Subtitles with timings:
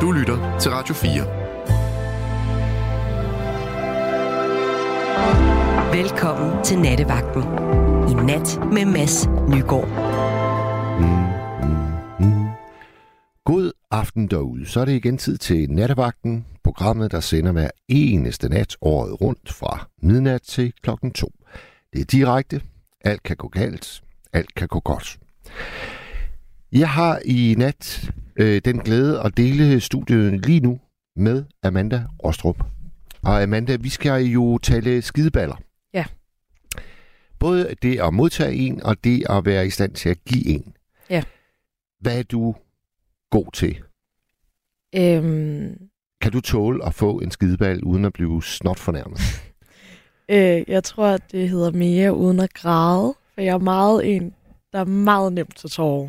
[0.00, 1.10] Du lytter til Radio 4.
[5.92, 7.42] Velkommen til Nattevagten.
[8.10, 9.88] I nat med Mads Nygaard.
[11.00, 11.24] Mm,
[11.68, 12.48] mm, mm.
[13.44, 14.66] God aften derude.
[14.66, 19.52] Så er det igen tid til Nattevagten, programmet, der sender hver eneste nat året rundt
[19.52, 21.32] fra midnat til klokken 2.
[21.92, 22.60] Det er direkte.
[23.04, 24.02] Alt kan gå galt.
[24.32, 25.18] Alt kan gå godt.
[26.72, 30.80] Jeg har i nat øh, den glæde at dele studiet lige nu
[31.16, 32.64] med Amanda Rostrup.
[33.22, 35.56] Og Amanda, vi skal jo tale skideballer.
[35.94, 36.04] Ja.
[37.38, 40.74] Både det at modtage en, og det at være i stand til at give en.
[41.10, 41.22] Ja.
[42.00, 42.54] Hvad er du
[43.30, 43.78] god til?
[44.94, 45.78] Øhm...
[46.20, 49.20] Kan du tåle at få en skideball uden at blive snot fornærmet?
[50.34, 53.14] øh, jeg tror, det hedder mere uden at græde.
[53.34, 54.34] For jeg er meget en,
[54.72, 56.08] der er meget nemt til tårer.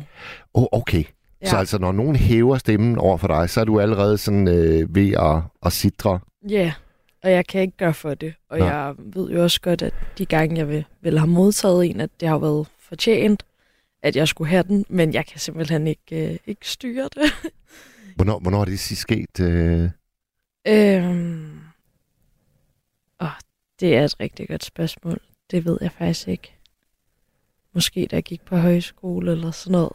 [0.54, 1.04] Oh, okay.
[1.42, 1.50] Ja.
[1.50, 4.94] Så altså, når nogen hæver stemmen over for dig, så er du allerede sådan øh,
[4.94, 6.20] ved at, at sidre?
[6.48, 6.72] Ja, yeah.
[7.22, 8.34] og jeg kan ikke gøre for det.
[8.50, 8.64] Og Nå.
[8.64, 12.10] jeg ved jo også godt, at de gange, jeg vil, vil have modtaget en, at
[12.20, 13.42] det har været fortjent,
[14.02, 17.52] at jeg skulle have den, men jeg kan simpelthen ikke, øh, ikke styre det.
[18.16, 19.40] hvornår, hvornår er det sidst sket?
[19.40, 19.90] Øh...
[20.68, 21.60] Øhm...
[23.20, 23.28] Åh,
[23.80, 25.18] det er et rigtig godt spørgsmål.
[25.50, 26.54] Det ved jeg faktisk ikke.
[27.74, 29.92] Måske da jeg gik på højskole eller sådan noget.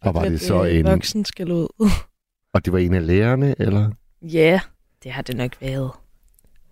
[0.00, 0.84] Og var det så en...
[0.84, 1.68] Voksen skal ud.
[2.54, 3.90] Og det var en af lærerne, eller?
[4.22, 4.60] Ja,
[5.02, 5.90] det har det nok været.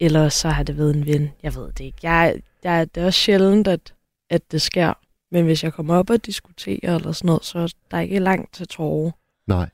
[0.00, 1.30] Eller så har det været en ven.
[1.42, 1.98] Jeg ved det ikke.
[2.02, 3.94] Jeg, jeg, det er også sjældent, at,
[4.30, 4.92] at det sker.
[5.32, 8.54] Men hvis jeg kommer op og diskuterer eller sådan noget, så er der ikke langt
[8.54, 9.10] til tårer.
[9.46, 9.68] Nej.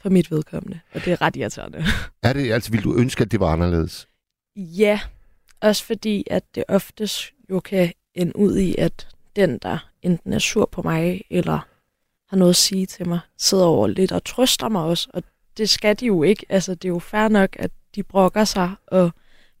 [0.00, 0.80] For mit vedkommende.
[0.94, 1.84] Og det er ret irriterende.
[2.22, 4.08] Er det, altså vil du ønske, at det var anderledes?
[4.56, 5.00] Ja.
[5.60, 10.38] Også fordi, at det oftest jo kan ende ud i, at den, der enten er
[10.38, 11.66] sur på mig, eller
[12.32, 15.22] har noget at sige til mig, sidder over lidt og trøster mig også, og
[15.56, 16.46] det skal de jo ikke.
[16.48, 19.10] Altså, det er jo fair nok, at de brokker sig, og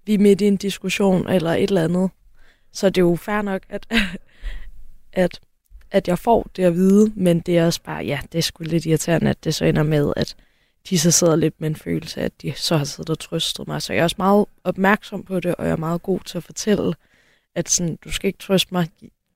[0.06, 2.10] vi er midt i en diskussion eller et eller andet.
[2.72, 3.86] Så det er jo fair nok, at,
[5.12, 5.40] at,
[5.90, 8.64] at jeg får det at vide, men det er også bare, ja, det er sgu
[8.64, 10.36] lidt irriterende, at det så ender med, at
[10.90, 13.68] de så sidder lidt med en følelse af, at de så har siddet og trøstet
[13.68, 13.82] mig.
[13.82, 16.44] Så jeg er også meget opmærksom på det, og jeg er meget god til at
[16.44, 16.94] fortælle,
[17.54, 18.88] at sådan, du skal ikke trøste mig.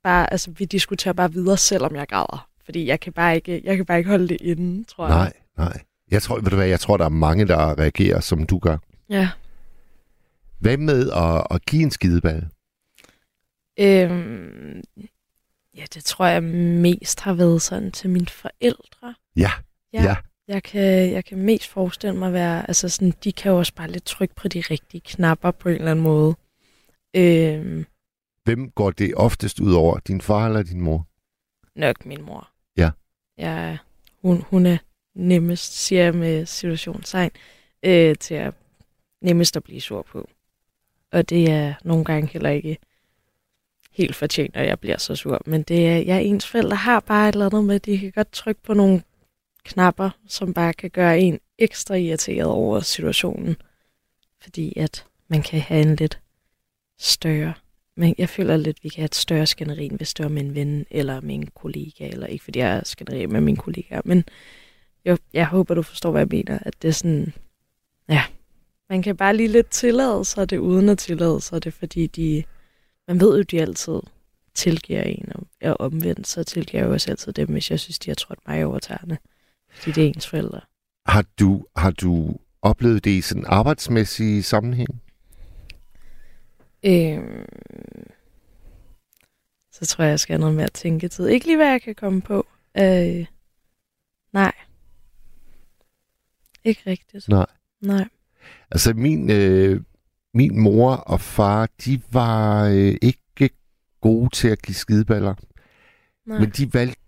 [0.03, 2.49] Bare, altså, vi diskuterer bare videre, selvom jeg græder.
[2.67, 5.17] Fordi jeg kan bare ikke, jeg kan bare ikke holde det inde, tror jeg.
[5.17, 5.83] Nej, nej.
[6.11, 8.77] Jeg tror, ved du hvad, jeg tror, der er mange, der reagerer, som du gør.
[9.11, 9.29] Ja.
[10.59, 12.47] Hvad med at, at give en skideball?
[13.79, 14.83] Øhm,
[15.77, 19.15] ja, det tror jeg mest har været sådan til mine forældre.
[19.37, 19.51] Ja,
[19.93, 20.03] ja.
[20.03, 20.17] ja.
[20.49, 23.75] Jeg kan, jeg kan mest forestille mig at være, altså sådan, de kan jo også
[23.75, 26.35] bare lidt trykke på de rigtige knapper på en eller anden måde.
[27.17, 27.87] Øhm,
[28.45, 29.99] Hvem går det oftest ud over?
[29.99, 31.07] Din far eller din mor?
[31.77, 32.51] Nok min mor.
[33.39, 33.77] Ja.
[34.23, 34.79] hun, hun er
[35.15, 37.31] nemmest, siger jeg med situationstegn,
[37.83, 38.55] øh, til at
[39.21, 40.29] nemmest at blive sur på.
[41.13, 42.79] Og det er nogle gange heller ikke
[43.91, 45.43] helt fortjent, at jeg bliver så sur.
[45.47, 48.13] Men det er, jeg ens forældre har bare et eller andet med, at de kan
[48.13, 49.03] godt trykke på nogle
[49.65, 53.57] knapper, som bare kan gøre en ekstra irriteret over situationen.
[54.43, 56.19] Fordi at man kan have en lidt
[56.99, 57.55] større
[57.97, 60.43] men jeg føler lidt, at vi kan have et større skænderi, hvis det var med
[60.43, 64.01] en ven eller med en kollega, eller ikke fordi jeg er skænderi med min kollega,
[64.05, 64.25] men
[65.05, 67.33] jeg, jeg håber, du forstår, hvad jeg mener, at det er sådan,
[68.09, 68.23] ja,
[68.91, 72.45] man kan bare lige lidt tillade sig det, uden at tillade sig det, fordi de,
[73.09, 74.01] man ved jo, de altid
[74.55, 78.11] tilgiver en, og omvendt, så tilgiver jeg jo også altid dem, hvis jeg synes, de
[78.11, 79.19] har trådt mig over tæerne,
[79.71, 80.61] fordi det er ens forældre.
[81.07, 85.03] Har du, har du oplevet det i sådan en arbejdsmæssig sammenhæng?
[86.87, 87.45] Øhm,
[89.73, 91.27] så tror jeg, jeg skal have noget mere tænketid.
[91.29, 92.47] Ikke lige, hvad jeg kan komme på.
[92.79, 93.27] Øh,
[94.33, 94.53] nej.
[96.65, 97.29] Ikke rigtigt.
[97.29, 97.47] Nej.
[97.81, 98.09] Nej.
[98.71, 99.81] Altså, min, øh,
[100.35, 103.51] min mor og far, de var øh, ikke
[104.01, 105.35] gode til at give skideballer.
[106.27, 106.39] Nej.
[106.39, 107.01] Men de valgte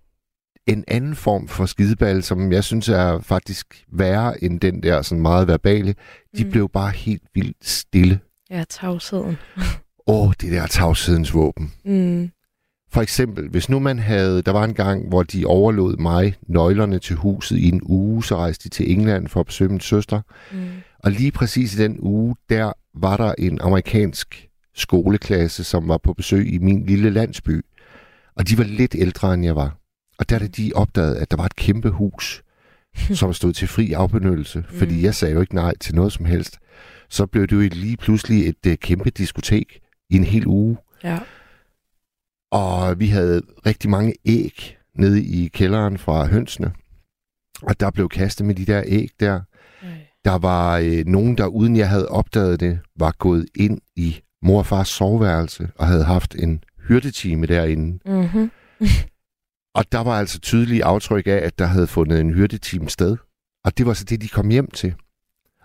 [0.67, 5.23] en anden form for skideball, som jeg synes er faktisk værre end den der sådan
[5.23, 5.95] meget verbale.
[6.37, 6.51] De mm.
[6.51, 9.37] blev bare helt vildt stille Ja, tavsheden.
[10.07, 11.73] Åh, oh, det der tavshedens våben.
[11.85, 12.31] Mm.
[12.91, 16.99] For eksempel, hvis nu man havde, der var en gang, hvor de overlod mig nøglerne
[16.99, 20.21] til huset i en uge, så rejste de til England for at besøge min søster.
[20.53, 20.69] Mm.
[20.99, 26.13] Og lige præcis i den uge, der var der en amerikansk skoleklasse, som var på
[26.13, 27.65] besøg i min lille landsby.
[28.37, 29.77] Og de var lidt ældre, end jeg var.
[30.19, 32.43] Og der de opdaget, at der var et kæmpe hus,
[33.21, 35.03] som stod til fri afbenyttelse, fordi mm.
[35.03, 36.59] jeg sagde jo ikke nej til noget som helst
[37.11, 40.77] så blev det jo lige pludselig et uh, kæmpe diskotek i en hel uge.
[41.05, 41.19] Ja.
[42.51, 46.73] Og vi havde rigtig mange æg nede i kælderen fra hønsene.
[47.63, 49.41] Og der blev kastet med de der æg der.
[50.25, 54.59] Der var øh, nogen, der uden jeg havde opdaget det, var gået ind i mor
[54.59, 57.99] og fars soveværelse og havde haft en hyrdetime derinde.
[58.07, 58.51] Mm-hmm.
[59.75, 63.17] Og der var altså tydelige aftryk af, at der havde fundet en hyrdetime sted.
[63.65, 64.95] Og det var så det, de kom hjem til.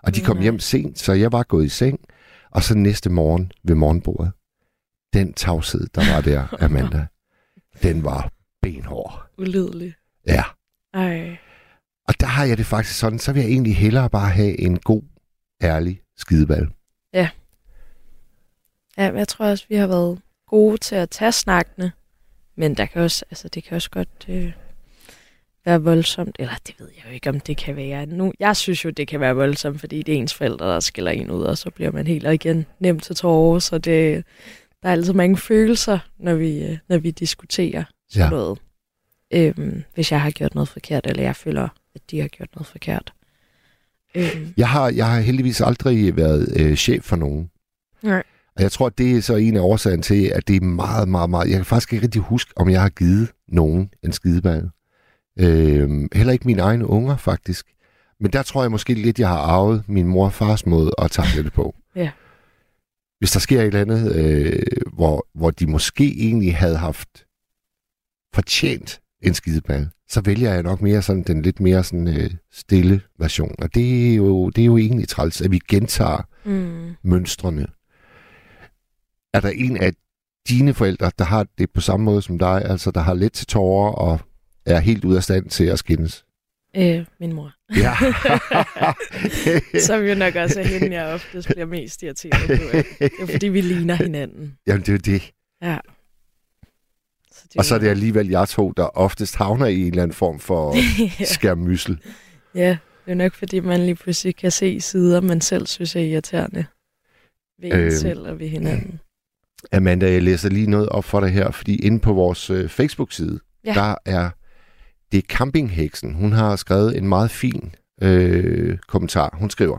[0.06, 0.42] Og de kom Nej.
[0.42, 2.00] hjem sent, så jeg var gået i seng.
[2.50, 4.32] Og så næste morgen ved morgenbordet,
[5.12, 7.06] den tavshed, der var der, Amanda,
[7.82, 9.26] den var benhård.
[9.38, 9.94] Ulidelig.
[10.26, 10.44] Ja.
[10.94, 11.36] Ej.
[12.08, 14.78] Og der har jeg det faktisk sådan, så vil jeg egentlig hellere bare have en
[14.78, 15.02] god,
[15.62, 16.68] ærlig skideball.
[17.12, 17.28] Ja,
[18.96, 21.92] jeg tror også, vi har været gode til at tage snakkene.
[22.56, 24.52] Men der kan også, altså, det kan også godt øh,
[25.64, 26.36] være voldsomt.
[26.38, 28.06] Eller det ved jeg jo ikke, om det kan være.
[28.06, 31.10] Nu, jeg synes jo, det kan være voldsomt, fordi det er ens forældre, der skiller
[31.10, 33.58] en ud, og så bliver man helt og igen nemt til tårer.
[33.58, 34.24] Så det,
[34.82, 38.30] der er altid mange følelser, når vi, øh, når vi diskuterer sådan Ja.
[38.30, 38.58] noget.
[39.34, 42.66] Øhm, hvis jeg har gjort noget forkert, eller jeg føler, at de har gjort noget
[42.66, 43.12] forkert.
[44.14, 47.50] Øhm, Jeg har, jeg har heldigvis aldrig været øh, chef for nogen.
[48.02, 48.22] nej.
[48.56, 51.30] Og jeg tror, det er så en af årsagerne til, at det er meget, meget,
[51.30, 51.48] meget...
[51.48, 54.70] Jeg kan faktisk ikke rigtig huske, om jeg har givet nogen en skideball.
[55.38, 57.66] Øh, heller ikke mine egne unger, faktisk.
[58.20, 61.10] Men der tror jeg måske lidt, jeg har arvet min mor og fars måde at
[61.10, 61.74] takle det på.
[61.96, 62.10] Ja.
[63.18, 67.08] Hvis der sker et eller andet, øh, hvor, hvor de måske egentlig havde haft
[68.34, 73.00] fortjent en skideball, så vælger jeg nok mere sådan den lidt mere sådan øh, stille
[73.18, 73.54] version.
[73.58, 76.94] Og det er, jo, det er jo egentlig træls, at vi gentager Mm.
[77.02, 77.66] mønstrene.
[79.34, 79.92] Er der en af
[80.48, 83.46] dine forældre, der har det på samme måde som dig, altså der har lidt til
[83.46, 84.20] tårer og
[84.66, 86.24] er helt ude af stand til at skændes?
[86.76, 87.52] Øh, min mor.
[87.76, 87.94] Ja.
[89.86, 92.78] Som jo nok også er hende, jeg oftest bliver mest irriteret på.
[93.00, 94.56] Det er fordi, vi ligner hinanden.
[94.66, 95.32] Jamen, det er jo det.
[95.62, 95.78] Ja.
[97.32, 100.02] Så det Og så er det alligevel jer to, der oftest havner i en eller
[100.02, 100.74] anden form for
[101.20, 101.24] ja.
[101.24, 101.98] skærmyssel.
[102.54, 106.00] ja, det er nok fordi, man lige pludselig kan se sider, man selv synes er
[106.00, 106.64] irriterende.
[107.60, 107.90] Ved Øhm.
[107.90, 109.00] selv og ved hinanden.
[109.72, 113.40] Amanda, jeg læser lige noget op for dig her, fordi inde på vores øh, Facebook-side,
[113.64, 113.74] Ja.
[113.74, 114.30] der er
[115.14, 116.14] det er campingheksen.
[116.14, 119.36] Hun har skrevet en meget fin øh, kommentar.
[119.38, 119.78] Hun skriver,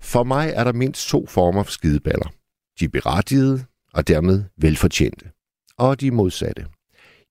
[0.00, 2.32] For mig er der mindst to former for skideballer.
[2.80, 3.64] De berettigede
[3.94, 5.30] og dermed velfortjente.
[5.78, 6.66] Og de modsatte.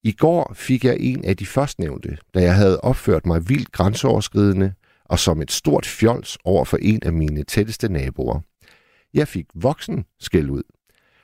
[0.03, 4.73] I går fik jeg en af de førstnævnte, da jeg havde opført mig vildt grænseoverskridende
[5.05, 8.39] og som et stort fjols over for en af mine tætteste naboer.
[9.13, 10.63] Jeg fik voksen skæld ud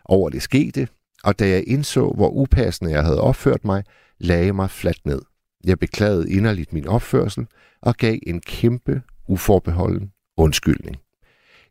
[0.06, 0.88] over det skete,
[1.24, 3.84] og da jeg indså, hvor upassende jeg havde opført mig,
[4.20, 5.22] lagde jeg mig fladt ned.
[5.66, 7.48] Jeg beklagede inderligt min opførsel
[7.82, 10.98] og gav en kæmpe, uforbeholden undskyldning.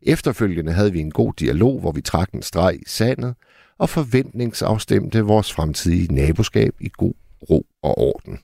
[0.01, 3.35] Efterfølgende havde vi en god dialog, hvor vi trak en streg i sandet
[3.77, 7.13] og forventningsafstemte vores fremtidige naboskab i god
[7.49, 8.39] ro og orden.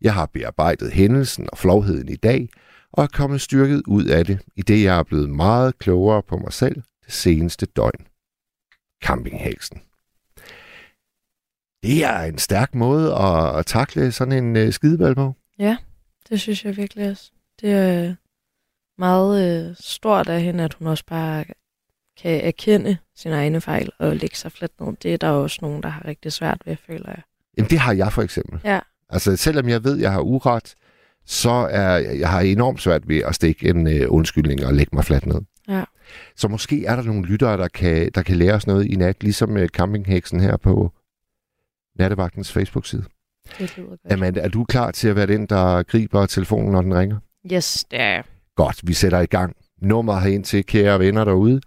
[0.00, 2.48] Jeg har bearbejdet hændelsen og flovheden i dag,
[2.92, 6.36] og er kommet styrket ud af det, i det jeg er blevet meget klogere på
[6.36, 8.06] mig selv det seneste døgn.
[9.04, 9.80] Campingheksen.
[11.82, 15.34] Det er en stærk måde at, at takle sådan en uh, skideball på.
[16.30, 17.30] Det synes jeg virkelig også.
[17.60, 18.14] Det er
[18.98, 21.44] meget øh, stort af hende, at hun også bare
[22.22, 24.96] kan erkende sine egne fejl og lægge sig fladt ned.
[25.02, 27.22] Det er der også nogen, der har rigtig svært ved, føler jeg.
[27.56, 28.60] Jamen det har jeg for eksempel.
[28.64, 28.80] Ja.
[29.08, 30.74] Altså selvom jeg ved, at jeg har uret,
[31.26, 35.04] så er jeg har enormt svært ved at stikke en uh, undskyldning og lægge mig
[35.04, 35.40] fladt ned.
[35.68, 35.84] Ja.
[36.36, 39.22] Så måske er der nogle lyttere, der kan, der kan lære os noget i nat,
[39.22, 40.92] ligesom uh, campingheksen her på
[42.00, 43.04] Nattevagtens Facebook-side.
[43.58, 44.00] Det lyder godt.
[44.12, 47.18] Amanda, er du klar til at være den, der griber telefonen, når den ringer?
[47.52, 48.22] Yes, det er
[48.56, 49.56] Godt, vi sætter i gang.
[49.82, 51.60] Nummeret herind til kære venner derude,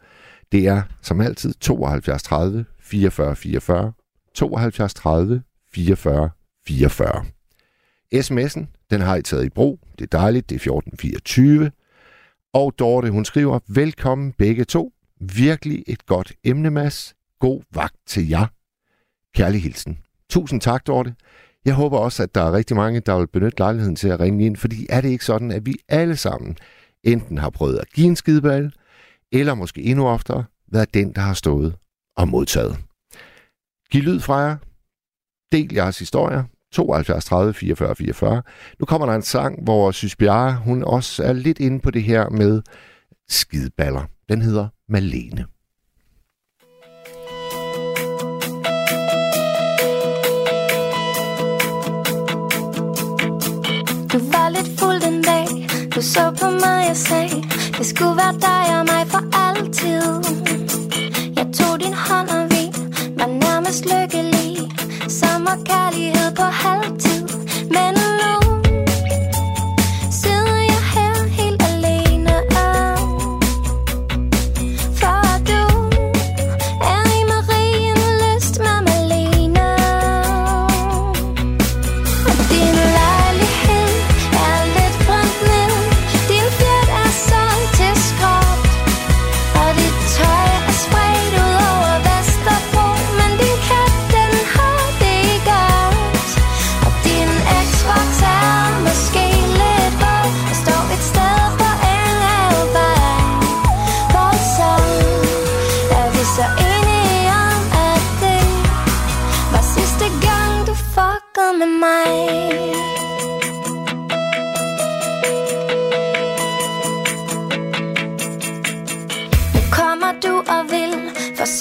[0.52, 3.94] det er som altid 72 30 44 44.
[4.34, 6.30] 72 30 44
[6.66, 7.26] 44.
[8.16, 9.80] SMS'en, den har I taget i brug.
[10.00, 11.72] Det er dejligt, det er 1424.
[12.54, 14.94] Og Dorte, hun skriver, velkommen begge to.
[15.20, 17.16] Virkelig et godt emne, Mads.
[17.40, 18.46] God vagt til jer.
[19.36, 19.98] Kærlig hilsen.
[20.34, 21.16] Tusind tak, Dorte.
[21.66, 24.46] Jeg håber også, at der er rigtig mange, der vil benytte lejligheden til at ringe
[24.46, 26.58] ind, fordi er det ikke sådan, at vi alle sammen
[27.04, 28.74] enten har prøvet at give en skideball,
[29.32, 31.76] eller måske endnu oftere været den, der har stået
[32.18, 32.78] og modtaget.
[33.92, 34.58] Giv lyd fra jer.
[35.52, 36.44] Del jeres historier.
[36.72, 38.42] 72 30 44 44.
[38.80, 42.04] Nu kommer der en sang, hvor Sys Bjarre, hun også er lidt inde på det
[42.04, 42.62] her med
[43.30, 44.06] skideballer.
[44.30, 45.46] Den hedder Malene.
[55.96, 57.44] Du så på mig og sagde
[57.78, 60.04] Det skulle være dig og mig for altid.
[61.36, 62.64] Jeg tog din hånd og vi
[63.18, 64.72] Var nærmest lykkelige
[65.10, 67.24] Sommerkærlighed på halvtid
[67.76, 67.94] Men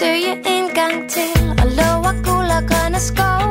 [0.02, 3.41] seriøse indgang til Og lover guld og grønne skov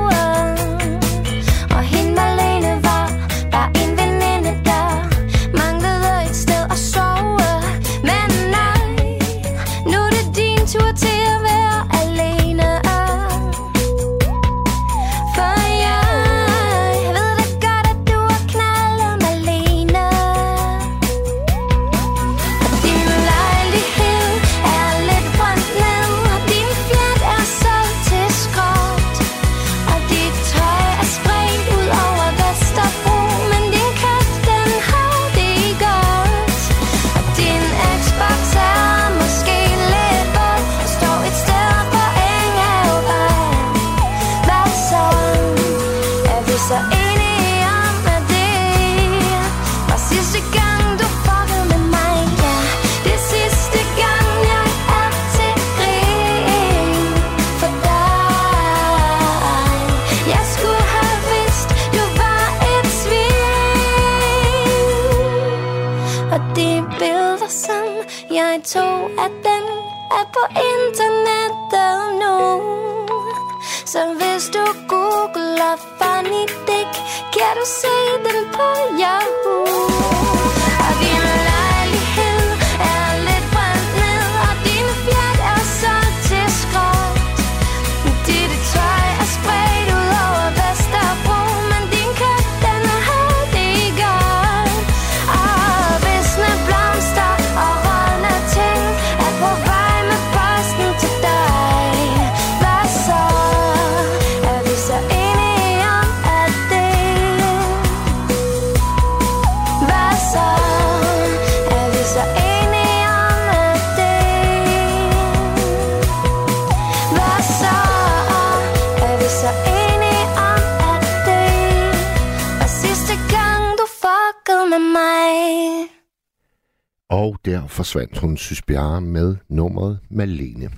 [127.72, 130.72] forsvandt hun Sysbjerre med nummeret Malene.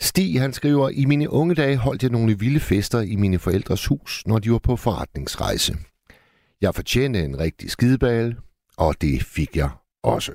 [0.00, 3.86] Stig, han skriver, i mine unge dage holdt jeg nogle vilde fester i mine forældres
[3.86, 5.76] hus, når de var på forretningsrejse.
[6.60, 8.36] Jeg fortjente en rigtig skideball,
[8.76, 9.70] og det fik jeg
[10.02, 10.32] også.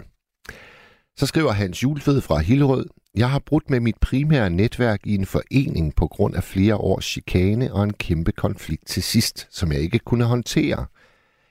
[1.17, 2.85] Så skriver Hans Julfed fra Hillerød,
[3.15, 7.05] jeg har brudt med mit primære netværk i en forening på grund af flere års
[7.05, 10.85] chikane og en kæmpe konflikt til sidst, som jeg ikke kunne håndtere.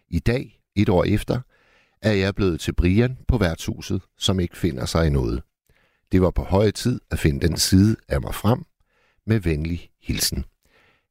[0.09, 1.41] I dag, et år efter,
[2.05, 5.43] er jeg blevet til Brian på værtshuset, som ikke finder sig i noget.
[6.13, 8.65] Det var på høje tid at finde den side af mig frem.
[9.27, 10.45] Med venlig hilsen.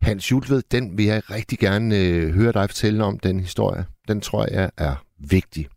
[0.01, 3.85] Hans Julved, den vil jeg rigtig gerne øh, høre dig fortælle om, den historie.
[4.07, 5.67] Den tror jeg er vigtig.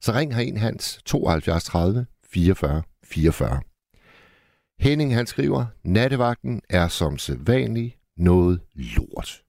[0.00, 3.60] Så ring herind, Hans, 72 30 44 44.
[4.78, 9.43] Henning, han skriver, nattevagten er som sædvanlig noget lort.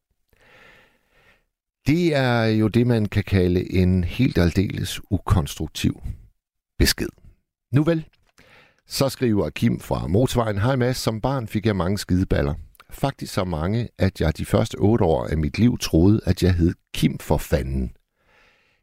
[1.87, 6.01] Det er jo det, man kan kalde en helt aldeles ukonstruktiv
[6.77, 7.09] besked.
[7.71, 8.05] Nu vel,
[8.87, 12.53] så skriver Kim fra Motorvejen, Hej Mads, som barn fik jeg mange skideballer.
[12.89, 16.53] Faktisk så mange, at jeg de første otte år af mit liv troede, at jeg
[16.53, 17.91] hed Kim for fanden.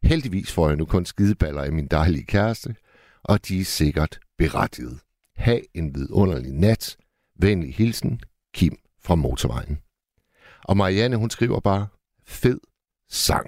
[0.03, 2.75] Heldigvis får jeg nu kun skideballer af min dejlige kæreste,
[3.23, 4.99] og de er sikkert berettiget.
[5.37, 6.97] Ha' en vidunderlig nat.
[7.39, 8.21] Venlig hilsen,
[8.55, 9.79] Kim fra Motorvejen.
[10.65, 11.87] Og Marianne, hun skriver bare,
[12.27, 12.59] fed
[13.13, 13.47] sang.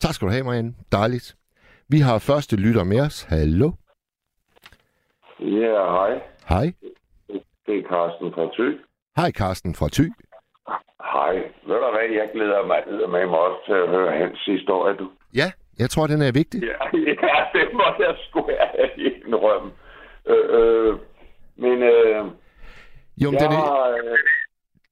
[0.00, 0.74] Tak skal du have, Marianne.
[0.92, 1.36] Dejligt.
[1.88, 3.22] Vi har første lytter med os.
[3.22, 3.70] Hallo.
[5.40, 6.12] Ja, hej.
[6.48, 6.66] Hej.
[7.66, 8.68] Det er Carsten fra Thy.
[9.16, 10.06] Hej, Carsten fra Thy.
[11.14, 11.34] Hej.
[11.68, 15.10] Ved du hvad, jeg glæder mig med mig også til at høre hans historie, du.
[15.34, 15.48] Ja,
[15.78, 16.60] jeg tror, den er vigtig.
[16.62, 16.78] Ja,
[17.28, 18.40] ja det må jeg sgu
[18.96, 19.70] indrømme.
[20.26, 20.98] Øh, øh,
[21.56, 22.24] men øh,
[23.22, 24.18] Jo, jeg, den er, øh,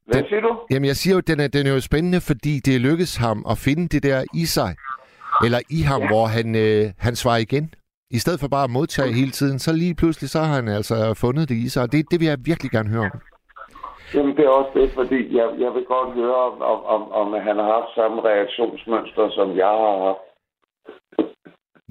[0.07, 0.61] hvad den- siger du?
[0.71, 3.59] jamen, jeg siger jo, den er, den er jo spændende, fordi det lykkedes ham at
[3.59, 4.77] finde det der i sig,
[5.45, 6.07] eller i ham, ja.
[6.09, 7.75] hvor han, øh, han svarer igen.
[8.11, 11.15] I stedet for bare at modtage hele tiden, så lige pludselig, så har han altså
[11.15, 13.19] fundet det i sig, og det, det vil jeg virkelig gerne høre om.
[14.15, 17.33] Jamen, det er også det, fordi jeg, jeg vil godt høre, om, om, om, om
[17.33, 20.23] han har haft samme reaktionsmønster, som jeg har haft.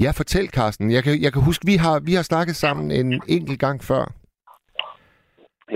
[0.04, 0.92] Ja, fortæl, Carsten.
[0.92, 4.04] Jeg kan, jeg kan huske, vi har, vi har snakket sammen en enkelt gang før.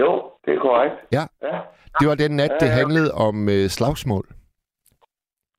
[0.02, 0.96] Jo, det er korrekt.
[1.12, 1.24] Ja.
[1.48, 1.58] Ja,
[2.00, 2.78] Det var den nat, det Ja, ja.
[2.80, 4.26] handlede om øh, slagsmål.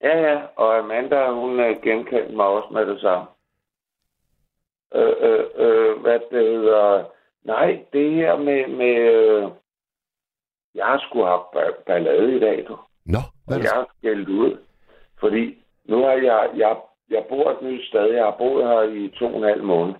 [0.02, 0.40] ja, ja.
[0.56, 3.26] og Amanda, hun øh, genkendte mig også med det samme.
[4.94, 7.04] Øh, øh, øh, hvad det hedder...
[7.44, 8.66] Nej, det her med...
[8.68, 9.48] med øh,
[10.74, 12.78] jeg har sgu haft ba- ballade i dag, du.
[13.06, 13.68] Nå, hvad er det?
[13.72, 14.58] jeg skældt ud.
[15.20, 16.50] Fordi nu har jeg...
[16.56, 16.76] Jeg,
[17.10, 18.04] jeg bor et nyt sted.
[18.14, 19.94] Jeg har boet her i to og en halv måned.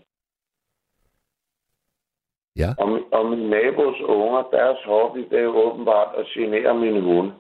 [2.59, 2.71] Ja.
[2.79, 7.01] Og, mi- og min nabos unger, deres hobby, det er jo åbenbart at genere mine
[7.01, 7.33] hunde.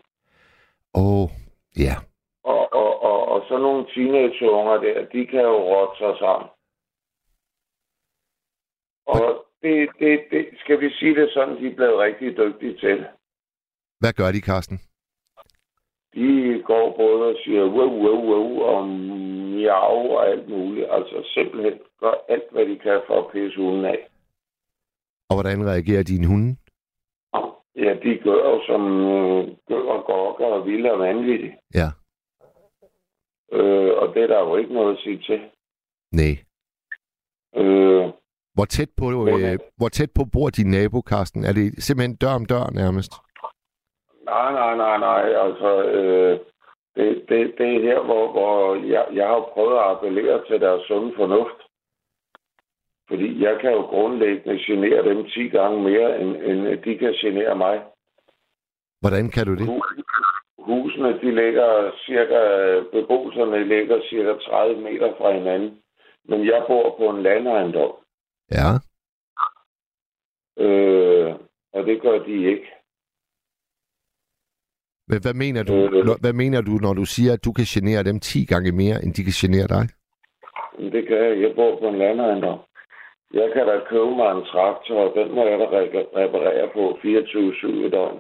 [0.94, 1.28] Åh, oh,
[1.76, 1.94] ja.
[2.44, 6.48] Og, og, og, og så nogle teenageunger der, de kan jo rotte sig sammen.
[9.06, 13.06] Og det, det, det, skal vi sige det sådan, de er blevet rigtig dygtige til.
[14.00, 14.78] Hvad gør de, Karsten?
[16.14, 20.86] De går både og siger wow, wow, wow, og miau og alt muligt.
[20.90, 24.08] Altså simpelthen gør alt, hvad de kan for at pisse hunden af.
[25.30, 26.56] Og hvordan reagerer dine hunde?
[27.76, 31.56] Ja, de gør jo som øh, gør og gokker og vilde og vanvittige.
[31.74, 31.88] Ja.
[33.52, 35.40] Øh, og det er der jo ikke noget at sige til.
[36.12, 36.34] Nej.
[37.56, 38.12] Øh,
[38.54, 41.44] Hvor tæt på, øh, hvor tæt på bor din nabo, Karsten?
[41.44, 43.12] Er det simpelthen dør om dør nærmest?
[44.24, 45.22] nej, nej, nej, nej.
[45.46, 46.38] Altså, øh,
[46.96, 50.82] det, det, det er her, hvor, hvor jeg, jeg har prøvet at appellere til deres
[50.88, 51.57] sunde fornuft.
[53.08, 57.56] Fordi jeg kan jo grundlæggende genere dem 10 gange mere, end, end de kan genere
[57.56, 57.82] mig.
[59.00, 59.66] Hvordan kan du det?
[60.58, 62.40] Husene, de ligger cirka,
[62.92, 65.78] beboelserne ligger cirka 30 meter fra hinanden.
[66.24, 67.92] Men jeg bor på en landejendom,
[68.52, 68.70] Ja.
[70.64, 71.34] øh,
[71.72, 72.66] og det gør de ikke.
[75.10, 76.20] Men hvad mener, du, Øh.
[76.20, 79.14] hvad mener du, når du siger, at du kan genere dem 10 gange mere, end
[79.14, 79.84] de kan genere dig?
[80.92, 81.40] Det kan jeg.
[81.42, 82.58] Jeg bor på en landejendom.
[83.34, 86.98] Jeg kan da købe mig en traktor, og den må jeg da re- reparere på
[87.02, 88.18] 24-7 i døgn.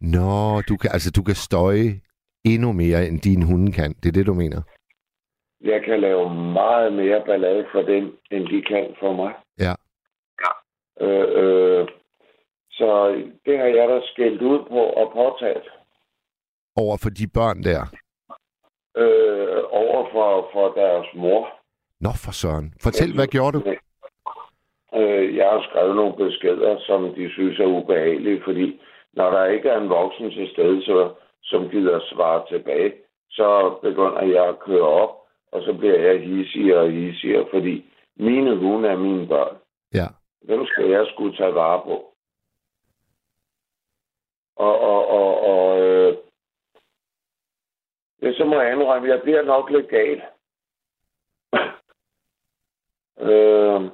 [0.00, 1.88] Nå, du kan, altså, du kan støje
[2.44, 3.92] endnu mere, end din hunde kan.
[4.02, 4.62] Det er det, du mener?
[5.60, 9.32] Jeg kan lave meget mere ballade for dem, end de kan for mig.
[9.58, 9.74] Ja.
[11.00, 11.88] Øh, øh,
[12.70, 12.88] så
[13.46, 15.68] det har jeg da skældt ud på og påtaget.
[16.76, 17.82] Over for de børn der.
[19.02, 21.48] Øh, over for, for deres mor.
[22.00, 22.74] Nå, for søren.
[22.82, 23.74] Fortæl, hvad gjorde du?
[24.96, 28.80] Øh, jeg har skrevet nogle beskeder, som de synes er ubehagelige, fordi
[29.12, 32.92] når der ikke er en voksen til stede, så, som gider svare tilbage,
[33.30, 35.10] så begynder jeg at køre op,
[35.52, 39.56] og så bliver jeg hissigere og hissigere, fordi mine hunde er mine børn.
[39.94, 40.06] Ja.
[40.48, 42.12] Dem skal jeg skulle tage vare på.
[44.56, 46.16] Og, og, og, og øh,
[48.22, 50.22] ja, så må jeg indrømme, jeg bliver nok lidt gal.
[53.20, 53.90] øh,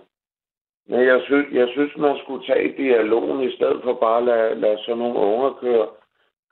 [0.93, 4.61] men jeg synes, jeg synes, man skulle tage dialogen i stedet for bare at lade,
[4.61, 5.89] lade sådan nogle unger køre,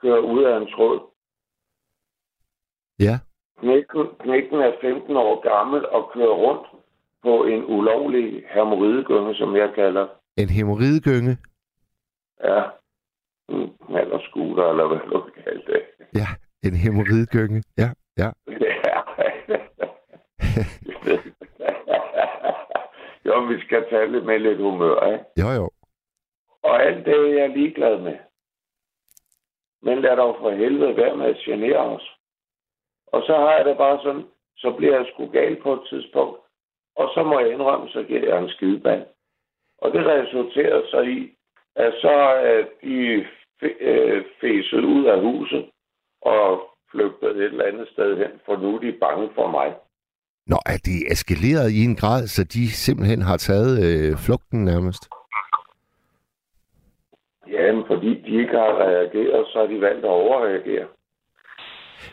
[0.03, 1.01] køre ud af en tråd.
[2.99, 3.15] Ja.
[3.61, 6.67] Knækken, knækken er 15 år gammel og kører rundt
[7.23, 10.07] på en ulovlig hermoridegynge, som jeg kalder.
[10.37, 11.37] En hemorridegynge.
[12.45, 12.63] Ja.
[13.49, 15.83] En scooter, eller hvad du kan kalde det.
[16.15, 16.29] Ja,
[16.69, 17.63] en hemorridegynge.
[17.79, 18.31] Ja, ja.
[23.35, 25.25] jo, vi skal tage det med lidt humør, ikke?
[25.41, 25.71] Jo, jo.
[26.63, 28.17] Og alt det er jeg ligeglad med.
[29.83, 32.17] Men lad dog for helvede være med at genere os.
[33.07, 34.25] Og så har jeg det bare sådan,
[34.57, 36.41] så bliver jeg sgu gal på et tidspunkt.
[36.97, 39.07] Og så må jeg indrømme, så giver jeg en skideband.
[39.79, 41.37] Og det resulterer så i,
[41.77, 42.11] at så
[42.53, 43.27] er de
[43.63, 44.25] f- øh,
[44.85, 45.71] ud af huset
[46.23, 49.75] og flygtet et eller andet sted hen, for nu er de bange for mig.
[50.51, 55.03] Nå, er det eskaleret i en grad, så de simpelthen har taget øh, flugten nærmest?
[57.55, 60.87] Ja, men fordi de ikke har reageret, så har de valgt at overreagere.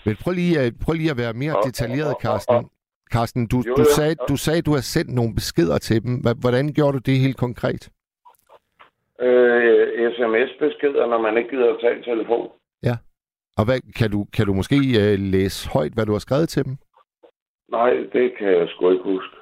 [0.06, 2.70] Men prøv lige, at- prøv lige at være mere Og- detaljeret, og- og- Carsten.
[3.14, 6.14] Carsten, du, Jo, du, sagde, du sagde, du har sendt nogle beskeder til dem.
[6.40, 7.90] Hvordan gjorde du det helt konkret?
[9.22, 12.48] Øh, sms-beskeder, når man ikke gider at tage telefon.
[13.60, 16.66] Og hvad, kan, du, kan du måske øh, læse højt, hvad du har skrevet til
[16.66, 16.78] dem?
[17.72, 19.36] Nej, det kan jeg sgu ikke huske.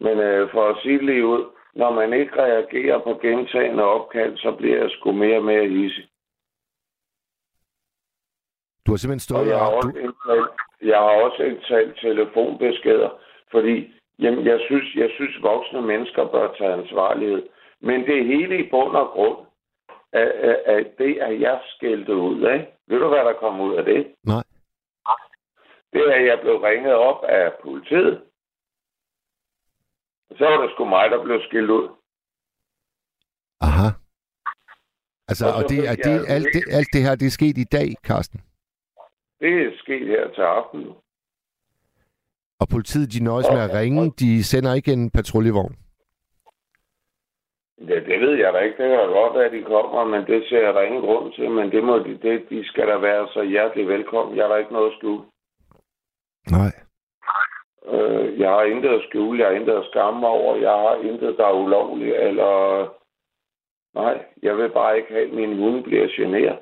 [0.00, 4.36] Men øh, for at sige det lige ud, når man ikke reagerer på gentagende opkald,
[4.36, 6.08] så bliver jeg sgu mere og mere hissig.
[8.86, 9.76] Du har simpelthen Og stået jeg har og...
[9.76, 10.50] også Du, indtalt,
[10.82, 13.10] jeg har også indtalt telefonbeskeder,
[13.50, 17.42] fordi jamen, jeg, synes, jeg synes, voksne mennesker bør tage ansvarlighed.
[17.80, 19.38] Men det hele i bund og grund
[20.12, 22.76] af, af det, at jeg skældte ud af.
[22.88, 24.14] Ved du, hvad der kom ud af det?
[24.24, 24.41] Nej.
[25.92, 28.22] Det er, at jeg blev ringet op af politiet.
[30.38, 31.88] Så var det sgu mig, der blev skældt ud.
[33.60, 33.88] aha.
[35.28, 37.64] Altså, Og og det, er det, alt, det, alt det her, det er sket i
[37.64, 38.40] dag, Carsten.
[39.40, 40.86] Det er sket her til aften.
[42.60, 44.10] Og politiet, de nøjes med at ringe.
[44.10, 45.76] De sender ikke en patruljevogn.
[47.88, 48.82] Ja, det ved jeg da ikke.
[48.82, 51.50] Det kan godt at de kommer, men det ser jeg da ingen grund til.
[51.50, 54.36] Men det må de, det, de skal da være så hjertelig velkommen.
[54.36, 55.24] Jeg har da ikke noget at skjule.
[56.50, 56.72] Nej.
[57.86, 60.94] Øh, Jeg har intet at skjule, jeg har intet at skamme mig over, jeg har
[61.08, 62.52] intet, der er ulovligt, eller...
[63.94, 66.58] Nej, jeg vil bare ikke have, at min hund bliver generet.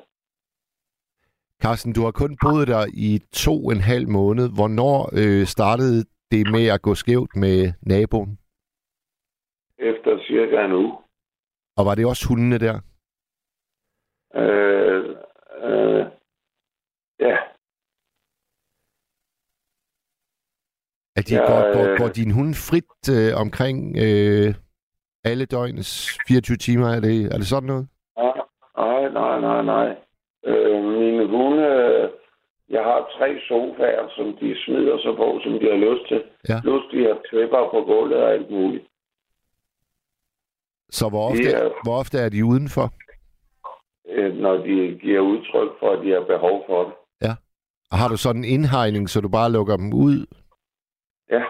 [1.63, 4.47] Carsten, du har kun boet der i to og en halv måned.
[4.59, 8.39] Hvornår øh, startede det med at gå skævt med naboen?
[9.79, 10.93] Efter cirka en uge.
[11.77, 12.77] Og var det også hundene der?
[14.35, 15.05] Øh,
[15.69, 16.07] øh,
[17.21, 17.37] ja,
[21.21, 21.99] At de Ja, går, går, øh.
[22.01, 24.49] går din hund frit øh, omkring øh,
[25.25, 25.93] alle døgnets
[26.29, 26.89] 24 timer?
[26.97, 27.87] Er det, er det sådan noget?
[28.77, 29.89] nej, nej, nej, nej.
[30.51, 32.09] Øh, mine hunde, øh,
[32.77, 36.21] jeg har tre sofaer, som de smider sig på, som de har lyst til.
[36.49, 36.59] Ja.
[36.65, 38.85] Plus de har tæpper på gulvet og alt muligt.
[40.99, 42.87] Så hvor ofte, er- hvor ofte er de udenfor?
[44.15, 46.95] Øh, når de giver udtryk for, at de har behov for det.
[47.93, 50.27] Og har du sådan en indhegning, så du bare lukker dem ud?
[51.31, 51.45] Ja.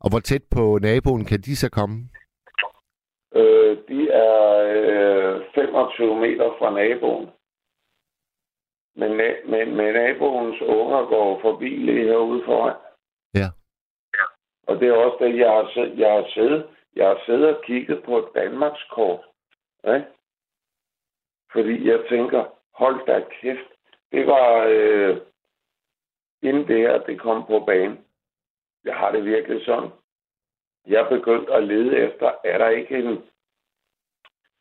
[0.00, 1.96] Og hvor tæt på naboen kan de så komme?
[3.34, 4.40] Øh, de er
[4.76, 7.30] øh, 25 meter fra naboen.
[8.94, 9.10] Men,
[9.50, 12.76] men, men naboens unger går forbi lige herude foran.
[13.34, 13.48] Ja.
[14.66, 16.68] Og det er også det, jeg har, siddet, jeg har siddet.
[16.96, 19.20] Jeg har siddet og kigget på et Danmarkskort.
[19.84, 20.02] Ja?
[21.52, 23.70] Fordi jeg tænker, hold da kæft.
[24.12, 25.16] Det var øh,
[26.42, 27.98] inden det her, det kom på banen.
[28.84, 29.90] Jeg har det virkelig sådan.
[30.86, 33.24] Jeg er begyndt at lede efter, er der ikke en...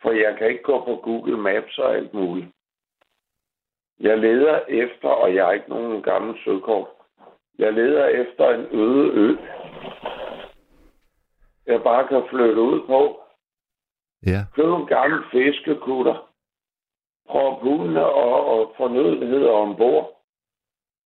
[0.02, 2.48] For jeg kan ikke gå på Google Maps og alt muligt.
[4.00, 6.88] Jeg leder efter, og jeg er ikke nogen gammel søkort.
[7.58, 9.38] Jeg leder efter en øde ø.
[11.66, 13.22] Jeg bare kan flytte ud på.
[14.26, 14.40] Ja.
[14.56, 16.32] Køb en gammel fiskekutter.
[17.30, 20.19] Prøv hundene og, og fornødenheder ombord.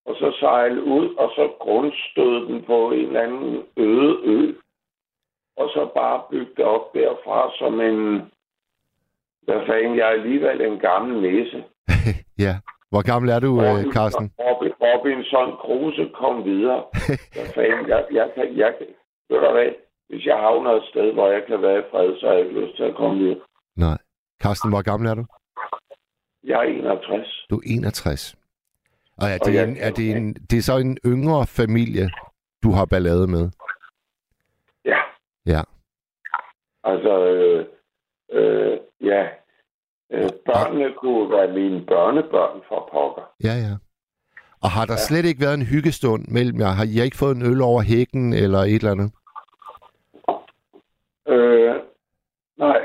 [0.06, 4.54] Og så sejle ud, og så grundstøde den på en eller anden øde ø.
[5.58, 8.22] Og så bare bygge det op derfra som en...
[9.42, 11.64] Hvad fanden, jeg er alligevel en gammel næse.
[12.46, 12.56] ja.
[12.92, 14.32] Hvor gammel er du, øh, Carsten?
[14.40, 16.84] Robin, Robinson Crusoe kom videre.
[17.36, 18.88] Hvad fanden, jeg, jeg, kan, jeg kan...
[19.30, 19.72] Ved du hvad?
[20.10, 22.60] Hvis jeg havner et sted, hvor jeg kan være i fred, så har jeg ikke
[22.62, 23.40] lyst til at komme videre.
[23.78, 23.98] Nej.
[24.44, 25.26] Carsten, hvor gammel er du?
[26.44, 27.46] Jeg er 61.
[27.50, 28.36] Du er 61.
[29.18, 32.10] Og er Og det, jeg- en, er det, en, det er så en yngre familie,
[32.64, 33.50] du har ballade med?
[34.86, 35.00] Ja.
[35.46, 35.62] Ja.
[36.84, 37.66] Altså, øh,
[38.32, 39.28] øh, ja.
[40.12, 43.32] Øh, børnene kunne være mine børnebørn for pokker.
[43.44, 43.76] Ja, ja.
[44.64, 46.68] Og har der slet ikke været en hyggestund mellem jer?
[46.80, 49.12] Har I ikke fået en øl over hækken eller et eller andet?
[51.28, 51.76] Øh,
[52.58, 52.82] nej.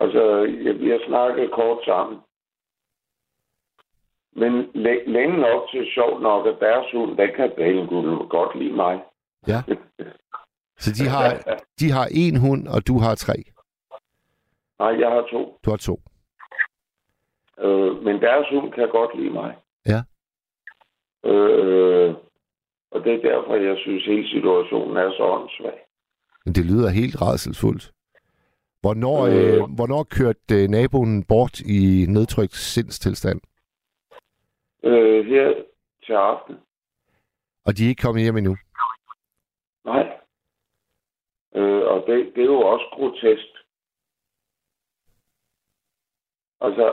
[0.00, 0.22] Altså,
[0.64, 2.18] jeg, vi har snakket kort sammen.
[4.36, 7.86] Men læ- længe nok til sjov nok, at deres hund, den kan bælen
[8.28, 9.02] godt lide mig.
[9.48, 9.62] Ja.
[10.78, 11.28] Så de har,
[11.80, 13.34] de har en hund, og du har tre.
[14.78, 15.58] Nej, jeg har to.
[15.64, 16.00] Du har to.
[17.60, 19.56] Øh, men deres hund kan godt lide mig.
[19.86, 20.00] Ja.
[21.30, 22.14] Øh,
[22.90, 25.78] og det er derfor, jeg synes, hele situationen er så åndssvag.
[26.44, 27.92] Men det lyder helt rædselsfuldt.
[28.80, 29.34] Hvornår, Øh.
[29.34, 33.40] øh, hvornår kørte øh, naboen bort i nedtrykt sindstilstand?
[34.84, 35.54] Øh, her
[36.06, 36.56] til aften.
[37.66, 38.56] Og de er ikke kommet hjem endnu?
[39.84, 40.18] Nej.
[41.54, 43.46] Øh, og det, det er jo også grotesk.
[46.60, 46.84] Altså,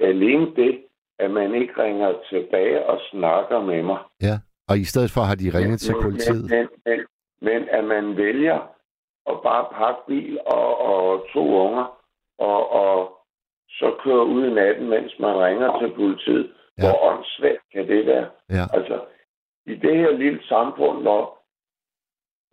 [0.00, 0.84] alene det,
[1.18, 3.98] at man ikke ringer tilbage og snakker med mig.
[4.22, 4.38] Ja.
[4.68, 6.50] Og i stedet for har de ringet til Men- politiet?
[6.50, 7.06] Men, men,
[7.40, 8.58] men at man vælger
[9.30, 11.98] at bare pakke bil og, og to unger,
[12.38, 13.18] og, og
[13.68, 16.54] så køre ud i natten, mens man ringer til politiet.
[16.78, 16.82] Ja.
[16.82, 18.26] Hvor åndssvagt kan det være?
[18.50, 18.64] Ja.
[18.72, 19.00] Altså,
[19.66, 21.38] i det her lille samfund, hvor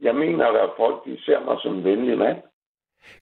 [0.02, 2.38] jeg mener, at folk de ser mig som en venlig mand.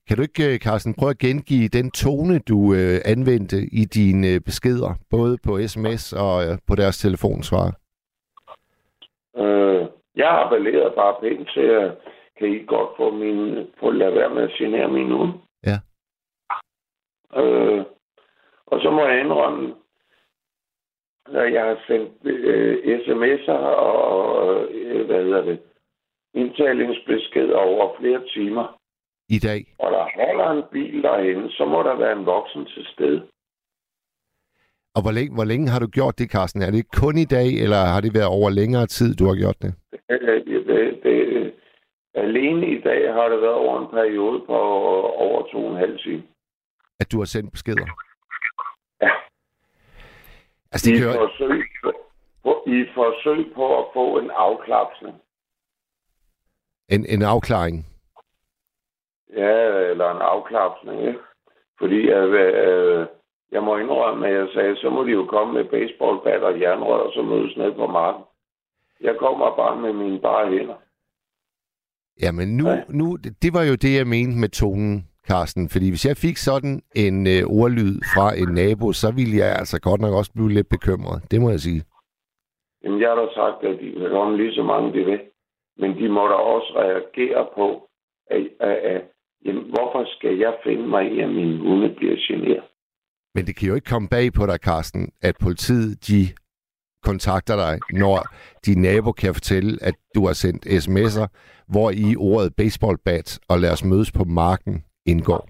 [0.08, 4.28] Kan du ikke, øh, Carsten, prøve at gengive den tone, du øh, anvendte i dine
[4.28, 7.66] øh, beskeder, både på sms og øh, på deres telefonsvar?
[9.36, 9.86] Øh,
[10.16, 11.90] jeg appellerer bare pænt til, at
[12.38, 15.32] kan I godt få min, få lade være med at genere min hund.
[15.66, 15.78] Ja.
[17.40, 17.84] Øh,
[18.66, 19.74] og så må jeg indrømme,
[21.32, 25.60] jeg har sendt øh, sms'er og, øh, hvad hedder det,
[26.34, 28.80] indtalingsbeskeder over flere timer.
[29.28, 29.74] I dag?
[29.78, 33.28] Og der holder en bil derinde, så må der være en voksen til stede.
[34.96, 36.62] Og hvor længe, hvor længe har du gjort det, Carsten?
[36.62, 39.58] Er det kun i dag, eller har det været over længere tid, du har gjort
[39.62, 39.74] det?
[40.10, 41.52] Øh, det, det,
[42.14, 44.58] alene i dag har det været over en periode på
[45.26, 46.22] over to og en halv time.
[47.00, 47.86] At du har sendt beskeder?
[49.02, 49.10] Ja.
[50.74, 51.12] Altså, det I jo...
[51.12, 51.62] forsøg,
[52.42, 55.14] på, I forsøg på at få en afklapsning.
[56.88, 57.86] En, en afklaring.
[59.36, 59.54] Ja,
[59.90, 61.18] eller en afklapsning, ikke?
[61.78, 63.06] Fordi øh, øh,
[63.52, 67.00] jeg må indrømme, at jeg sagde, så må de jo komme med baseballbat og jernrør,
[67.06, 68.24] og så mødes ned på marken.
[69.00, 70.74] Jeg kommer bare med mine bare hænder.
[72.22, 72.82] Jamen nu, Ja.
[72.88, 75.68] nu, det var jo det, jeg mente med tonen, Carsten.
[75.68, 79.76] Fordi hvis jeg fik sådan en øh, ordlyd fra en nabo, så ville jeg altså
[79.80, 81.18] godt nok også blive lidt bekymret.
[81.30, 81.82] Det må jeg sige.
[82.82, 85.20] Jamen, jeg har da sagt, at de kan komme lige så mange, de vil.
[85.80, 87.66] Men de må da også reagere på,
[88.30, 89.02] at, at, at
[89.44, 92.64] jamen, hvorfor skal jeg finde mig i, at min hunde bliver generet?
[93.34, 96.20] Men det kan jo ikke komme bag på dig, Carsten, at politiet de
[97.02, 98.16] kontakter dig, når
[98.66, 101.26] din nabo kan fortælle, at du har sendt sms'er,
[101.68, 105.48] hvor i ordet baseballbat og lad os mødes på marken indgår.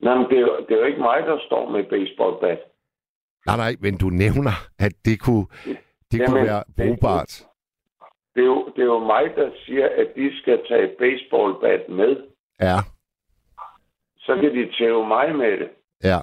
[0.00, 2.60] Nej, men det er, jo, det er jo ikke mig, der står med baseballbat.
[3.46, 5.46] Nej, nej, men du nævner, at det kunne,
[6.12, 7.46] det kunne Jamen, være det- brugbart.
[8.34, 12.16] Det er, jo, det er jo mig, der siger, at de skal tage baseballbat med.
[12.60, 12.76] Ja,
[14.18, 15.68] Så kan de tæve mig med det.
[16.04, 16.18] ja.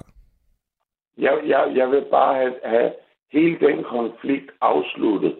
[1.18, 2.92] Jeg, jeg, jeg vil bare have, have
[3.32, 5.36] hele den konflikt afsluttet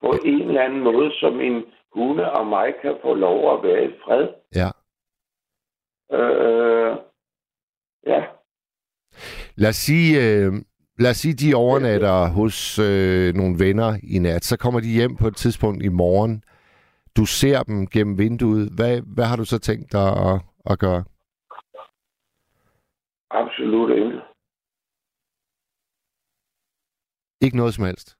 [0.00, 3.84] på en eller anden måde, så min hunde og mig kan få lov at være
[3.84, 4.28] i fred.
[4.54, 4.68] Ja.
[6.12, 6.96] Øh,
[8.06, 8.24] ja,
[9.56, 10.52] Lad os sige, øh,
[10.98, 14.44] lad os sige de overnatter hos øh, nogle venner i nat.
[14.44, 16.42] Så kommer de hjem på et tidspunkt i morgen.
[17.16, 18.68] Du ser dem gennem vinduet.
[18.76, 20.40] Hvad, hvad har du så tænkt dig at,
[20.70, 21.04] at gøre?
[23.30, 24.20] absolut ikke.
[27.40, 28.16] Ikke noget som helst.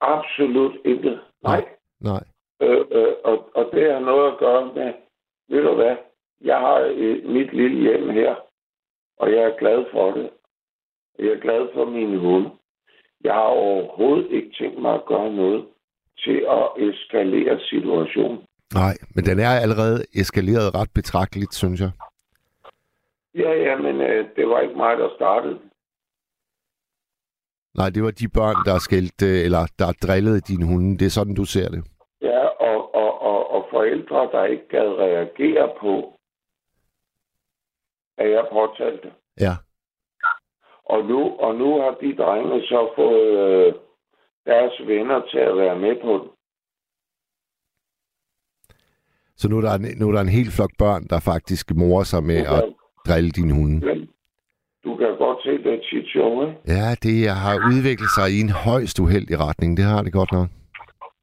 [0.00, 1.20] Absolut ikke.
[1.42, 1.64] Nej.
[2.00, 2.24] Nej.
[2.60, 4.92] Øh, øh, og, og det har noget at gøre med,
[5.48, 5.96] ved du hvad,
[6.44, 8.34] jeg har øh, mit lille hjem her,
[9.18, 10.30] og jeg er glad for det.
[11.18, 12.46] Jeg er glad for min hund.
[13.24, 15.66] Jeg har overhovedet ikke tænkt mig at gøre noget
[16.18, 18.38] til at eskalere situationen.
[18.74, 21.90] Nej, men den er allerede eskaleret ret betragteligt, synes jeg.
[23.34, 25.58] Ja, ja, men øh, det var ikke mig, der startede.
[27.78, 30.98] Nej, det var de børn, der skældte, eller der drillede din hunde.
[30.98, 31.82] Det er sådan, du ser det.
[32.22, 36.18] Ja, og, og, og, og forældre, der ikke gad reagere på,
[38.18, 39.12] at jeg påtalte.
[39.40, 39.54] Ja.
[40.84, 43.74] Og nu, og nu har de drenge så fået øh,
[44.46, 46.30] deres venner til at være med på det.
[49.36, 52.04] Så nu er, der en, nu er der en hel flok børn, der faktisk morer
[52.04, 52.74] sig med Du at kan,
[53.08, 54.06] drille din hunde.
[54.84, 56.48] du kan godt se, det er tit sjovt?
[56.68, 59.76] Ja, det har udviklet sig i en højst uheldig retning.
[59.76, 60.48] Det har det godt nok.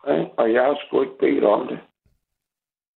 [0.08, 1.80] Ja, Og jeg har sgu ikke bedt om det.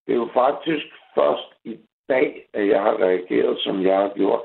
[0.07, 1.73] Det er jo faktisk først i
[2.09, 4.43] dag, at jeg har reageret, som jeg har gjort.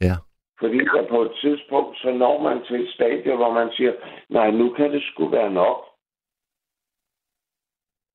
[0.00, 0.14] Ja.
[0.60, 3.92] Fordi at på et tidspunkt, så når man til et stadie, hvor man siger,
[4.28, 5.78] nej, nu kan det sgu være nok.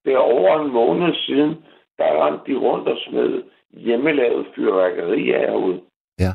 [0.05, 1.65] Det er over en måned siden,
[1.97, 5.81] der rendte de rundt og smed hjemmelavet fyrværkeri af herude.
[6.19, 6.31] Ja.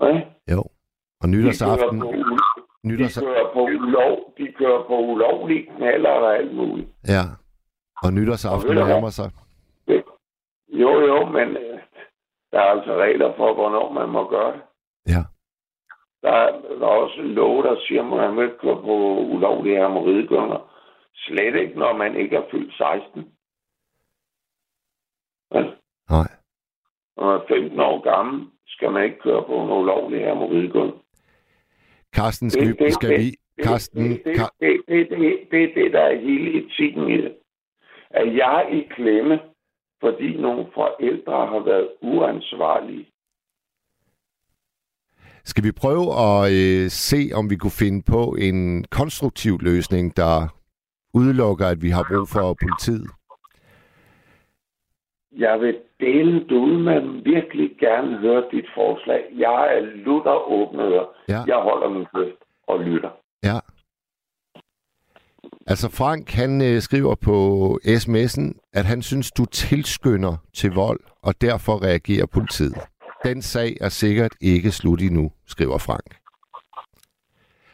[0.00, 0.22] Ja?
[0.52, 0.60] Jo.
[1.20, 5.66] Og De nytårsaften, kører på, u- de nytårs, kører på, ulov, de kører på ulovlige
[5.76, 6.88] knaller og alt muligt.
[7.08, 7.22] ja.
[8.04, 9.30] Og nytårsaften nærmer sig.
[10.82, 11.78] Jo, jo, men øh,
[12.50, 14.62] der er altså regler for, hvornår man må gøre det.
[15.06, 15.22] Ja.
[16.22, 18.94] Der er, der er også lov, der siger, at man må ikke køre på
[19.34, 20.72] ulovlige hermoridgønger.
[21.14, 23.32] Slet ikke, når man ikke er fyldt 16.
[25.54, 25.60] Ja.
[26.10, 26.28] Nej.
[27.16, 30.94] Når man er 15 år gammel, skal man ikke køre på en ulovlig hermoridgøng.
[32.14, 32.90] Carsten, skal vi...
[32.90, 37.10] Skal vi Carsten, det, det, det, det, det, det er det, der er hele etikken
[37.10, 37.36] i det.
[38.12, 39.40] At jeg er i klemme,
[40.00, 43.06] fordi nogle forældre har været uansvarlige.
[45.44, 50.34] skal vi prøve at øh, se, om vi kunne finde på en konstruktiv løsning, der
[51.14, 53.06] udelukker, at vi har brug for politiet?
[55.36, 59.22] Jeg vil dele det ud, men virkelig gerne høre dit forslag.
[59.36, 61.06] Jeg er lutter åbnet.
[61.28, 61.40] Ja.
[61.46, 63.10] Jeg holder min kæft og lytter.
[63.44, 63.58] Ja.
[65.66, 71.40] Altså Frank, han øh, skriver på sms'en, at han synes, du tilskynder til vold, og
[71.40, 72.74] derfor reagerer politiet.
[73.24, 76.16] Den sag er sikkert ikke slut endnu, skriver Frank.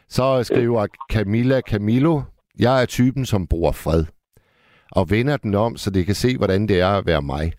[0.09, 2.21] Så skriver Camilla Camillo,
[2.59, 4.05] jeg er typen, som bruger fred.
[4.91, 7.53] Og vender den om, så det kan se, hvordan det er at være mig.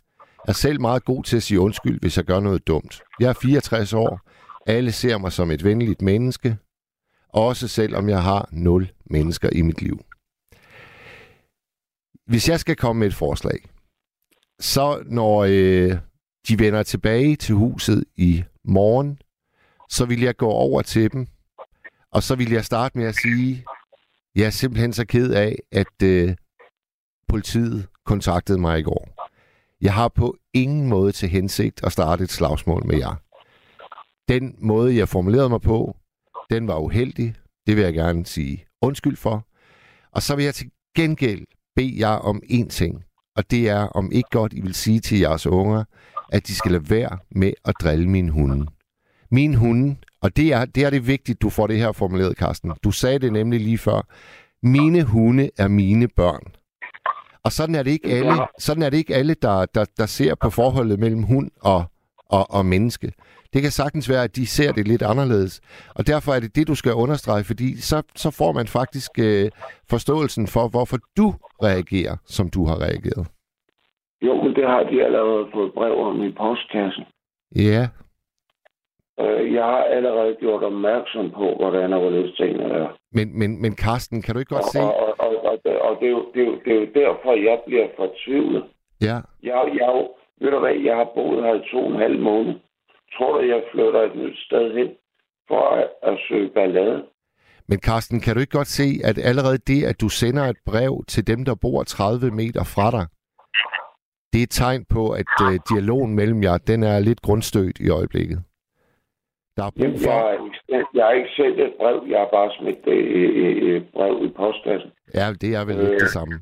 [0.48, 3.02] Er selv meget god til at sige undskyld, hvis jeg gør noget dumt.
[3.20, 4.20] Jeg er 64 år.
[4.66, 6.56] Alle ser mig som et venligt menneske.
[7.28, 10.00] Også selvom jeg har nul mennesker i mit liv.
[12.30, 13.58] Hvis jeg skal komme med et forslag,
[14.60, 15.98] så når øh,
[16.48, 19.18] de vender tilbage til huset i morgen,
[19.88, 21.26] så vil jeg gå over til dem,
[22.12, 23.64] og så vil jeg starte med at sige,
[24.34, 26.36] Jeg er simpelthen så ked af, at øh,
[27.28, 29.08] politiet kontaktede mig i går.
[29.80, 33.14] Jeg har på ingen måde til hensigt at starte et slagsmål med jer.
[34.28, 35.96] Den måde, jeg formulerede mig på,
[36.50, 37.34] den var uheldig.
[37.66, 39.46] Det vil jeg gerne sige undskyld for.
[40.12, 43.04] Og så vil jeg til gengæld bede jer om én ting.
[43.36, 45.84] Og det er, om ikke godt I vil sige til jeres unger,
[46.32, 48.66] at de skal lade være med at drille min hunde.
[49.30, 52.72] Min hunde, og det er, det er det vigtigt, du får det her formuleret, Karsten.
[52.84, 54.06] Du sagde det nemlig lige før.
[54.62, 56.42] Mine hunde er mine børn.
[57.44, 60.34] Og sådan er det ikke alle, sådan er det ikke alle der, der, der ser
[60.34, 61.84] på forholdet mellem hund og,
[62.26, 63.12] og, og menneske.
[63.52, 65.60] Det kan sagtens være, at de ser det lidt anderledes.
[65.96, 69.50] Og derfor er det det, du skal understrege, fordi så, så får man faktisk øh,
[69.90, 71.26] forståelsen for, hvorfor du
[71.68, 73.26] reagerer, som du har reageret.
[74.22, 77.04] Jo, men det har de allerede fået brev om i postkassen.
[77.56, 77.82] Ja.
[79.20, 82.88] Øh, jeg har allerede gjort opmærksom på, hvordan og hvorledes tingene er.
[83.12, 84.80] Men, men, men Karsten, kan du ikke godt og, se...
[84.80, 86.88] Og, og, og, og, det, og det, er jo, det, er jo, det er jo
[87.00, 88.64] derfor, jeg bliver fortvivlet.
[89.00, 89.16] Ja.
[89.42, 89.90] Jeg, jeg,
[90.40, 92.54] ved du hvad, jeg har boet her i to og en halv måned.
[93.14, 94.88] Tror du, jeg flytter et nyt sted hen
[95.48, 97.04] for at, at søge ballade?
[97.68, 101.04] Men Karsten, kan du ikke godt se, at allerede det, at du sender et brev
[101.08, 103.06] til dem, der bor 30 meter fra dig,
[104.32, 107.88] det er et tegn på, at uh, dialogen mellem jer, den er lidt grundstødt i
[107.90, 108.38] øjeblikket.
[109.56, 110.10] Der er Jamen, for...
[110.10, 113.00] jeg, har ikke, jeg har ikke sendt et brev, jeg har bare smidt i,
[113.44, 114.90] i, i brev i postkassen.
[115.14, 116.00] Ja, det er vel lidt Øh.
[116.00, 116.34] det samme.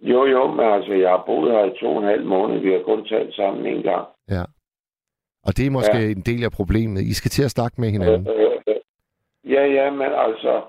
[0.00, 2.58] Jo, jo, men altså, jeg har boet her i to og en halv måned.
[2.60, 4.06] Vi har kun talt sammen en gang.
[4.30, 4.44] Ja.
[5.46, 6.10] Og det er måske Ja.
[6.10, 7.00] en del af problemet.
[7.02, 8.28] I skal til at snakke med hinanden.
[8.28, 9.52] Øh, øh, øh.
[9.52, 10.62] Ja, ja, men altså...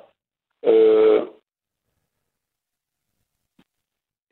[0.66, 1.22] Øh,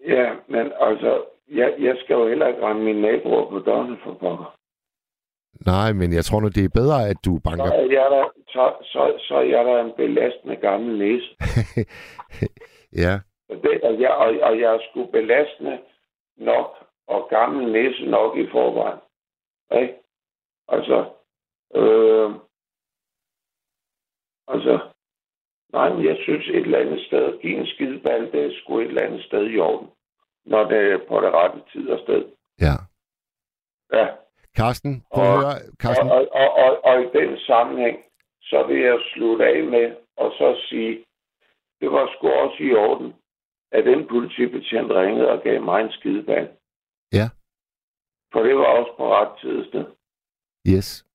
[0.07, 1.23] ja, men altså...
[1.51, 4.57] Jeg, jeg skal jo heller ikke ramme mine naboer på dørene for pokker.
[5.65, 7.65] Nej, men jeg tror nu, det er bedre, at du Så banker...
[7.65, 11.29] er jeg der, så, så, så er jeg der en belastende gammel næse.
[13.03, 13.13] ja,
[13.49, 15.79] Og, det, og, jeg, og, og jeg er sgu belastende
[16.37, 16.67] nok,
[17.07, 18.99] og gammel næse nok i forvejen.
[19.81, 19.93] Ikke?
[20.67, 20.97] Altså,
[21.75, 22.29] øh,
[24.47, 24.79] altså,
[25.71, 28.79] nej, men jeg synes et eller andet sted, at give en skideball, det er sgu
[28.79, 29.89] et eller andet sted i orden,
[30.45, 32.31] når det er på det rette tid og sted.
[32.59, 32.75] ja.
[33.93, 34.07] Ja.
[34.55, 35.55] Karsten, prøv at Og- høre.
[35.79, 37.97] Karsten, Og, og, og, og i den sammenhæng,
[38.41, 41.05] så vil jeg slutte af med og så sige,
[41.79, 43.13] det var sgu også i orden,
[43.71, 46.49] at den politibetjent ringede og gav mig en skideball.
[47.13, 47.27] Ja.
[48.33, 49.85] For det var også på ret tid og sted.
[50.73, 51.05] Yes.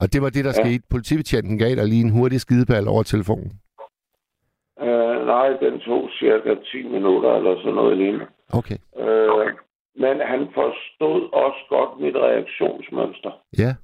[0.00, 0.62] Og det var det, der Ja.
[0.64, 0.84] skete.
[0.90, 3.52] Politibetjenten gav dig lige en hurtig skideball over telefonen.
[4.80, 8.26] Øh, nej, den tog cirka 10 minutter eller sådan noget lignende.
[8.52, 8.78] Okay.
[8.98, 9.46] Øh,
[10.04, 13.32] men han forstod også godt mit reaktionsmønster.
[13.58, 13.74] Ja.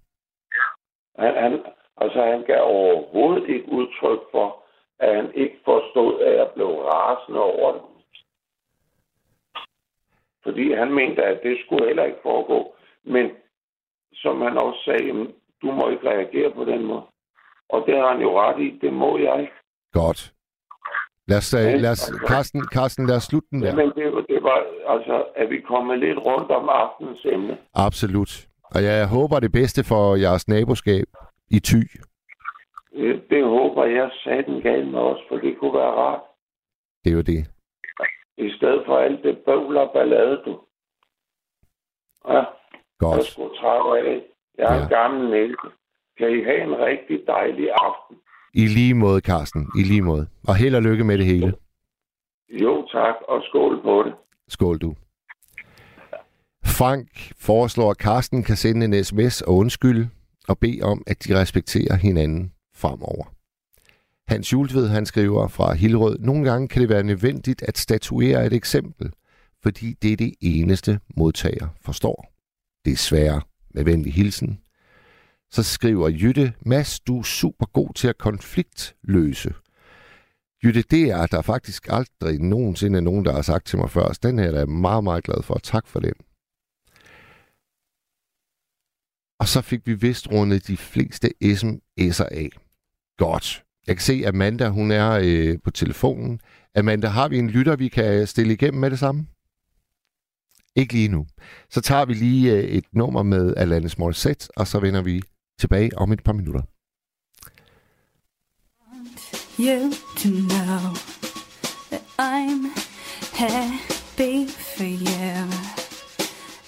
[1.18, 1.52] Han, han,
[1.96, 4.62] altså, han gav overhovedet ikke udtryk for,
[4.98, 7.82] at han ikke forstod, at jeg blev rasende over det.
[10.42, 12.74] Fordi han mente, at det skulle heller ikke foregå.
[13.04, 13.30] Men
[14.14, 15.26] som han også sagde, jamen,
[15.62, 17.02] du må ikke reagere på den måde.
[17.68, 18.78] Og det har han jo ret i.
[18.82, 19.52] Det må jeg ikke.
[19.92, 20.32] Godt.
[21.28, 22.24] Lad os, Ja, øh, lad os, altså.
[22.26, 23.74] Karsten, Karsten, lad os slutte den der.
[23.74, 24.58] Men det, var- det var
[24.94, 27.58] altså, at vi kommer lidt rundt om aftenens emne.
[27.74, 28.46] Absolut.
[28.74, 31.06] Og jeg håber det bedste for jeres naboskab
[31.50, 31.82] i Thy.
[33.30, 36.20] Det håber jeg sagde den galt med os, for det kunne være rart.
[37.04, 37.46] Det er jo det.
[38.38, 40.60] I stedet for alt det bøvl og ballade, du.
[42.28, 42.42] Ja,
[43.00, 43.24] jeg Godt.
[43.26, 44.20] skulle trække af.
[44.58, 44.82] Jeg er Ja.
[44.82, 45.66] en gammel næse.
[46.18, 48.16] Kan I have en rigtig dejlig aften?
[48.54, 49.62] I lige måde, Karsten.
[49.78, 50.26] I lige måde.
[50.48, 51.52] Og held og lykke med det hele.
[52.48, 54.14] Jo, tak, og skål på det.
[54.48, 54.94] Skål du.
[56.64, 57.08] Frank
[57.40, 60.08] foreslår, at Karsten kan sende en sms og undskylde
[60.48, 63.24] og bede om, at de respekterer hinanden fremover.
[64.28, 68.52] Hans Jultved, han skriver fra Hillerød, nogle gange kan det være nødvendigt at statuere et
[68.52, 69.12] eksempel,
[69.62, 72.33] fordi det er det eneste modtager forstår.
[72.84, 73.40] Det er
[73.74, 74.60] med venlig hilsen.
[75.50, 79.54] Så skriver Jytte, Mads, du er super god til at konfliktløse.
[80.64, 84.12] Jytte, det er der faktisk aldrig nogensinde nogen, der har sagt til mig før.
[84.12, 85.58] Så den er jeg meget, meget glad for.
[85.58, 86.12] Tak for det.
[89.40, 92.48] Og så fik vi vist rundet de fleste sms'er af.
[93.18, 93.64] Godt.
[93.86, 96.40] Jeg kan se, at Amanda, hun er øh, på telefonen.
[96.74, 99.26] Amanda, har vi en lytter, vi kan stille igennem med det samme?
[100.76, 101.26] Ikke lige nu.
[101.70, 105.22] Så tager vi lige øh, et nummer med Alanis Morissette, og så vender vi
[105.60, 106.62] tilbage om et par minutter.
[109.56, 110.94] you to know
[111.90, 112.72] that I'm
[113.32, 115.48] happy for you.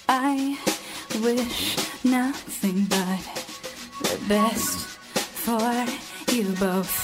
[0.07, 0.57] I
[1.21, 3.19] wish nothing but
[4.03, 4.87] the best
[5.17, 5.85] for
[6.33, 6.95] you both.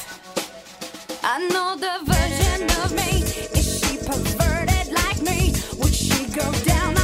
[1.21, 2.93] I know the version of
[6.27, 7.02] go down.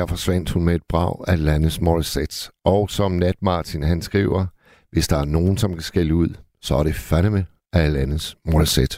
[0.00, 2.50] Der forsvandt hun med et brag af landets Morissette.
[2.64, 4.46] Og som Nat Martin han skriver,
[4.92, 6.30] hvis der er nogen, som kan skælde ud,
[6.66, 8.96] så er det fandeme af landets Morissette.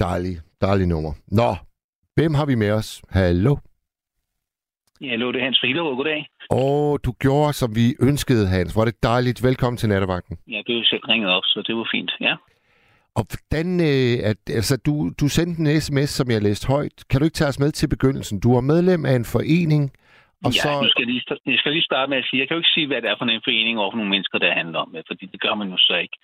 [0.00, 1.12] Dejlig, dejlig nummer.
[1.40, 1.50] Nå,
[2.16, 3.02] hvem har vi med os?
[3.10, 3.56] Hallo?
[5.00, 5.96] Ja, hallo, det er Hans Frilerup.
[5.96, 6.20] Goddag.
[6.50, 8.76] Åh, du gjorde, som vi ønskede, Hans.
[8.76, 9.42] Var det dejligt.
[9.42, 10.38] Velkommen til nattevagten.
[10.46, 12.34] Ja, du selv ringet op, så det var fint, ja.
[13.18, 16.98] Og hvordan, øh, at, altså, du, du sendte en sms, som jeg læste højt.
[17.10, 18.40] Kan du ikke tage os med til begyndelsen?
[18.44, 19.82] Du er medlem af en forening,
[20.46, 20.70] og ja, så...
[20.82, 22.76] nu skal jeg, lige, jeg skal lige starte med at sige, jeg kan jo ikke
[22.76, 25.24] sige, hvad det er for en forening over for nogle mennesker, der handler om, fordi
[25.32, 26.18] det gør man jo så ikke.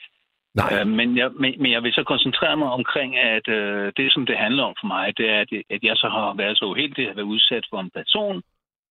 [0.60, 0.70] Nej.
[0.74, 4.26] Øh, men, jeg, men, men jeg vil så koncentrere mig omkring, at øh, det, som
[4.26, 7.10] det handler om for mig, det er, at, at jeg så har været så uheldig
[7.10, 8.42] at være udsat for en person,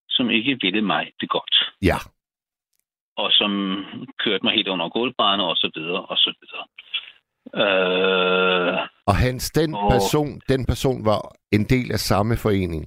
[0.10, 1.56] som ikke ville mig det godt.
[1.82, 2.00] Ja.
[3.18, 3.52] Og som
[4.24, 6.66] kørte mig helt under gulvbrænder og så videre, og så videre.
[7.56, 8.74] Øh,
[9.10, 9.92] og Hans, den, og...
[9.92, 12.84] person, den person var en del af samme forening?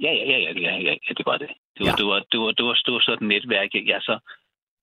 [0.00, 1.50] Ja, ja, ja, ja, ja, ja, ja det var det.
[1.76, 1.96] Det var, ja.
[2.00, 4.18] det var, det var, det var, det var sådan et netværk, jeg så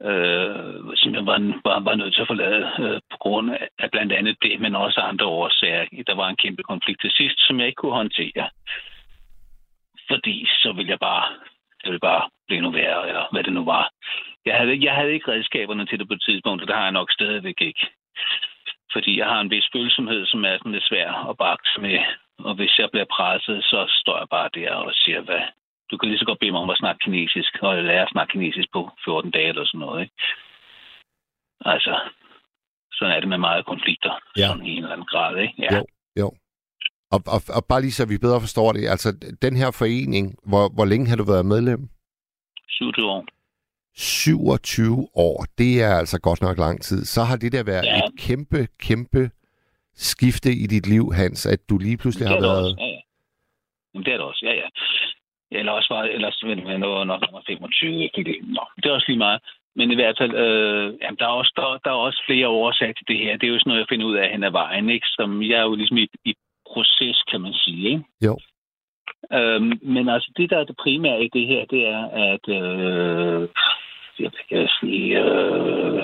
[0.08, 3.48] øh, simpelthen var, var, var nødt til at forlade øh, på grund
[3.80, 6.04] af blandt andet det, men også andre årsager.
[6.08, 8.50] Der var en kæmpe konflikt til sidst, som jeg ikke kunne håndtere.
[10.12, 11.26] Fordi så ville jeg bare,
[11.82, 13.90] det ville bare blive endnu værre, eller hvad det nu var.
[14.46, 16.92] Jeg havde, jeg havde ikke redskaberne til det på et tidspunkt, og det har jeg
[16.92, 17.88] nok stadigvæk ikke
[18.94, 22.00] fordi jeg har en vis følsomhed, som er sådan lidt svær at bakse med.
[22.48, 25.44] Og hvis jeg bliver presset, så står jeg bare der og siger, hvad?
[25.92, 28.12] Du kan lige så godt bede mig om at snakke kinesisk, og jeg lærer at
[28.12, 30.02] snakke kinesisk på 14 dage eller sådan noget.
[30.02, 30.16] Ikke?
[31.66, 31.94] Altså,
[32.92, 34.14] sådan er det med meget konflikter.
[34.38, 34.48] Ja.
[34.48, 35.54] Sådan i en eller anden grad, ikke?
[35.66, 35.76] Ja.
[35.78, 35.86] Jo,
[36.22, 36.28] jo.
[37.14, 39.10] Og, og, og bare lige så vi bedre forstår det, altså
[39.42, 41.82] den her forening, hvor, hvor længe har du været medlem?
[42.70, 43.26] 27 år.
[44.00, 47.06] 27 år, det er altså godt nok lang tid.
[47.06, 47.98] Så har det der været ja.
[47.98, 49.24] et kæmpe, kæmpe
[50.12, 52.66] skifte i dit liv, Hans, at du lige pludselig har det været...
[52.66, 53.02] også, ja, ja.
[53.94, 54.68] Jamen, det er det også, ja, ja.
[55.60, 58.38] Eller også var, ellers ville man nå nok nummer 25, ikke det?
[58.56, 59.40] Nå, det er også lige meget.
[59.76, 62.94] Men i hvert fald, øh, jamen, der, er også, der, der er også flere årsager
[62.94, 63.38] til det her.
[63.38, 65.08] Det er jo sådan noget, jeg finder ud af hen ad vejen, ikke?
[65.18, 66.34] Som jeg er jo ligesom i, i
[66.72, 68.04] proces, kan man sige, ikke?
[68.26, 68.38] Jo.
[69.34, 72.02] Øhm, men altså, det der er det primære i det her, det er,
[72.34, 72.44] at...
[72.60, 73.50] Øh,
[74.20, 75.20] jeg kan sige...
[75.24, 76.04] Øh,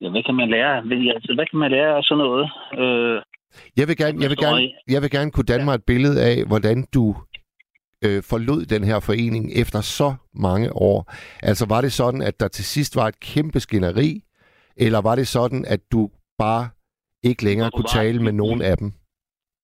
[0.00, 0.80] ja, hvad kan man lære?
[0.82, 2.50] Hvad- Altså, hvad kan man lære af sådan noget?
[2.82, 3.22] Øh,
[3.76, 6.36] Jeg vil gerne, jeg vil gerne, jeg vil gerne kunne danne mig et billede af,
[6.46, 7.04] hvordan du
[8.04, 11.12] øh, forlod den her forening efter så mange år.
[11.42, 14.20] Altså var det sådan, at der til sidst var et kæmpe skænderi,
[14.76, 16.68] eller var det sådan, at du bare
[17.22, 18.92] ikke længere kunne tale med nogen af dem?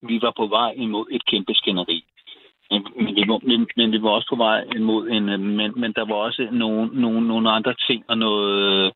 [0.03, 2.05] Vi var på vej imod et kæmpe skænderi.
[2.70, 5.28] Men, men, vi var, men, men vi var også på vej imod en...
[5.28, 8.92] Øh, men, men der var også nogle, nogle, nogle andre ting og noget,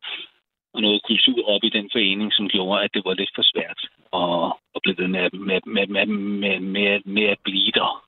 [0.73, 3.79] og noget kultur op i den forening, som gjorde, at det var lidt for svært
[4.13, 8.06] at, at blive ved med, med, med, med, med, med, med at blive der.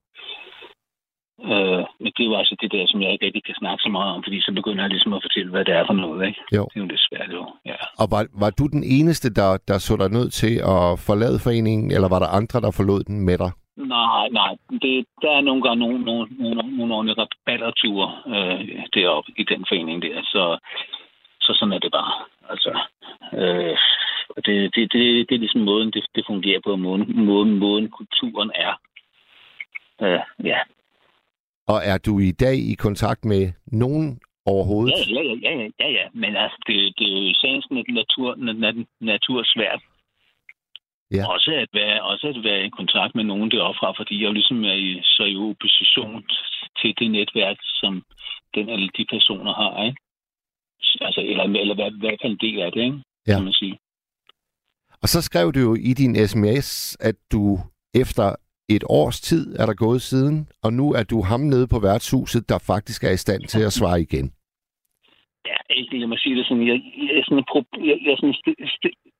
[1.44, 3.90] Øh, men det er jo altså det der, som jeg ikke rigtig kan snakke så
[3.90, 6.28] meget om, fordi så begynder jeg ligesom at fortælle, hvad det er for noget.
[6.28, 6.40] Ikke?
[6.56, 6.64] Jo.
[6.70, 7.44] Det er jo lidt svært, jo.
[7.66, 7.80] Ja.
[8.02, 11.92] Og var, var du den eneste, der, der så dig nødt til at forlade foreningen,
[11.92, 13.52] eller var der andre, der forlod den med dig?
[13.78, 14.54] Nej, nej.
[14.84, 18.60] Det, der er nogle gange nogle, nogle, nogle, nogle ordentlige rabatterture øh,
[18.94, 20.22] deroppe i den forening der.
[20.24, 20.44] Så,
[21.42, 22.14] så sådan er det bare.
[22.50, 22.72] Altså,
[23.34, 23.78] øh,
[24.46, 28.52] det, det, det, det er ligesom måden, det, det fungerer på, måden, måden, måden kulturen
[28.56, 28.74] er.
[30.02, 30.60] Øh, ja.
[31.74, 33.44] Og er du i dag i kontakt med
[33.82, 34.94] nogen overhovedet?
[34.94, 36.06] Ja, ja, ja, ja, ja, ja.
[36.14, 37.68] Men altså, det, det er jo i sagens
[38.00, 39.82] natur, natur, natur svært.
[41.16, 41.24] Ja.
[41.34, 44.34] Også, at være, også at være i kontakt med nogen deroppe fra, fordi jeg jo
[44.40, 46.24] ligesom er i, så i opposition
[46.80, 47.94] til det netværk, som
[48.56, 50.00] den eller de personer har, ikke?
[51.02, 53.00] Altså, eller, eller hvad, hvad kan en del af det, ikke?
[53.28, 53.36] Ja.
[53.36, 53.76] Kan man sige.
[55.02, 57.44] Og så skrev du jo i din sms, at du
[57.94, 58.36] efter
[58.76, 62.50] et års tid er der gået siden, og nu er du ham nede på værtshuset,
[62.50, 64.28] der faktisk er i stand til at svare igen.
[65.50, 66.68] Ja, ikke lad mig sige det sådan.
[66.68, 66.78] Jeg,
[67.16, 67.44] jeg, sådan,
[67.90, 68.52] jeg, jeg, sådan sti,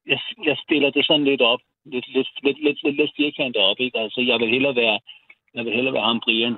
[0.08, 1.60] jeg, jeg stiller det sådan lidt op.
[1.86, 4.00] Lidt, lidt, lidt, lidt, lidt, lidt firkantet op, ikke?
[4.00, 5.00] Altså, jeg vil hellere være,
[5.56, 6.56] jeg vil hellere være ham, Brian,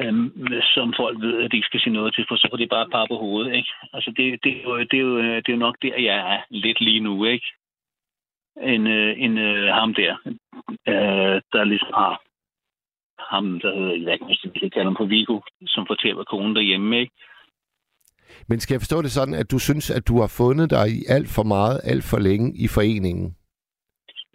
[0.00, 0.30] øhm,
[0.74, 2.88] som folk ved, at de ikke skal sige noget til, for så får de bare
[2.92, 3.72] par på hovedet, ikke?
[3.92, 6.40] Altså, det, det, er jo, det, er jo, det er jo nok der, jeg er
[6.50, 7.46] lidt lige nu, ikke?
[8.56, 10.16] En, øh, en øh, ham der,
[10.88, 12.22] øh, der ligesom har
[13.32, 17.12] ham, der hedder, jeg kan ikke kalde ham på Vigo, som fortæller konen derhjemme, ikke?
[18.48, 21.00] Men skal jeg forstå det sådan, at du synes, at du har fundet dig i
[21.08, 23.36] alt for meget, alt for længe i foreningen?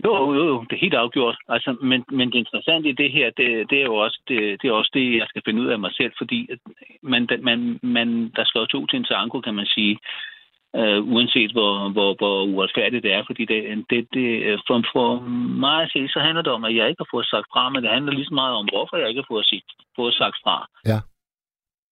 [0.05, 1.37] Jo, jo, jo, det er helt afgjort.
[1.49, 4.67] Altså, men, men det interessante i det her, det, det er jo også det, det,
[4.67, 6.59] er også det, jeg skal finde ud af mig selv, fordi at
[7.03, 9.97] man, man, man, der skal jo to til en tango, kan man sige,
[10.79, 13.59] uh, uanset hvor, hvor, hvor uretfærdigt det er, fordi det,
[13.89, 14.25] det, det,
[14.67, 15.19] for, for
[15.65, 17.83] mig at se, så handler det om, at jeg ikke har fået sagt fra, men
[17.83, 20.67] det handler lige så meget om, hvorfor jeg ikke har fået, sagt, fået sagt fra.
[20.85, 20.99] Ja.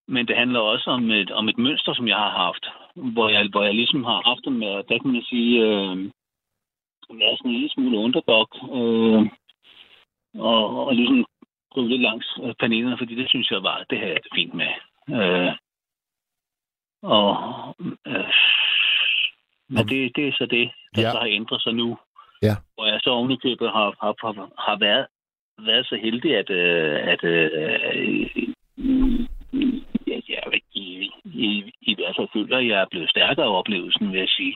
[0.08, 2.66] Men det handler også om et, om et mønster, som jeg har haft,
[2.96, 5.98] hvor jeg, hvor jeg ligesom har haft det med, der kan man sige, øh,
[7.20, 9.22] jeg er sådan en lille smule underdog, øh,
[10.40, 11.26] og, og ligesom
[11.74, 14.54] gå lidt langs øh, panelerne, fordi det synes jeg var, det her er det fint
[14.54, 14.72] med.
[15.18, 15.54] Øh,
[17.02, 17.30] og
[18.08, 18.34] øh,
[19.70, 21.12] men det, det er så det, der Ja.
[21.12, 21.98] så har ændret sig nu.
[22.42, 22.56] Ja.
[22.76, 25.06] Hvor jeg så ovenikøbet har, har, har, har været,
[25.68, 27.50] været så heldig, at, øh, at øh,
[30.08, 34.12] ja, jeg, i, i, i hvert fald føler, at jeg er blevet stærkere af oplevelsen,
[34.12, 34.56] vil jeg sige.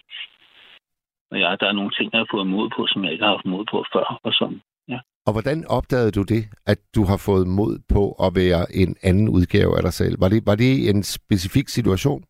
[1.31, 3.31] Og ja, der er nogle ting, jeg har fået mod på, som jeg ikke har
[3.35, 4.19] haft mod på før.
[4.23, 4.61] Og sådan.
[4.87, 4.99] Ja.
[5.25, 9.29] Og hvordan opdagede du det, at du har fået mod på at være en anden
[9.29, 10.21] udgave af dig selv?
[10.21, 12.23] Var det, var det en specifik situation?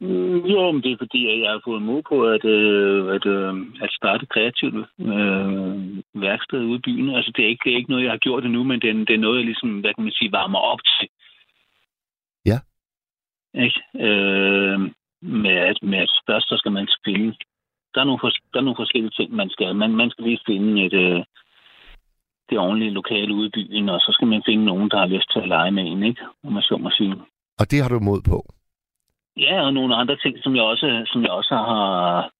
[0.00, 3.26] Mm, Jo, men det er fordi, at jeg har fået mod på at, øh, at,
[3.26, 5.42] øh, at starte et kreativt øh,
[6.14, 7.14] værksted ude i byen.
[7.14, 8.94] Altså, det er, ikke, det er ikke noget, jeg har gjort endnu, men det er,
[8.94, 11.08] det er noget, jeg ligesom, hvad kan man sige, varmer op til.
[12.50, 12.58] Ja.
[13.64, 13.80] Ikke?
[14.06, 14.80] Øh,
[15.22, 17.34] med, at, med at først så skal man spille.
[17.94, 19.76] Der er nogle, fors- der er nogle forskellige ting, man skal.
[19.76, 21.24] Man, man skal lige finde et, øh,
[22.50, 25.32] det ordentlige lokale ude i byen, og så skal man finde nogen, der har lyst
[25.32, 26.22] til at lege med en, ikke?
[26.44, 27.14] Om man så må sige.
[27.60, 28.57] Og det har du mod på.
[29.46, 32.30] Ja, og nogle andre ting, som jeg også, som jeg også har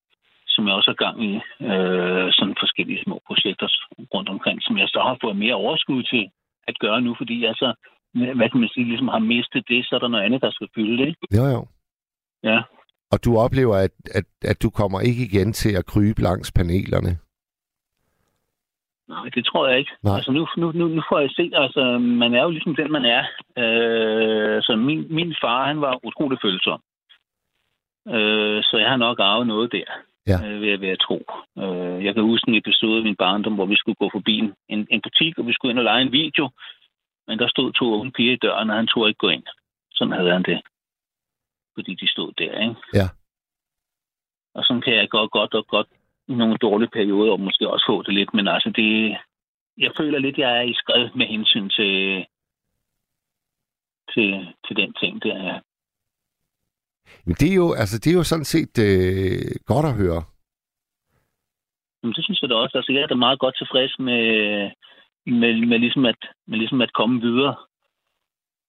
[0.59, 1.33] som jeg også har gang i,
[1.71, 3.69] øh, sådan forskellige små projekter
[4.15, 6.25] rundt omkring, som jeg så har fået mere overskud til
[6.69, 7.69] at gøre nu, fordi jeg så,
[8.39, 10.69] hvad kan man sige, ligesom har mistet det, så er der noget andet, der skal
[10.75, 11.15] fylde det.
[11.37, 11.67] Jo, jo.
[12.43, 12.59] Ja.
[13.13, 17.13] Og du oplever, at, at, at du kommer ikke igen til at krybe langs panelerne.
[19.09, 19.93] Nej, det tror jeg ikke.
[20.03, 20.17] Nej.
[20.17, 23.05] Altså nu, nu, nu, nu får jeg se, altså man er jo ligesom den, man
[23.05, 23.23] er.
[23.63, 26.81] Øh, så min, min far, han var utrolig følsom.
[28.09, 29.89] Øh, så jeg har nok arvet noget der.
[30.27, 30.39] Ja.
[30.47, 31.19] øh, ved at være tro.
[31.59, 34.55] Øh, jeg kan huske en episode i min barndom, hvor vi skulle gå forbi en,
[34.69, 36.51] en, en butik, og vi skulle ind og lege en video,
[37.27, 39.47] men der stod to unge piger i døren, og han tog ikke gå ind.
[39.93, 40.61] Sådan havde han det.
[41.75, 42.77] Fordi de stod der, ikke?
[42.95, 43.09] Ja.
[44.55, 45.89] Og sådan kan jeg godt, godt godt
[46.29, 49.17] nogle dårlige perioder, og måske også få det lidt, men altså det,
[49.79, 52.27] jeg føler lidt, jeg er i skred med hensyn til,
[54.15, 55.45] til, til den ting der.
[55.45, 55.59] Ja.
[57.25, 60.23] Men det er jo, altså, det er jo sådan set øh, godt at høre.
[62.03, 62.79] Jamen, det synes jeg da også.
[62.79, 64.23] Altså, jeg er da meget godt tilfreds med,
[65.27, 67.57] med, med, ligesom, at, med ligesom at komme videre.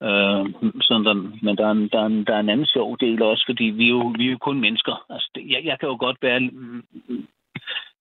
[0.04, 0.46] Øh,
[0.82, 3.22] sådan der, men der er, en, der, er en, der er en anden sjov del
[3.22, 5.06] også, fordi vi er jo, vi er jo kun mennesker.
[5.10, 6.52] Altså, det, jeg, jeg kan jo godt være...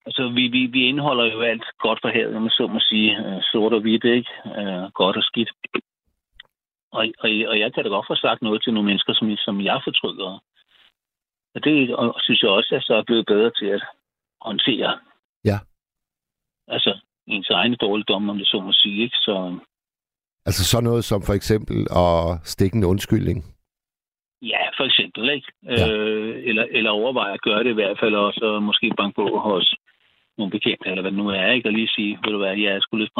[0.08, 3.10] Altså, vi, vi, vi indeholder jo alt godt for havet, man så må sige.
[3.18, 4.30] Øh, sort og hvidt, ikke?
[4.58, 5.50] Øh, godt og skidt.
[6.92, 9.60] Og, og, og jeg kan da godt få sagt noget til nogle mennesker, som, som
[9.60, 10.30] jeg fortryder.
[11.54, 13.82] Og det og synes jeg også, at jeg så er blevet bedre til at
[14.40, 14.98] håndtere.
[15.44, 15.58] Ja.
[16.68, 19.16] Altså, ens egne dårligdomme, om det så må sige, ikke?
[19.16, 19.58] Så
[20.46, 23.38] Altså sådan noget som for eksempel at stikke en undskyldning.
[24.42, 25.48] ja, for eksempel, ikke?
[25.64, 25.88] Ja.
[25.88, 29.38] Øh, eller, eller overveje at gøre det i hvert fald, og så måske banke på
[29.38, 29.74] hos
[30.38, 31.68] nogle bekendte, eller hvad det nu er, ikke?
[31.68, 33.12] Og lige sige, ved du hvad, jeg er sgu lidt,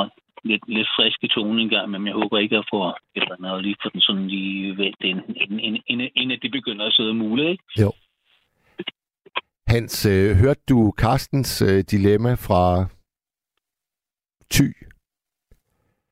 [0.44, 3.34] lidt, lidt frisk i tonen en gang, men jeg håber ikke at få et eller
[3.38, 6.84] andet, og lige få den sådan lige vendt, inden, inden, inden, inden, inden de begynder
[6.86, 7.64] at sidde muligt, ikke?
[7.80, 7.92] Jo.
[9.68, 12.86] Hans, øh, hørte du Carstens øh, dilemma fra
[14.50, 14.68] Ty?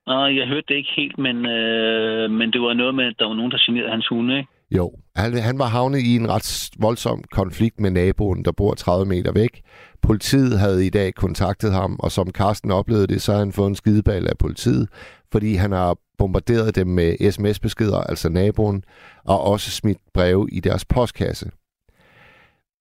[0.07, 3.26] Og jeg hørte det ikke helt, men, øh, men det var noget med, at der
[3.26, 4.55] var nogen, der generede hans hunde, ikke?
[4.71, 9.07] Jo, han, han var havnet i en ret voldsom konflikt med naboen, der bor 30
[9.07, 9.62] meter væk.
[10.03, 13.69] Politiet havde i dag kontaktet ham, og som Carsten oplevede det, så havde han fået
[13.69, 14.89] en skideball af politiet,
[15.33, 18.85] fordi han har bombarderet dem med sms-beskeder, altså naboen,
[19.25, 21.51] og også smidt breve i deres postkasse.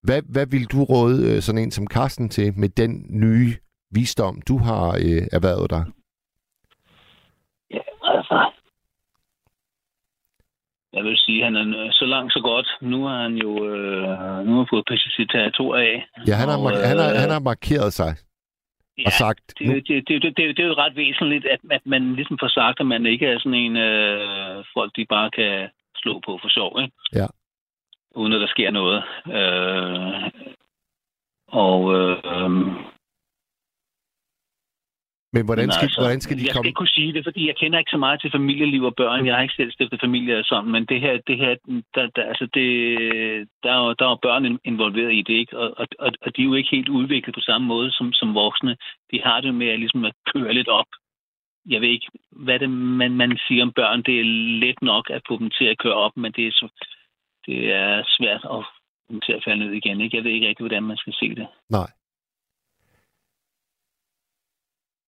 [0.03, 3.55] Hvad, hvad vil du råde øh, sådan en som Carsten til med den nye
[3.91, 5.85] visdom, du har øh, erhvervet dig?
[7.71, 8.51] Ja, altså.
[10.95, 12.67] Jeg vil sige, han er så langt så godt.
[12.81, 16.07] Nu har han jo øh, nu har fået sit territorium af.
[16.27, 18.11] Ja, han har, Og, mar- han har, øh, han har markeret sig
[18.97, 21.59] ja, og sagt, det, nu, det, det, det, det, det er jo ret væsentligt, at,
[21.71, 25.29] at man ligesom får sagt, at man ikke er sådan en øh, folk, de bare
[25.31, 26.93] kan slå på for sjov, ikke?
[27.13, 27.27] Ja.
[28.15, 29.03] Uden at der sker noget.
[29.37, 30.31] Øh,
[31.47, 32.17] og øh,
[35.35, 36.67] men hvordan Men skal, altså, hvordan skal de jeg skal komme...
[36.69, 39.25] ikke kunne sige det, fordi jeg kender ikke så meget til familieliv og børn.
[39.25, 41.53] Jeg har ikke selv stiftet familie og sådan, men det her, det her
[41.95, 42.69] der, der, altså det,
[43.63, 45.57] der, er jo, der er børn in- involveret i det, ikke?
[45.61, 48.35] Og, og, og, og de er jo ikke helt udviklet på samme måde som, som
[48.35, 48.73] voksne.
[49.11, 50.91] De har det med at, ligesom at køre lidt op.
[51.73, 54.03] Jeg ved ikke, hvad det man, man siger om børn.
[54.03, 54.23] Det er
[54.63, 56.67] let nok at få dem til at køre op, men det er, så,
[57.45, 58.61] det er svært at
[59.09, 60.01] dem til at falde ned igen.
[60.01, 60.17] Ikke?
[60.17, 61.47] Jeg ved ikke rigtig, hvordan man skal se det.
[61.69, 61.89] Nej.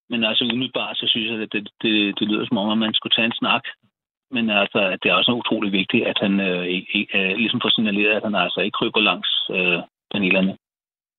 [0.10, 2.94] Men altså umiddelbart, så synes jeg, at det, det, det lyder som om, at man
[2.94, 3.64] skulle tage en snak.
[4.32, 6.66] Men altså, det er også utrolig vigtigt, at han øh,
[7.16, 9.80] øh, ligesom får signaleret, at han altså ikke kryber langs øh,
[10.12, 10.58] panelerne.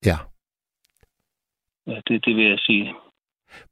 [0.07, 0.16] Ja.
[1.86, 2.95] Ja, det, det vil jeg sige.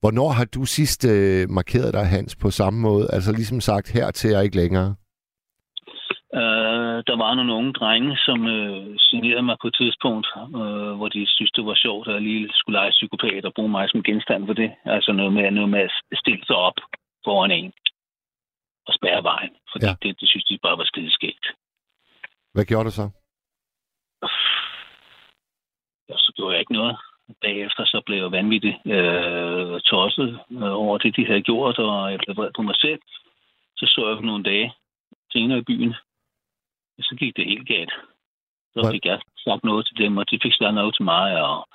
[0.01, 3.09] Hvornår har du sidst øh, markeret dig, Hans, på samme måde?
[3.13, 4.95] Altså ligesom sagt, her til jeg ikke længere.
[7.09, 10.27] Der var nogle unge drenge, som øh, signerede mig på et tidspunkt,
[10.61, 13.69] øh, hvor de synes, det var sjovt, at jeg lige skulle lege psykopat og bruge
[13.69, 14.71] mig som genstand for det.
[14.85, 15.93] Altså noget med, noget med at
[16.23, 16.79] stille sig op
[17.25, 17.73] foran en
[18.87, 19.51] og spærre vejen.
[19.73, 19.95] Fordi Ja.
[20.03, 21.47] det, det synes de bare var skideskægt.
[22.55, 23.07] Hvad gjorde du så?
[26.13, 26.97] Og så gjorde jeg ikke noget.
[27.41, 32.19] Bagefter så blev jeg vanvittigt øh, tosset øh, over det, de havde gjort, og jeg
[32.19, 33.01] blev vred på mig selv.
[33.77, 34.73] Så så jeg nogle dage
[35.33, 35.95] senere i byen.
[36.99, 37.95] Og så gik det helt galt.
[38.73, 38.93] Så Hvad?
[38.93, 41.69] fik jeg sagt noget til dem, og de fik sagt noget til mig, og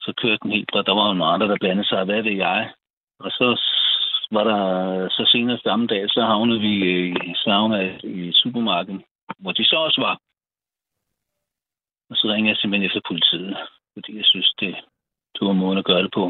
[0.00, 0.86] så kørte den helt bredt.
[0.86, 2.04] Der var nogle andre, der blandede sig.
[2.04, 2.72] Hvad ved jeg?
[3.18, 3.46] Og så
[4.36, 4.60] var der
[5.08, 6.74] så senere samme dag, så havnede vi
[7.30, 9.02] i sauna i supermarkedet,
[9.38, 10.16] hvor de så også var.
[12.10, 13.56] Og så ringede jeg simpelthen efter politiet,
[13.94, 14.74] fordi jeg synes, det,
[15.34, 16.24] det var måden at gøre det på.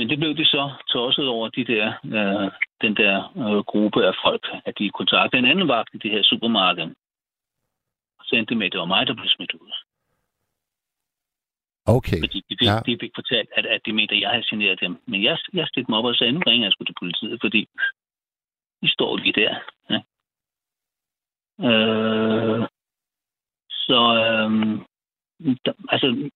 [0.00, 1.86] Men det blev de så tosset over de der,
[2.16, 2.50] øh,
[2.84, 6.22] den der øh, gruppe af folk, at de kontaktede en anden vagt i det her
[6.22, 6.88] supermarked.
[8.18, 9.72] Og så endte det med, at det var mig, der blev smidt ud.
[11.86, 12.20] Okay.
[12.24, 12.78] Fordi de fik, Ja.
[12.86, 14.92] de fik fortalt, at, at de mente, at jeg havde generet dem.
[15.06, 17.68] Men jeg, jeg stillede mig op og sagde, nu ringer jeg sgu til politiet, fordi
[18.82, 19.54] de står lige der.
[19.90, 20.00] Ja.
[21.68, 22.68] Øh,
[23.70, 24.50] så øh,
[25.64, 26.30] der, altså,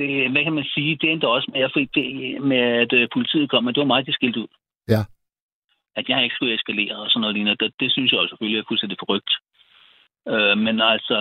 [0.00, 2.06] det, hvad kan man sige, det endte også med, at, jeg fik det,
[2.50, 4.50] med, at øh, politiet kom, men det var mig, de skilte ud.
[4.94, 5.02] Ja.
[5.98, 7.64] At jeg ikke skulle eskalere og sådan noget lignende.
[7.64, 9.32] Det, det synes jeg jo selvfølgelig er fuldstændig forrygt.
[10.32, 11.18] Øh, men altså,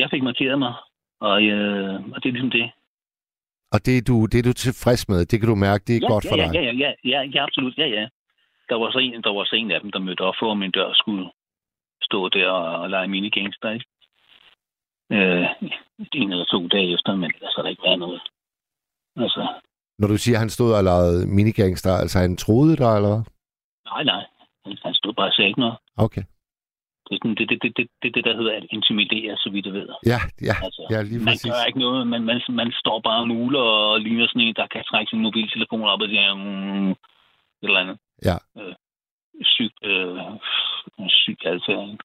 [0.00, 0.74] jeg fik markeret mig
[1.20, 2.70] Og, øh, og det er ligesom det.
[3.74, 5.20] Og det er, du, det er du tilfreds med.
[5.26, 6.50] Det kan du mærke, det er ja, godt ja, for dig.
[6.54, 7.78] Ja, ja, ja, ja, ja, absolut.
[7.78, 8.04] Ja, ja.
[8.68, 10.70] Der var så en, der var så en af dem, der mødte op for min
[10.70, 11.30] dør og skulle
[12.02, 13.86] stå der og, og lege minigangster, ikke?
[15.12, 15.46] Øh,
[16.12, 18.20] en eller to dage efter, men der skal der ikke være noget.
[19.16, 19.42] Altså,
[19.98, 23.24] Når du siger, at han stod og lavede minigangster, altså han troede dig, eller hvad?
[23.90, 24.24] nej, nej.
[24.64, 25.76] Han, han stod bare og sagde ikke noget.
[25.96, 26.22] Okay.
[27.06, 29.66] Det er sådan, det, det, det, det, det, det, der hedder at intimidere, så vidt
[29.66, 29.88] jeg ved.
[30.12, 31.50] Ja, ja, Altså, ja lige man præcis.
[31.52, 34.66] gør ikke noget, man, man, man står bare og muler og ligner sådan en, der
[34.66, 36.96] kan trække sin mobiltelefon op og siger, mm, et
[37.62, 37.98] eller andet.
[38.28, 38.36] Ja.
[38.58, 38.74] Øh,
[39.54, 40.16] syg, øh,
[41.08, 41.96] syg adfærd.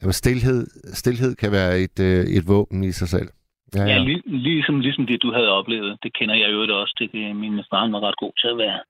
[0.00, 0.66] Jamen, stilhed,
[1.00, 3.28] stilhed kan være et, øh, et våben i sig selv.
[3.74, 3.98] Ja, Ja, ja.
[3.98, 5.98] lig, ligesom, ligesom det, du havde oplevet.
[6.02, 7.12] Det kender jeg jo også til.
[7.12, 8.80] Det, min far var ret god til at være,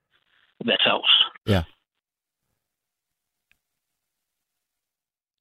[0.68, 1.12] være tavs.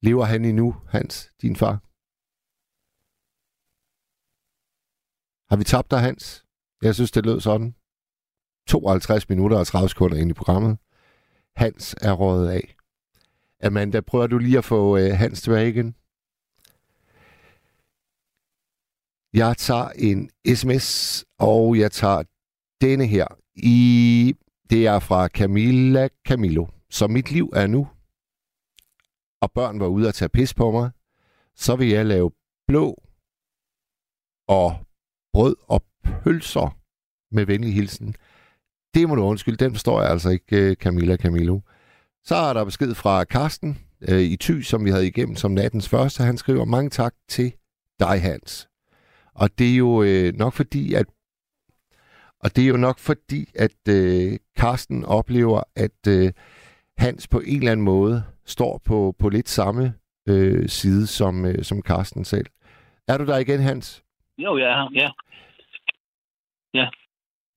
[0.02, 1.74] Lever han endnu, Hans, din far?
[5.50, 6.44] Har vi tabt dig, Hans?
[6.82, 7.74] Jeg synes, det lød sådan.
[8.68, 10.78] 52 minutter og 30 sekunder ind i programmet.
[11.56, 12.74] Hans er rådet af.
[13.62, 15.94] Amanda, prøver du lige at få øh, Hans tilbage igen?
[19.32, 22.22] Jeg tager en sms, og jeg tager
[22.80, 23.26] denne her.
[23.56, 24.34] I,
[24.70, 26.66] det er fra Camilla Camillo.
[26.90, 27.88] Så mit liv er nu,
[29.42, 30.90] og børn var ude at tage pis på mig,
[31.54, 32.30] så vil jeg lave
[32.66, 33.02] blå
[34.48, 34.76] og
[35.32, 36.78] brød og pølser
[37.34, 38.14] med venlig hilsen.
[38.94, 41.60] Det må du undskylde, den forstår jeg altså ikke, øh, Camilla Camillo.
[42.24, 45.88] Så er der besked fra Karsten øh, i Thy, som vi havde igennem som nattens
[45.88, 46.22] første.
[46.22, 47.52] Han skriver, mange tak til
[48.00, 48.68] dig, Hans.
[49.34, 51.06] Og det er jo øh, nok fordi, at
[52.40, 56.32] og det er jo nok fordi, at øh, Karsten oplever, at øh,
[56.98, 59.94] Hans på en eller anden måde står på, på lidt samme
[60.28, 62.46] øh, side som, øh, som Karsten selv.
[63.08, 64.04] Er du der igen, Hans?
[64.38, 65.12] Jo, jeg er her.
[66.74, 66.88] Ja,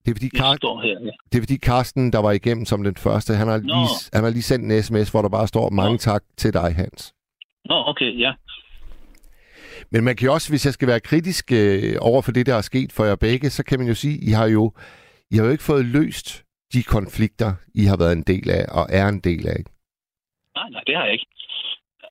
[0.06, 0.90] det er fordi, Kar- står her.
[1.06, 1.12] Ja.
[1.32, 3.64] det er fordi Karsten, der var igennem som den første, han har, Nå.
[3.64, 5.98] lige, han har lige sendt en sms, hvor der bare står, mange Nå.
[5.98, 7.14] tak til dig, Hans.
[7.66, 8.34] Nå, okay, ja.
[9.92, 12.56] Men man kan jo også, hvis jeg skal være kritisk øh, over for det, der
[12.56, 14.74] er sket for jer begge, så kan man jo sige, I har jo,
[15.32, 16.44] I har jo ikke fået løst
[16.74, 19.62] de konflikter, I har været en del af og er en del af.
[20.56, 21.26] Nej, nej, det har jeg ikke.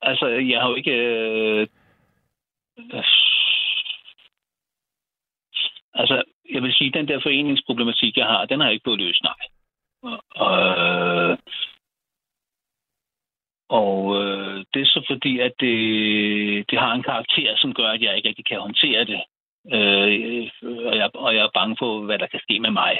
[0.01, 0.91] Altså, jeg har jo ikke...
[0.91, 1.67] Øh...
[2.93, 3.03] øh,
[5.93, 6.23] Altså,
[6.53, 9.41] jeg vil sige, den der foreningsproblematik, jeg har, den har jeg ikke fået løst, nej.
[10.35, 11.37] Og,
[13.79, 15.75] og øh, det er så fordi, at det,
[16.69, 19.21] det har en karakter, som gør, at jeg ikke rigtig kan håndtere det.
[19.75, 20.49] Øh,
[20.89, 22.93] og, jeg, og jeg er bange for, hvad der kan ske med mig.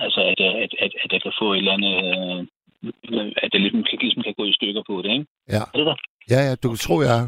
[0.00, 1.96] Altså, at, at, at, at jeg kan få et eller andet...
[2.04, 2.46] Øh,
[3.42, 5.26] at det ligesom, ligesom kan gå i stykker på det, ikke?
[5.48, 5.96] Ja, Er det der?
[6.30, 7.20] ja, ja du kan tro, jeg.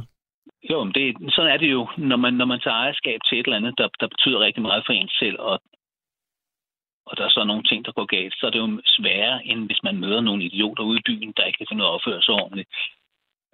[0.70, 1.04] Jo, men det,
[1.34, 3.88] sådan er det jo, når man, når man tager ejerskab til et eller andet, der,
[4.00, 5.56] der betyder rigtig meget for en selv, og,
[7.06, 9.60] og der er så nogle ting, der går galt, så er det jo sværere, end
[9.66, 11.94] hvis man møder nogle idioter ude i byen, der ikke kan finde ud af at
[11.96, 12.68] opføre sig ordentligt.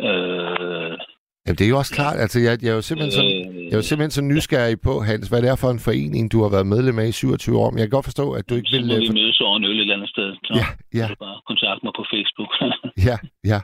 [0.06, 0.98] Øh,
[1.44, 3.22] Jamen, det er jo også klart, altså jeg, jeg, er jo simpelthen så,
[3.68, 6.38] jeg er jo simpelthen så nysgerrig på, Hans, hvad det er for en forening, du
[6.44, 7.70] har været medlem af i 27 år.
[7.70, 8.86] Men jeg kan godt forstå, at du ikke så vil...
[8.86, 10.28] må øh, vi mødes over en øl et eller andet sted.
[10.46, 10.66] Så Ja,
[11.00, 12.50] ja, du bare kontakte mig på Facebook.
[13.08, 13.16] ja,
[13.52, 13.61] ja.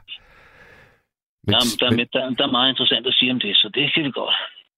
[1.47, 3.57] Men, der, er- der, er men, der, der er meget interessant at sige om det,
[3.57, 4.37] så det kan vi godt.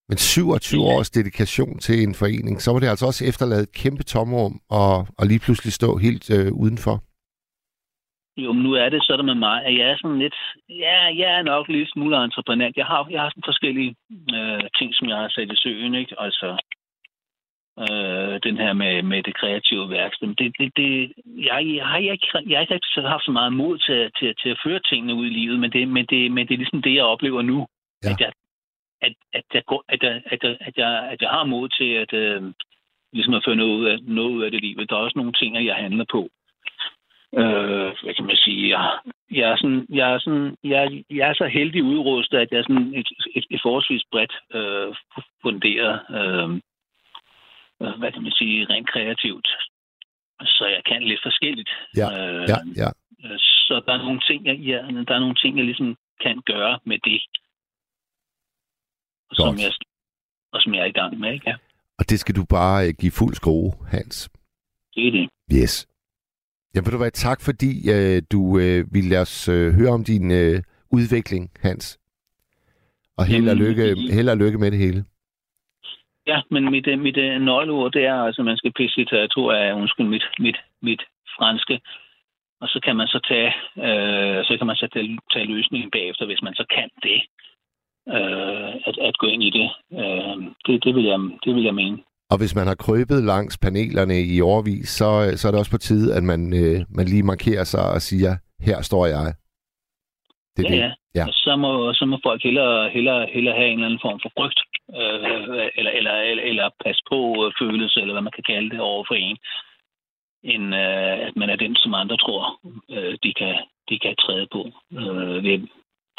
[0.09, 4.03] men 27 års dedikation til en forening, så må det altså også efterlade et kæmpe
[4.03, 6.97] tomrum og, og lige pludselig stå helt øh, udenfor.
[8.45, 10.39] Jo, men nu er det sådan med mig, at jeg er sådan lidt...
[10.69, 12.77] Ja, jeg er nok lidt smule entreprenant.
[12.77, 13.95] Jeg har, jeg har sådan forskellige
[14.37, 16.15] øh, ting, som jeg har sat i søen, ikke?
[16.19, 16.47] Altså,
[17.85, 20.35] øh, den her med, med det kreative værksted.
[20.35, 23.79] Det, det, det, jeg, jeg, har ikke, jeg har ikke rigtig haft så meget mod
[23.79, 26.55] til, til, til at føre tingene ud i livet, men det, men det, men det
[26.55, 27.67] er ligesom det, jeg oplever nu.
[28.05, 28.11] Ja.
[28.11, 28.33] At, jeg,
[29.03, 31.91] at, at, jeg går, at, jeg, at, jeg, at, jeg, at jeg har mod til
[32.03, 32.43] at, øh,
[33.13, 34.91] ligesom at føre noget ud, af, noget ud af det livet.
[34.91, 36.29] Der er også nogle ting, jeg handler på.
[37.35, 38.79] Øh, hvad kan man sige?
[38.79, 38.99] Jeg,
[39.31, 42.63] jeg, er sådan, jeg, er sådan, jeg, jeg er så heldig udrustet, at jeg er
[42.63, 44.95] sådan et, et, et forholdsvis bredt øh,
[45.43, 46.61] funderet, øh,
[47.79, 49.49] hvad kan man sige, rent kreativt.
[50.57, 51.71] Så jeg kan lidt forskelligt.
[51.97, 52.89] Ja, øh, Ja, ja.
[53.25, 56.37] øh, Så der er nogle ting, jeg, ja, der er nogle ting, jeg ligesom kan
[56.47, 57.21] gøre med det.
[59.31, 59.61] Og som, Godt.
[59.63, 59.73] jeg,
[60.53, 61.51] og som jeg er i gang med, ikke?
[61.51, 61.57] Ja,
[61.99, 64.31] Og det skal du bare øh, give fuld skrue, Hans.
[64.95, 65.29] det er det.
[65.63, 65.89] Yes.
[66.75, 70.05] Ja, vil du være tak, fordi øh, du øh, ville lade os øh, høre om
[70.05, 70.63] din øh,
[70.93, 71.99] udvikling, Hans.
[73.17, 75.05] Og held og, lykke, held og lykke med det hele.
[76.29, 79.53] Ja, men mit, øh, mit øh, nøgleord, det er altså, at man skal pisse litteratur
[79.53, 81.03] af, undskyld, mit, mit, mit
[81.37, 81.81] franske.
[82.61, 83.53] Og så kan man så tage,
[83.87, 87.21] øh, så kan man så tage, tage løsningen bagefter, hvis man så kan det.
[88.17, 89.69] øh, at, at gå ind i det.
[90.01, 91.99] Øh, det, det, vil jeg, det vil jeg mene.
[92.31, 95.79] Og hvis man har krøbet langs panelerne i årvis, så, så er det også på
[95.79, 99.35] tide, at man, øh, man lige markerer sig og siger, her står jeg.
[100.57, 100.83] Det er ja, det.
[100.83, 100.93] ja.
[101.15, 101.25] ja.
[101.29, 104.31] Og så må, så må folk hellere, hellere, hellere have en eller anden form for
[104.39, 104.61] frygt,
[104.97, 108.81] øh, eller, eller, eller, eller pas på øh, følelse, eller hvad man kan kalde det,
[108.81, 109.39] over for en,
[110.53, 112.61] end øh, at man er den, som andre tror,
[112.95, 113.55] øh, de, kan,
[113.89, 114.63] de kan træde på.
[114.93, 115.59] Øh, ved,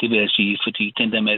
[0.00, 1.36] det vil jeg sige, fordi den der med,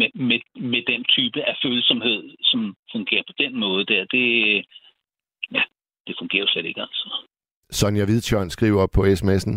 [0.00, 0.40] med, med,
[0.72, 4.26] med den type af følsomhed, som fungerer på den måde der, det,
[5.52, 5.62] ja,
[6.06, 7.06] det fungerer jo slet ikke altså.
[7.70, 9.54] Sonja Hvidtjørn skriver på sms'en,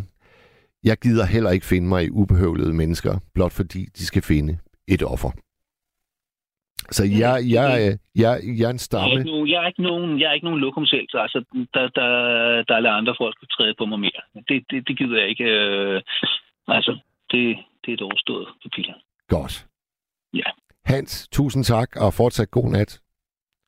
[0.84, 4.58] jeg gider heller ikke finde mig i ubehøvlede mennesker, blot fordi de skal finde
[4.88, 5.32] et offer.
[6.92, 9.08] Så jeg, jeg, jeg, jeg er en stamme.
[9.08, 10.62] Jeg er ikke nogen, jeg er ikke nogen, jeg er ikke nogen
[11.26, 12.08] altså, der, der,
[12.68, 14.22] der er andre folk, der træde på mig mere.
[14.50, 15.44] Det, det, det gider jeg ikke.
[15.44, 16.02] Øh,
[16.68, 16.92] altså,
[17.32, 18.94] det, det er et overstået kapitel.
[19.28, 19.68] Godt.
[20.34, 20.50] Ja.
[20.86, 23.02] Hans, tusind tak, og fortsat god nat.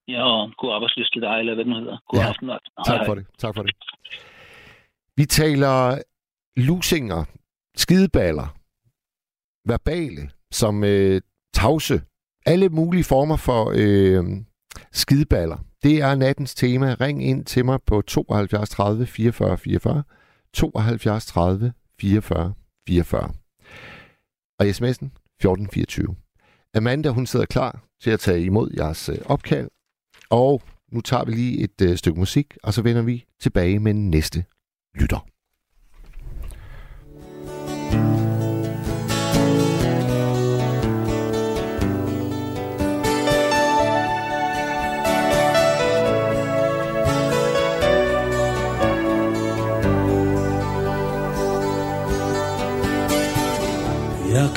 [0.07, 1.97] Ja, og god arbejdslyst til dig, eller hvad det hedder.
[2.07, 2.27] God ja.
[2.27, 2.49] aften.
[2.85, 3.25] Tak for det.
[3.37, 3.75] Tak for det.
[5.17, 6.01] Vi taler
[6.57, 7.25] lusinger,
[7.75, 8.47] skideballer,
[9.65, 11.21] verbale, som øh,
[11.53, 12.01] tavse,
[12.45, 14.23] alle mulige former for øh,
[14.91, 15.57] skideballer.
[15.83, 16.95] Det er nattens tema.
[17.01, 20.03] Ring ind til mig på 72 30 44 44.
[20.53, 22.53] 72 30 44
[22.87, 23.33] 44.
[24.59, 25.09] Og sms'en
[25.39, 26.15] 1424.
[26.75, 29.69] Amanda, hun sidder klar til at tage imod jeres øh, opkald.
[30.29, 30.61] Og
[30.91, 34.45] nu tager vi lige et øh, stykke musik, og så vender vi tilbage med næste
[34.95, 35.25] lytter.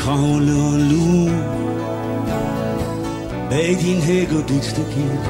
[0.02, 1.62] Kravle og lue.
[3.50, 5.22] Bag din hæk og dit stakit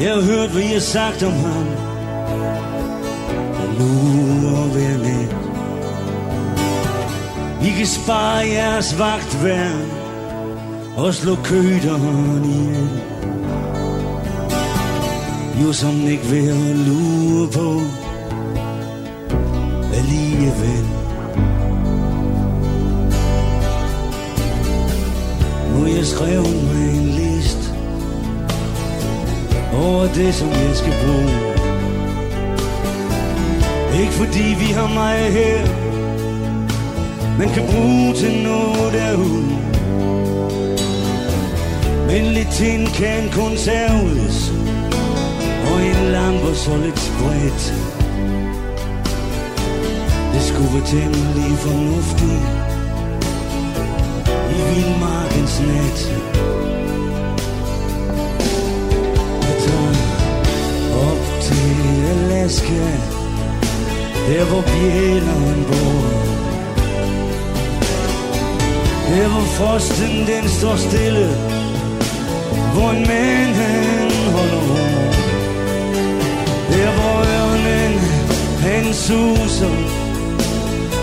[0.00, 1.66] Jeg har hørt, hvad I har sagt om ham.
[3.62, 3.90] Og nu
[4.56, 5.36] og hver nat
[7.66, 9.90] I kan spare jeres vagtværn
[10.96, 13.00] Og slå køderen ihjel.
[15.62, 17.80] Jo som ikke vil lure på
[19.94, 21.01] Alligevel
[25.82, 27.74] Nu jeg skrev mig en list
[29.74, 31.34] Over det som jeg skal bruge.
[34.00, 35.60] Ikke fordi vi har mig her
[37.38, 39.48] Men kan bruge til noget derude.
[42.06, 44.52] Men lidt ting kan kun serves
[45.70, 47.64] Og en lampe så lidt spredt
[50.32, 52.71] Det skulle være temmelig fornuftigt
[54.52, 55.98] i vildmarkens nat.
[59.46, 59.94] Jeg tager
[61.08, 61.66] op til
[62.12, 62.86] Alaska
[64.28, 66.02] Der hvor bjælleren bor.
[69.08, 71.28] Der hvor frosten den står stille
[72.74, 75.14] Hvor en mand han holder ord.
[76.72, 77.98] Der hvor ørnen
[78.60, 79.74] han suser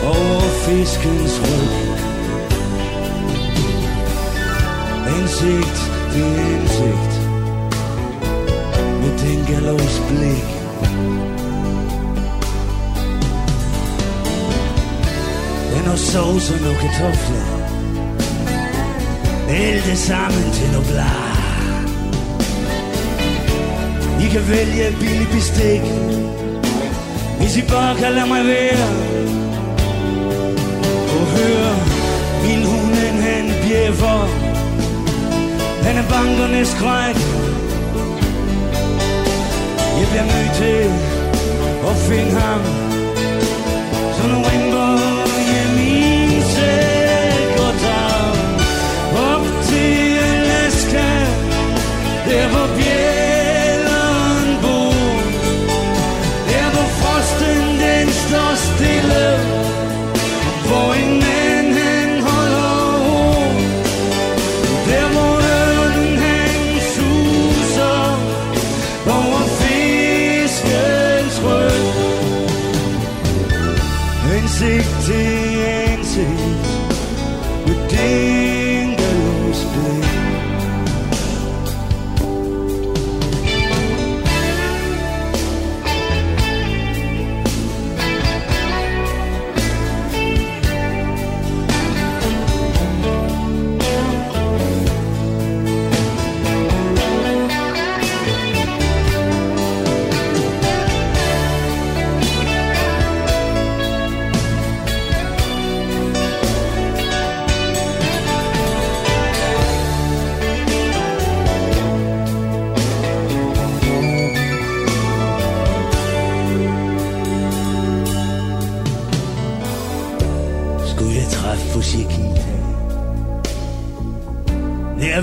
[0.04, 1.89] over fiskens ryg
[5.22, 5.80] ansigt
[6.14, 6.24] til
[6.56, 7.14] ansigt.
[9.02, 10.50] Med den galovs blik.
[15.74, 17.48] Den har sovs og nogle kartofler.
[19.50, 21.12] Alt det sammen til noget bla
[24.24, 25.82] I kan vælge billig bestik.
[27.40, 28.90] Hvis I bare kan lade mig være.
[31.16, 31.76] Og høre
[32.44, 34.49] min hunden han bjæffer
[35.90, 37.18] han er bankernes skræk.
[40.00, 40.80] Jeg bliver nødt til
[41.90, 42.62] at finde ham.
[44.16, 44.69] Så nu ringer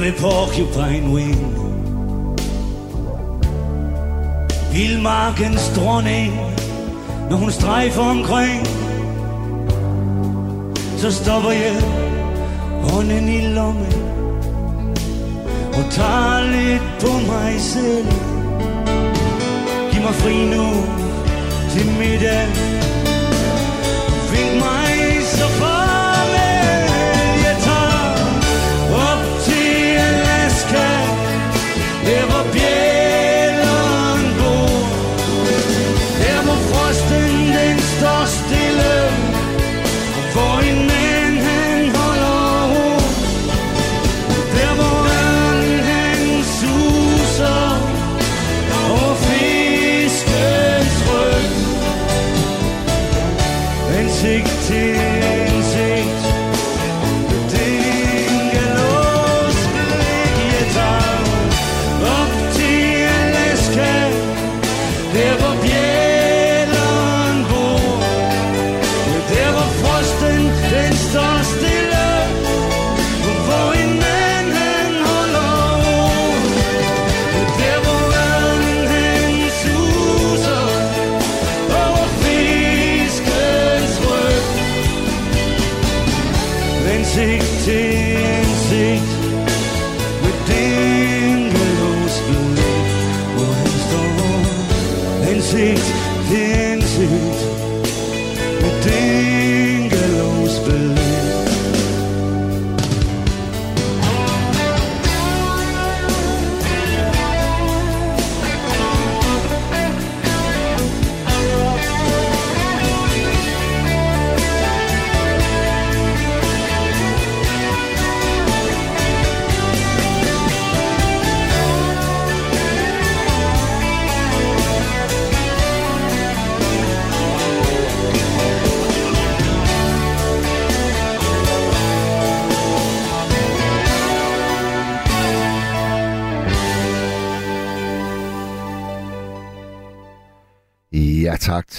[0.07, 1.37] Nær Porcupine Wing
[4.73, 6.33] Vildmarkens dronning
[7.31, 8.67] Når hun strejfer omkring
[10.97, 11.83] Så stopper jeg
[12.83, 13.95] hånden i lommen
[15.73, 18.07] Og tager lidt på mig selv
[19.93, 20.67] Giv mig fri nu
[21.73, 22.66] til middag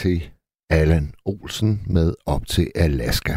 [0.02, 0.18] til
[0.70, 3.34] Allan Olsen med Op til Alaska.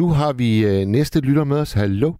[0.00, 1.72] Nu har vi øh, næste lytter med os.
[1.72, 2.10] Hallo.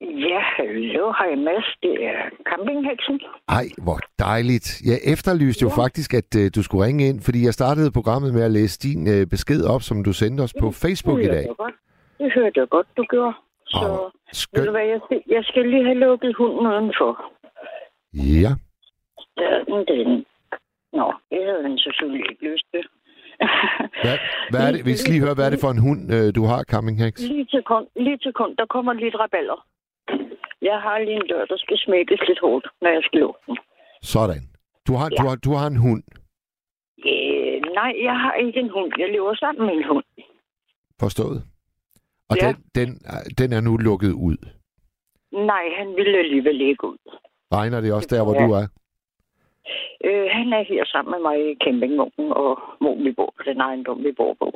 [0.00, 1.68] Ja, hallo, hej Mads.
[1.82, 2.20] Det er
[2.50, 3.20] campingheksen.
[3.48, 4.66] Ej, hvor dejligt.
[4.90, 8.42] Jeg efterlyste jo faktisk, at øh, du skulle ringe ind, fordi jeg startede programmet med
[8.42, 11.46] at læse din øh, besked op, som du sendte os på Facebook i dag.
[11.58, 11.74] godt.
[12.18, 13.34] Det hørte jeg godt, du gjorde.
[13.66, 14.66] Så Åh, ved skønt.
[14.66, 17.12] du hvad, jeg, skal- jeg skal lige have lukket hunden udenfor.
[18.14, 18.50] Ja.
[19.42, 19.52] Ja,
[19.92, 20.24] den.
[20.92, 22.84] Nå, det havde han selvfølgelig ikke lyst til.
[24.04, 24.16] Hvad,
[24.50, 24.80] hvad er det?
[24.86, 27.14] Vi skal lige høre, hvad er det for en hund, øh, du har, Camping Hex?
[27.32, 29.66] Lige til kun, lige til kun, der kommer lidt raballer.
[30.62, 33.58] Jeg har lige en dør, der skal smækkes lidt hårdt, når jeg skal lukke den.
[34.02, 34.42] Sådan.
[34.86, 36.02] Du har, du har, du har en hund.
[37.10, 38.92] Øh, nej, jeg har ikke en hund.
[38.98, 40.04] Jeg lever sammen med en hund.
[41.00, 41.42] Forstået.
[42.30, 42.46] Og Ja.
[42.48, 42.88] den, den,
[43.38, 44.36] den er nu lukket ud.
[45.32, 46.98] Nej, han ville alligevel ikke ud.
[47.52, 48.46] Regner det også der, hvor Ja.
[48.46, 48.66] du er?
[50.06, 53.60] Øh, han er her sammen med mig i campingvognen, og hvor vi bor på den
[53.60, 54.48] ejendom, vi bor på.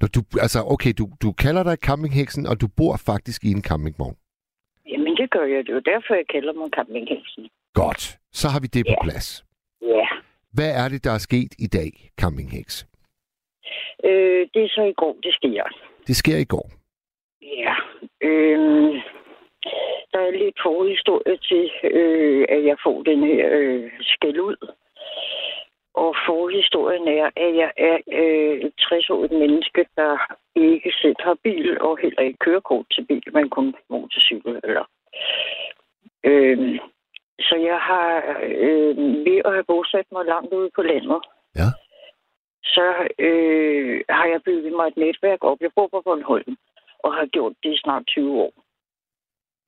[0.00, 3.62] Når du, altså, okay, du, du kalder dig campingheksen, og du bor faktisk i en
[3.70, 4.16] campingvogn.
[4.92, 5.58] Jamen, det gør jeg.
[5.66, 7.48] Det er jo derfor, jeg kalder mig campingheksen.
[7.74, 8.02] Godt.
[8.32, 9.02] Så har vi det på Ja.
[9.06, 9.44] plads.
[9.82, 10.06] Ja.
[10.56, 11.90] Hvad er det, der er sket i dag,
[12.20, 12.86] campingheks?
[14.04, 15.64] Øh, det er så i går, det sker.
[16.06, 16.70] Det sker i går.
[17.42, 17.74] Ja.
[18.28, 18.94] Øh,
[20.12, 24.56] der er lidt forhistorie til, øh, at jeg får den her øh, skæld ud.
[25.94, 30.18] Og forhistorien er, at jeg er øh, et 60-årigt menneske, der
[30.56, 34.60] ikke selv har bil og heller ikke kørekort til bil, men kun motorcykel.
[34.64, 34.84] Eller.
[36.24, 36.78] Øh,
[37.40, 41.20] så jeg har øh, ved at have bosat mig langt ude på landet,
[41.56, 41.68] Ja.
[42.64, 42.86] så
[43.18, 45.60] øh, har jeg bygget mig et netværk op.
[45.60, 46.56] Jeg bor på Bornholm
[46.98, 48.52] og har gjort det i snart 20 år.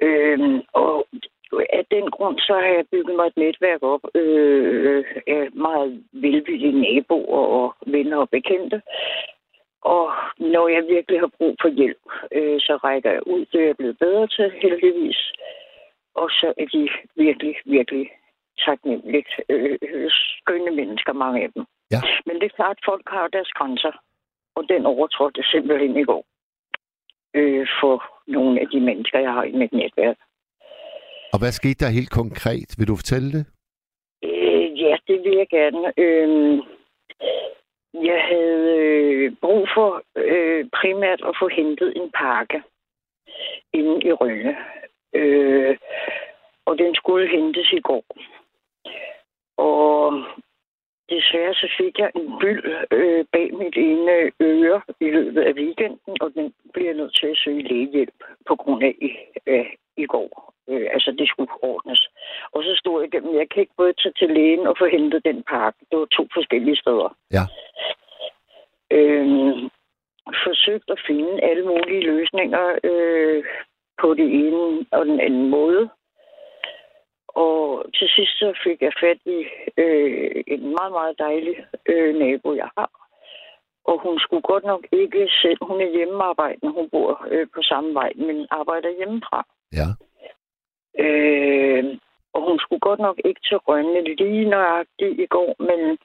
[0.06, 1.06] Øhm, og
[1.52, 6.80] af den grund, så har jeg bygget mig et netværk op øh, af meget velvillige
[6.80, 8.82] naboer og venner og bekendte.
[9.82, 13.46] Og når jeg virkelig har brug for hjælp, øh, så rækker jeg ud.
[13.52, 15.32] Det er jeg blevet bedre til, heldigvis.
[16.14, 18.10] Og så er de virkelig, virkelig
[18.58, 19.78] taknemmeligt øh,
[20.10, 21.64] skønne mennesker, mange af dem.
[21.90, 22.00] Ja.
[22.26, 23.92] Men det er klart, at folk har deres grænser,
[24.54, 26.24] og den overtrådte simpelthen i går
[27.34, 30.16] øh, for nogle af de mennesker, jeg har i mit netværk.
[31.32, 32.68] Og hvad skete der helt konkret?
[32.78, 33.44] Vil du fortælle det?
[34.24, 35.92] Øh, ja, det vil jeg gerne.
[35.96, 36.58] Øh,
[37.94, 42.62] jeg havde øh, brug for øh, primært at få hentet en pakke
[43.72, 44.56] inde i Rønne.
[45.14, 45.76] Øh,
[46.66, 48.04] og den skulle hentes i går.
[49.56, 50.24] Og
[51.16, 56.16] desværre så fik jeg en byld øh, bag mit ene øre i løbet af weekenden,
[56.20, 59.10] og den bliver nødt til at søge lægehjælp på grund af i,
[59.46, 60.52] øh, i går.
[60.68, 62.00] Øh, altså, det skulle ordnes.
[62.52, 65.24] Og så stod jeg dem, jeg kan ikke både tage til lægen og få hentet
[65.24, 65.78] den pakke.
[65.90, 67.16] Det var to forskellige steder.
[67.36, 67.44] Ja.
[68.96, 69.56] Øh,
[70.44, 73.44] forsøgt at finde alle mulige løsninger øh,
[74.00, 75.88] på det ene og den anden måde.
[77.34, 79.38] Og til sidst så fik jeg fat i
[79.76, 81.56] øh, en meget, meget dejlig
[81.86, 82.90] øh, nabo, jeg har.
[83.84, 87.94] Og hun skulle godt nok ikke selv, hun er hjemmearbejdende, hun bor øh, på samme
[87.94, 89.46] vej, men arbejder hjemmefra.
[89.72, 89.88] Ja.
[91.04, 91.98] Øh,
[92.34, 95.98] og hun skulle godt nok ikke til Rønne lige nøjagtigt i går, men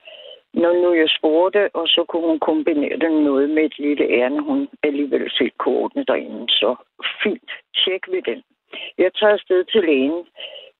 [0.53, 4.39] når nu jeg spurgte, og så kunne hun kombinere den noget med et lille ærne,
[4.43, 6.45] hun alligevel fik kortene derinde.
[6.49, 6.75] Så
[7.23, 8.43] fint, tjek vi den.
[8.97, 10.25] Jeg tager afsted til lægen.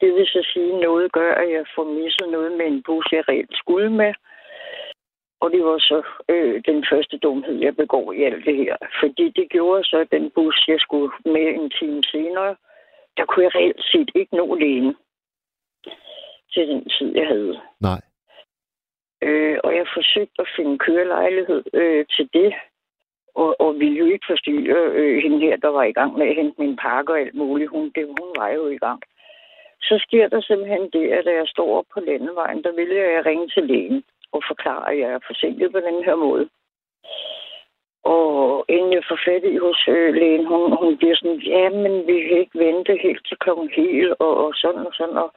[0.02, 3.06] Det vil så sige, at noget gør, at jeg får misset noget med en bus,
[3.12, 4.14] jeg reelt skulle med.
[5.42, 8.76] Og det var så øh, den første dumhed, jeg begår i alt det her.
[9.00, 12.56] Fordi det gjorde så, at den bus, jeg skulle med en time senere,
[13.18, 14.96] der kunne jeg reelt set ikke nå lægen
[16.54, 17.62] til den tid, jeg havde.
[17.82, 18.02] Nej.
[19.22, 22.54] Øh, og jeg forsøgte at finde kørelejlighed øh, til det,
[23.36, 26.36] og, og ville jo ikke forstyrre øh, hende her, der var i gang med at
[26.36, 27.70] hente min pakke og alt muligt.
[27.70, 29.02] Hun, det, hun var jo i gang.
[29.82, 33.26] Så sker der simpelthen det, at da jeg står op på landevejen, der vil jeg
[33.26, 36.50] ringe til lægen og forklare, at jeg er forsinket på den her måde.
[38.04, 41.94] Og inden jeg får fat i hos øh, lægen, hun, hun bliver sådan, ja, men
[42.08, 45.30] vi kan ikke vente helt til klokken hel, og, og sådan og sådan, og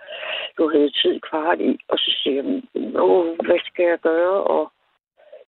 [0.58, 1.72] du havde tid kvart i.
[1.88, 2.62] Og så siger jeg,
[3.46, 4.36] hvad skal jeg gøre?
[4.54, 4.72] Og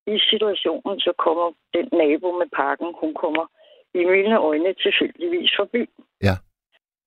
[0.07, 3.47] i situationen, så kommer den nabo med pakken, hun kommer
[3.95, 5.83] i mine øjne tilfældigvis forbi.
[6.23, 6.37] Ja.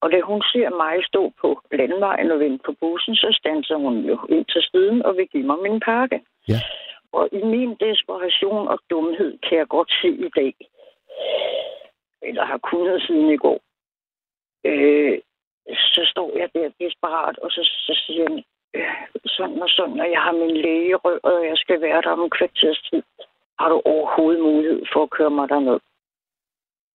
[0.06, 3.96] Og da hun ser mig stå på landvejen og vente på bussen, så standser hun
[4.10, 6.22] jo ind til siden og vil give mig min pakke.
[6.48, 6.60] Ja.
[7.12, 10.54] Og i min desperation og dumhed kan jeg godt se i dag,
[12.22, 13.60] eller har kunnet siden i går,
[14.66, 15.20] øh,
[15.76, 18.44] så står jeg der desperat, og så, så siger han,
[18.76, 22.24] øh, sådan og sådan, og jeg har min læge og jeg skal være der om
[22.24, 23.04] en kvarters tid.
[23.60, 25.80] Har du overhovedet mulighed for at køre mig derned?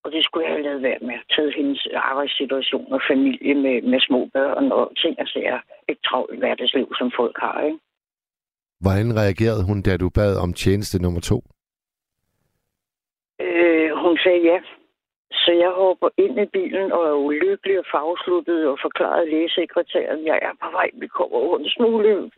[0.05, 1.19] Og det skulle jeg have lavet være med.
[1.35, 5.59] Taget hendes arbejdssituation og familie med, med små børn og ting og sager.
[5.89, 7.79] Et travlt hverdagsliv, som folk har, ikke?
[8.81, 11.39] Hvordan reagerede hun, da du bad om tjeneste nummer to?
[13.41, 14.59] Øh, hun sagde ja.
[15.33, 20.39] Så jeg hopper ind i bilen og er ulykkelig og fagsluttet og forklarede lægesekretæren, jeg
[20.43, 22.31] er på vej, vi kommer over en smule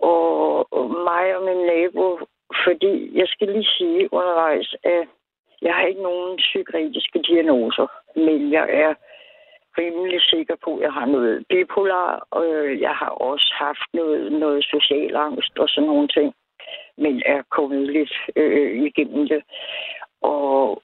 [0.00, 2.06] og, og mig og min nabo,
[2.64, 5.02] fordi jeg skal lige sige undervejs, at
[5.62, 7.86] jeg har ikke nogen psykiatriske diagnoser,
[8.16, 8.94] men jeg er
[9.78, 12.44] rimelig sikker på, at jeg har noget bipolar, og
[12.80, 16.34] jeg har også haft noget, noget social angst og sådan nogle ting,
[16.96, 19.42] men er kommet lidt øh, igennem det.
[20.22, 20.82] Og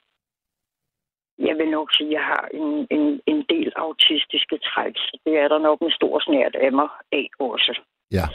[1.39, 4.95] jeg vil nok sige, at jeg har en, en, en del autistiske træk.
[5.25, 7.79] Det er der nok en stor snært af mig af også.
[8.11, 8.25] Ja.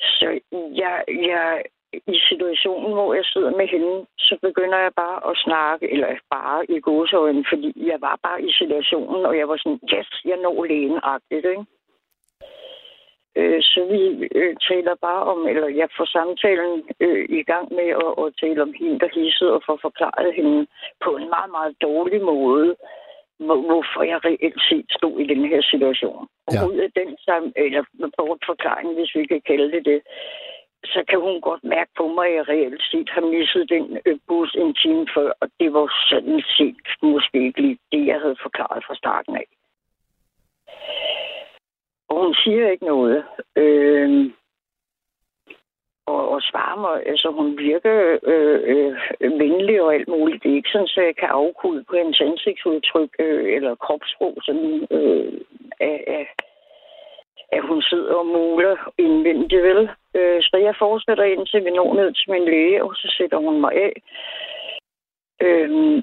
[0.00, 1.62] Så jeg, jeg
[1.92, 6.70] i situationen, hvor jeg sidder med hende, så begynder jeg bare at snakke, eller bare
[6.70, 10.64] i gåsøjne, fordi jeg var bare i situationen, og jeg var sådan, yes, jeg når
[10.64, 11.64] lægen-agtigt, ikke?
[13.36, 17.88] Øh, så vi øh, taler bare om, eller jeg får samtalen øh, i gang med
[18.04, 20.66] at, at tale om hende, der hissede, og får forklaret hende
[21.04, 22.76] på en meget, meget dårlig måde,
[23.38, 26.28] hvorfor jeg reelt set stod i den her situation.
[26.46, 26.66] Og Ja.
[26.68, 27.82] ud af den sam, eller
[28.18, 30.00] bortforklaring, hvis vi kan kalde det det,
[30.84, 34.18] så kan hun godt mærke på mig, at jeg reelt set har misset den øh,
[34.26, 38.36] bus en time før, og det var sådan set måske ikke lige det, jeg havde
[38.42, 39.46] forklaret fra starten af.
[42.08, 43.24] Og hun siger ikke noget.
[43.56, 44.30] Øh,
[46.06, 50.42] og, og svarer mig, altså hun virker øh, øh, venlig og alt muligt.
[50.42, 54.86] Det er ikke sådan, at jeg kan afkude på hendes ansigtsudtryk øh, eller kropsprog, sådan,
[54.90, 55.32] øh,
[55.80, 56.24] af, af,
[57.52, 59.88] at hun sidder og muler indvendigt, vel?
[60.18, 63.60] Øh, så jeg fortsætter indtil vi når ned til min læge, og så sætter hun
[63.60, 63.92] mig af.
[65.40, 66.02] Øhm,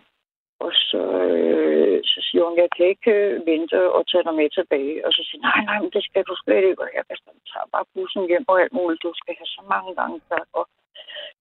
[0.59, 1.01] og så,
[1.31, 5.05] øh, så siger hun, jeg kan ikke øh, vente og tage dig med tilbage.
[5.05, 6.81] Og så siger nej, nej, men det skal du slet ikke.
[6.85, 7.17] Og jeg kan
[7.51, 9.03] tage bare bussen hjem og alt muligt.
[9.03, 10.47] Du skal have så mange gange tak.
[10.53, 10.65] Og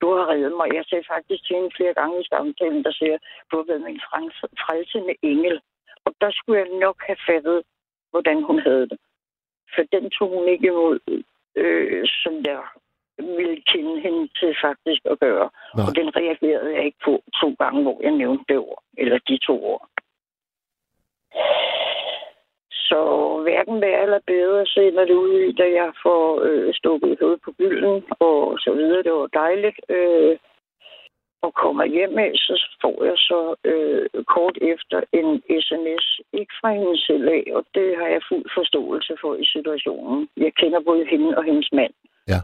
[0.01, 0.69] du har reddet mig.
[0.79, 3.17] Jeg sagde faktisk til hende flere gange i samtalen, der siger,
[3.51, 4.01] du har været min
[4.65, 5.61] frelsende engel.
[6.05, 7.63] Og der skulle jeg nok have fattet,
[8.11, 8.99] hvordan hun havde det.
[9.75, 10.99] For den tog hun ikke imod,
[11.57, 12.63] øh, som jeg
[13.19, 15.51] ville kende hende til faktisk at gøre.
[15.77, 15.87] Nej.
[15.87, 19.39] Og den reagerede jeg ikke på to gange, hvor jeg nævnte det ord, eller de
[19.39, 19.89] to ord.
[22.71, 23.01] Så
[23.43, 27.41] hverken værre eller bedre, så ender det ud i, da jeg får øh, stukket hovedet
[27.45, 29.03] på bylden og så videre.
[29.03, 29.81] Det var dejligt.
[29.89, 30.37] Øh,
[31.47, 33.41] og kommer hjem af, så får jeg så
[33.71, 35.29] øh, kort efter en
[35.67, 40.29] sms, ikke fra hende selv af, og det har jeg fuld forståelse for i situationen.
[40.37, 41.95] Jeg kender både hende og hendes mand.
[42.33, 42.41] Ja.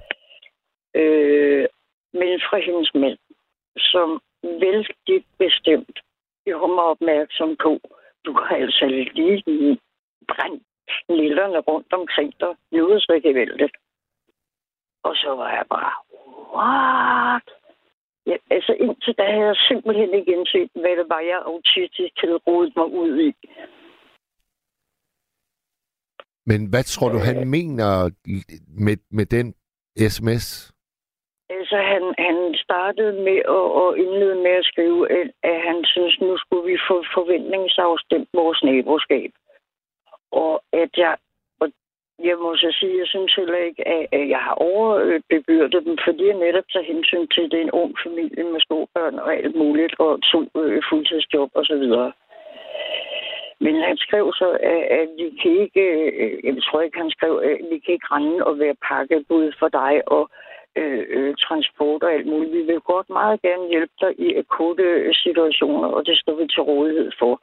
[1.01, 1.67] Øh,
[2.13, 3.19] men fra hendes mand,
[3.77, 4.09] som
[4.43, 5.97] vældig bestemt
[6.45, 7.81] gjorde mig opmærksom på,
[8.25, 9.79] du har altså lige
[10.29, 10.63] brændt
[11.09, 12.55] nillerne rundt omkring dig.
[12.73, 13.77] Noget så gevaldigt.
[15.03, 15.95] Og så var jeg bare,
[16.57, 17.60] what?
[18.27, 22.41] Ja, altså indtil da havde jeg simpelthen ikke indset, hvad det var, jeg autistisk havde
[22.47, 23.33] rodet mig ud i.
[26.47, 28.11] Men hvad tror du, han mener
[28.87, 29.55] med, med den
[30.15, 30.47] sms?
[31.57, 35.29] Altså, han, han startede med at, at indlede med at skrive, at,
[35.69, 39.31] han synes, nu skulle vi få forventningsafstemt vores naboskab.
[40.33, 41.17] Og at jeg,
[42.29, 46.39] jeg må så sige, jeg synes heller ikke, at, jeg har overbebyrdet dem, fordi jeg
[46.39, 49.55] netop tager hensyn til, at det er en ung familie med små børn og alt
[49.55, 51.85] muligt, og to øh, fuldtidsjob osv.
[53.65, 55.85] Men han skrev så, at, at vi kan ikke,
[56.23, 59.69] øh, jeg tror ikke, han skrev, at vi kan ikke rende og være pakkebud for
[59.69, 60.31] dig og
[60.77, 62.53] øh, øh, transport og alt muligt.
[62.53, 66.63] Vi vil godt meget gerne hjælpe dig i akutte situationer, og det står vi til
[66.63, 67.41] rådighed for.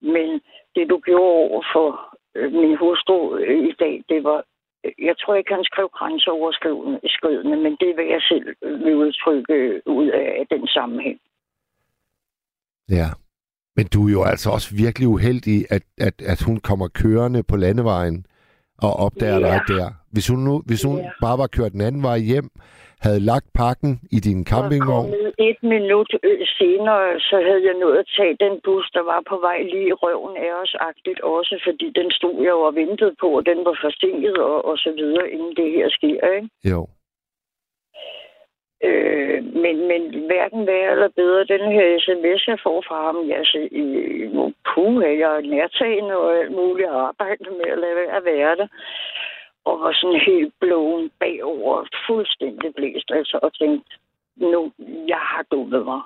[0.00, 0.40] Men
[0.74, 4.44] det, du gjorde over for min hustru øh, i dag, det var,
[4.84, 8.46] øh, jeg tror ikke, han skrev grænseoverskridende, men det vil jeg selv
[8.84, 11.18] vil udtrykke øh, ud af den sammenhæng.
[12.90, 13.06] Ja.
[13.76, 17.56] Men du er jo altså også virkelig uheldig, at, at, at hun kommer kørende på
[17.56, 18.26] landevejen
[18.78, 19.46] og opdager Ja.
[19.46, 19.90] dig der.
[20.12, 21.10] Hvis hun, nu, hvis hun Ja.
[21.20, 22.50] bare var kørt den anden vej hjem,
[23.04, 25.08] havde lagt pakken i din campingvogn,
[25.38, 29.36] et minut øh, senere, så havde jeg nået at tage den bus, der var på
[29.46, 33.14] vej lige i røven af os, agtigt også, fordi den stod jeg jo og ventede
[33.20, 36.48] på, og den var forsinket og, og så videre, inden det her sker, ikke?
[36.72, 36.80] jo.
[38.88, 43.38] Øh, men, men hverken værre eller bedre, den her sms, jeg får fra ham, jeg
[43.38, 43.84] altså, i,
[44.68, 48.56] puh, jeg er nærtagende og alt muligt og arbejder med at lade være at være
[48.60, 48.68] det.
[49.64, 53.96] Og var sådan helt blåen bagover, fuldstændig blæst, altså, og tænkte,
[54.36, 54.72] nu,
[55.08, 56.00] jeg har dummet mig.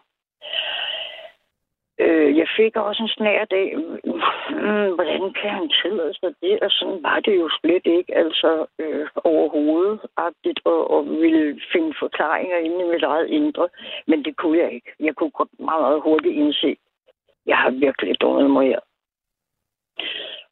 [1.98, 6.60] Øh, jeg fik også en snær dag, mm, hvordan kan han tillade sig det?
[6.60, 11.94] Og sådan var det jo slet ikke, altså øh, overhovedet agtigt, og, og ville finde
[11.98, 13.68] forklaringer inde i mit eget indre.
[14.06, 14.92] Men det kunne jeg ikke.
[15.00, 16.76] Jeg kunne godt meget, meget hurtigt indse,
[17.46, 18.80] jeg har virkelig dummet mig her.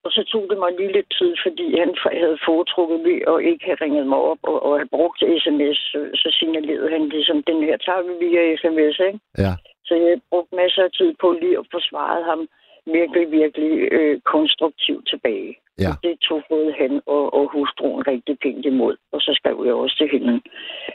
[0.05, 1.91] Og så tog det mig lige lidt tid, fordi han
[2.23, 6.01] havde foretrukket ved og ikke have ringet mig op og, og havde brugt sms, så,
[6.15, 9.21] så signalerede han ligesom, den her tager vi via sms, ikke?
[9.39, 9.53] Ja.
[9.85, 12.49] Så jeg brugte masser af tid på lige at forsvare ham
[12.87, 15.57] virkelig, virkelig øh, konstruktivt tilbage.
[15.79, 15.93] Ja.
[16.03, 18.97] Det tog både han og, og hustruen rigtig pænt imod.
[19.13, 20.41] Og så skrev jeg også til hende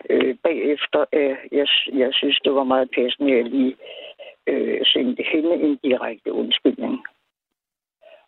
[0.09, 3.75] øh, bagefter, at jeg, jeg synes, det var meget passende, at jeg lige
[4.47, 7.03] øh, sendte hende en direkte undskyldning.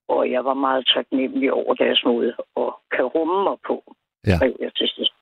[0.09, 3.77] Og jeg var meget taknemmelig over deres måde at kan rumme mig på,
[4.27, 4.35] Ja.
[4.35, 5.13] skrev jeg til sidst.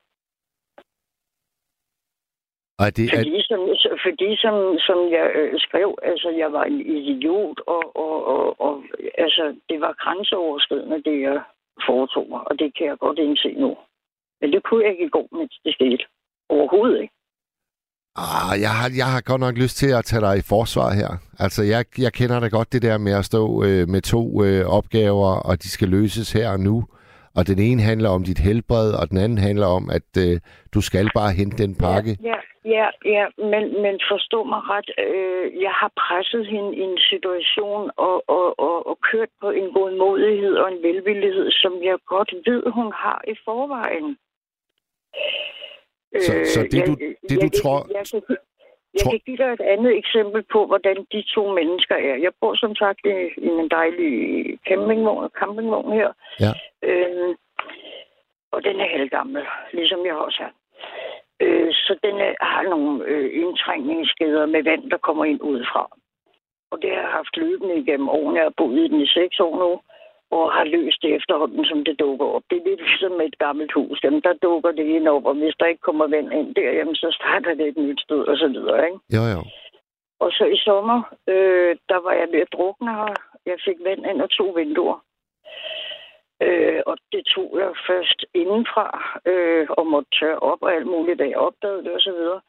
[2.82, 3.62] Og det, Fordi, som,
[4.06, 4.56] fordi som,
[4.88, 8.84] som jeg øh, skrev, altså jeg var en idiot, og, og, og, og
[9.18, 11.42] altså, det var grænseoverskridende, det jeg
[11.88, 13.78] foretog mig, og det kan jeg godt indse nu.
[14.42, 16.04] Men det kunne jeg ikke i går, mens det skete.
[16.50, 17.14] Overhovedet ikke.
[18.24, 21.10] Ah, jeg, har, jeg har godt nok lyst til at tage dig i forsvar her.
[21.40, 24.66] Altså, jeg, jeg kender da godt det der med at stå øh, med to øh,
[24.78, 26.78] opgaver, og de skal løses her og nu.
[27.38, 30.40] Og den ene handler om dit helbred, og den anden handler om, at øh,
[30.74, 32.18] du skal bare hente den pakke.
[32.32, 32.40] Ja,
[32.76, 34.90] ja, ja men, men forstå mig ret.
[35.06, 39.68] Øh, jeg har presset hende i en situation og, og, og, og kørt på en
[39.74, 44.18] godmodighed og en velvillighed, som jeg godt ved, hun har i forvejen.
[46.26, 48.38] Så- så det, du- det, du jeg, tror- Jeg, jeg, kan,
[48.94, 52.16] jeg tror- kan give dig et andet eksempel på, hvordan de to mennesker er.
[52.26, 53.16] Jeg bor som sagt i,
[53.48, 54.12] i en dejlig
[54.68, 56.10] campingvogn, campingvogn her.
[56.40, 56.52] Ja.
[56.90, 57.36] Øhm,
[58.52, 59.44] og den er halvgammel,
[59.74, 60.54] ligesom jeg også har.
[61.40, 65.98] Øh, så den er, har nogle øh, indtrængningsskader med vand, der kommer ind udefra.
[66.72, 68.38] Og det har jeg haft løbende igennem årene.
[68.38, 69.82] Jeg har boet i den i seks år nu,
[70.32, 72.44] og har løst det efterhånden, som det dukker op.
[72.50, 74.00] Det er lidt ligesom med et gammelt hus.
[74.04, 76.96] Jamen, der dukker det ind op, og hvis der ikke kommer vand ind der, jamen,
[76.96, 79.00] så starter det et nyt sted, og så videre, ikke?
[79.16, 79.42] Jo, jo.
[80.20, 83.14] Og så i sommer, øh, der var jeg ved at drukne her.
[83.46, 85.00] Jeg fik vand ind og to vinduer.
[86.42, 88.88] Øh, og det tog jeg først indenfra,
[89.26, 92.42] øh, og måtte tørre op og alt muligt, da jeg opdagede det og så videre.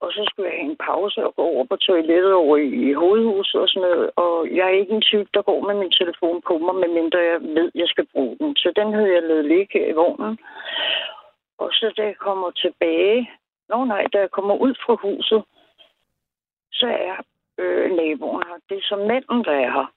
[0.00, 2.92] Og så skulle jeg have en pause og gå over på toilettet over i, i
[2.92, 4.10] hovedhuset og sådan noget.
[4.16, 7.40] Og jeg er ikke en type, der går med min telefon på mig, medmindre jeg
[7.40, 8.56] ved, jeg skal bruge den.
[8.56, 10.38] Så den havde jeg lavet ligge i vognen.
[11.58, 13.30] Og så da jeg kommer tilbage,
[13.68, 15.42] nå nej, da jeg kommer ud fra huset,
[16.72, 17.16] så er
[17.58, 18.56] øh, naboen her.
[18.68, 19.88] Det er så manden, der er her.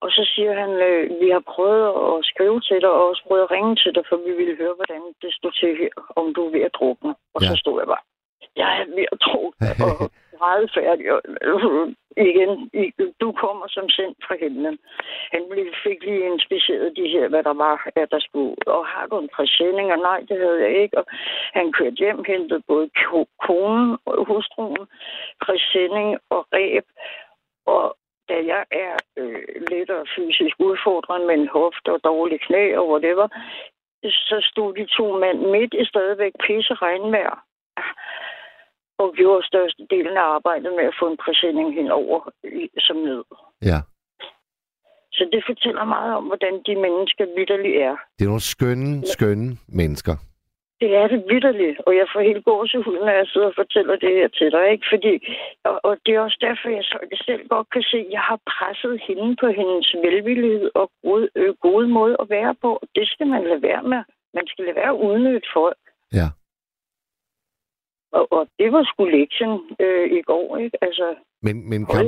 [0.00, 3.42] Og så siger han, øh, vi har prøvet at skrive til dig, og også prøvet
[3.42, 6.46] at ringe til dig, for vi ville høre, hvordan det stod til her, om du
[6.46, 7.14] er ved at drukne.
[7.34, 7.46] Og ja.
[7.46, 8.04] så stod jeg bare,
[8.56, 9.52] jeg er ved at tro
[9.86, 10.10] og
[10.46, 11.06] meget færdig.
[11.42, 12.70] Øh, igen,
[13.20, 14.78] du kommer som sendt fra himlen.
[15.32, 15.42] Han
[15.84, 18.54] fik lige inspiceret de her, hvad der var, at der skulle.
[18.66, 19.92] Og har du en præsending?
[19.92, 20.98] Og nej, det havde jeg ikke.
[20.98, 21.04] Og
[21.52, 22.90] han kørte hjem, hentede både
[23.46, 24.86] konen og hustruen,
[25.44, 26.84] præsending og ræb.
[27.66, 27.96] Og
[28.28, 32.88] da jeg er øh, lidt og fysisk udfordret med en hofte og dårlig knæ og
[32.90, 33.28] whatever,
[34.02, 37.47] så stod de to mænd midt i stadigvæk pisse regnvejr
[38.98, 42.20] og gjorde størstedelen af arbejdet med at få en præsending henover
[42.86, 43.24] som nød.
[43.70, 43.78] Ja.
[45.12, 47.96] Så det fortæller meget om, hvordan de mennesker vidderligt er.
[48.18, 50.14] Det er nogle skønne, skønne mennesker.
[50.80, 54.12] Det er det vidderligt, og jeg får helt gåsehud, når jeg sidder og fortæller det
[54.18, 54.64] her til dig.
[54.72, 54.86] Ikke?
[54.92, 55.12] Fordi,
[55.68, 56.84] og, og det er også derfor, jeg
[57.28, 61.54] selv godt kan se, at jeg har presset hende på hendes velvillighed og gode, øh,
[61.66, 62.70] gode måde at være på.
[62.96, 64.02] Det skal man lade være med.
[64.34, 65.82] Man skal lade være uden folk.
[66.18, 66.28] Ja.
[68.12, 70.76] Og, og det var sgu lektien øh, i går, ikke?
[70.84, 72.06] Altså, men, men, kam,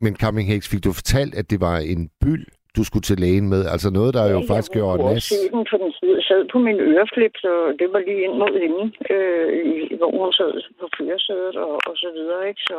[0.00, 2.46] men Camping Hicks, fik du fortalt, at det var en byld,
[2.76, 3.62] du skulle til lægen med?
[3.74, 5.32] Altså noget, der ja, jo faktisk gjorde nas.
[5.32, 5.92] Jeg kunne den, for den
[6.28, 8.84] sad på min øreflip, så det var lige ind mod hende,
[9.14, 12.62] øh, hvor hun sad på fyrsædet og, og så videre, ikke?
[12.70, 12.78] Så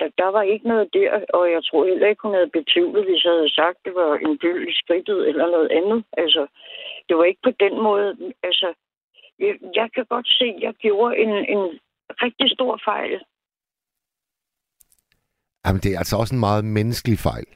[0.00, 3.24] der, der var ikke noget der, og jeg tror heller ikke, hun havde betvivlet, hvis
[3.24, 6.00] jeg havde sagt, det var en byld i skridtet eller noget andet.
[6.22, 6.42] Altså,
[7.08, 8.08] det var ikke på den måde.
[8.48, 8.68] Altså,
[9.40, 11.62] jeg, jeg kan godt se, at jeg gjorde en, en
[12.24, 13.12] rigtig stor fejl.
[15.64, 17.48] Jamen, det er altså også en meget menneskelig fejl.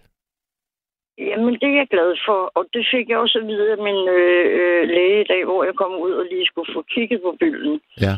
[1.19, 4.01] Jamen, det er jeg glad for, og det fik jeg også at vide af min
[4.19, 7.37] øh, øh, læge i dag, hvor jeg kom ud og lige skulle få kigget på
[7.41, 7.81] bylden.
[8.01, 8.15] Ja.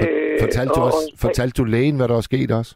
[0.00, 2.72] Øh, fortalte, du også, og, fortalte du lægen, hvad der var sket også?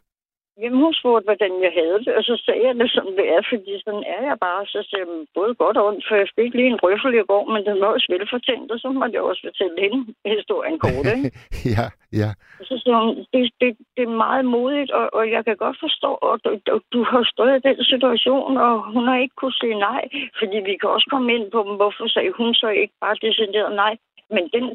[0.61, 3.41] Jamen, hun spurgte, hvordan jeg havde det, og så sagde jeg det, som det er,
[3.51, 4.61] fordi sådan er jeg bare.
[4.73, 7.43] Så sagde jeg, både godt og ondt, for jeg fik lige en røffel i går,
[7.53, 9.99] men den var også velfortænkt, og så måtte jeg også fortælle hende
[10.37, 11.29] historien kort, ikke?
[11.75, 11.85] ja,
[12.21, 12.29] ja.
[12.59, 15.77] Og så sagde hun, det, det, det er meget modigt, og, og jeg kan godt
[15.85, 19.59] forstå, at du, du, du har stået i den situation, og hun har ikke kunne
[19.61, 20.03] sige nej,
[20.39, 23.71] fordi vi kan også komme ind på dem, hvorfor sagde hun så ikke bare decideret
[23.83, 23.93] nej.
[24.35, 24.65] Men den,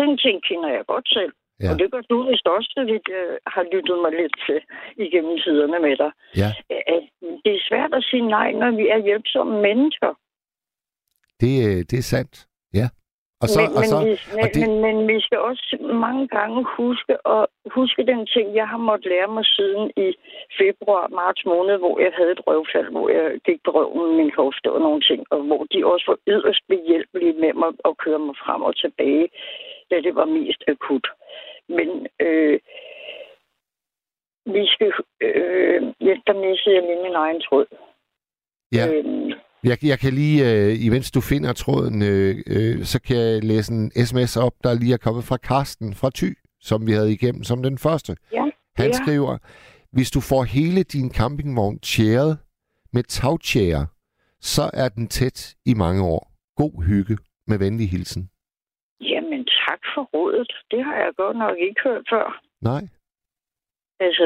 [0.00, 1.32] den ting kender jeg godt selv.
[1.62, 1.70] Ja.
[1.70, 4.60] Og det gør du vist også, så vidt jeg har lyttet mig lidt til
[5.06, 6.10] igennem tiderne med dig.
[6.36, 6.50] Ja.
[6.94, 7.04] At
[7.44, 10.10] det er svært at sige nej, når vi er hjælpsomme mennesker.
[11.40, 12.88] Det, øh, det er sandt, ja.
[13.42, 14.60] Og så, men, og så, men, vi, og det...
[14.62, 15.76] men, men vi skal også
[16.06, 17.48] mange gange huske, og
[17.78, 20.08] huske den ting, jeg har måttet lære mig siden i
[20.60, 24.32] februar, marts måned, hvor jeg havde et røvfald, hvor jeg gik på røven med min
[24.38, 28.20] hofte og nogle ting, og hvor de også var yderst behjælpelige med mig at køre
[28.26, 29.28] mig frem og tilbage,
[29.90, 31.06] da det var mest akut.
[31.68, 31.88] Men
[32.20, 32.58] øh,
[34.54, 34.92] vi skal...
[35.20, 35.80] Øh,
[36.26, 37.66] der mistede jeg lige min egen tråd.
[38.72, 38.84] Ja.
[38.88, 39.04] Øh,
[39.64, 43.72] jeg, jeg kan lige, øh, imens du finder tråden, øh, øh, så kan jeg læse
[43.72, 46.30] en sms op, der lige er kommet fra Karsten fra Ty,
[46.60, 48.16] som vi havde igennem som den første.
[48.32, 48.44] Ja.
[48.76, 48.92] Han ja.
[48.92, 49.38] skriver,
[49.92, 52.38] hvis du får hele din campingvogn tjæret
[52.92, 53.86] med tagtjære,
[54.40, 56.32] så er den tæt i mange år.
[56.56, 58.30] God hygge med venlig hilsen.
[59.68, 60.52] Tak for rådet.
[60.70, 62.40] Det har jeg godt nok ikke hørt før.
[62.62, 62.82] Nej.
[64.00, 64.24] Altså,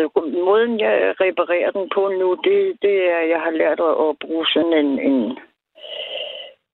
[0.48, 4.46] måden jeg reparerer den på nu, det, det er, at jeg har lært at bruge
[4.54, 5.38] sådan en, en,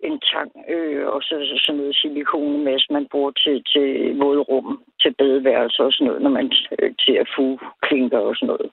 [0.06, 1.34] en tang, øh, og så
[1.66, 6.52] sådan noget silikonemas, man bruger til, til vådrum, til badeværelse og sådan noget, når man
[6.78, 8.70] øh, til at få klinker og sådan noget.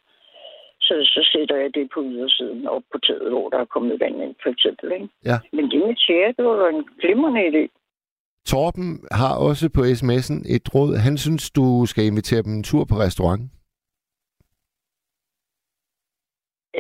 [0.82, 4.22] Så, så sætter jeg det på ydersiden op på taget, hvor der er kommet vand
[4.24, 4.92] ind, for eksempel.
[4.92, 5.08] Ikke?
[5.26, 5.38] Ja.
[5.54, 7.64] Men det med tjære, det var en glimrende idé.
[8.46, 10.92] Torben har også på sms'en et råd.
[11.08, 13.44] Han synes, du skal invitere dem en tur på restaurant.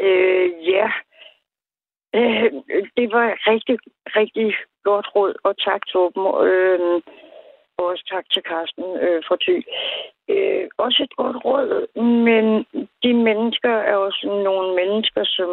[0.04, 0.88] Øh, ja.
[2.16, 2.52] Øh,
[2.98, 3.78] det var rigtig,
[4.20, 6.26] rigtig godt råd, og tak, Torben.
[6.50, 7.02] Øh,
[7.78, 9.58] og også tak til Carsten øh, for Thy.
[10.34, 11.70] Øh, også et godt råd,
[12.28, 12.46] men
[13.04, 15.50] de mennesker er også nogle mennesker, som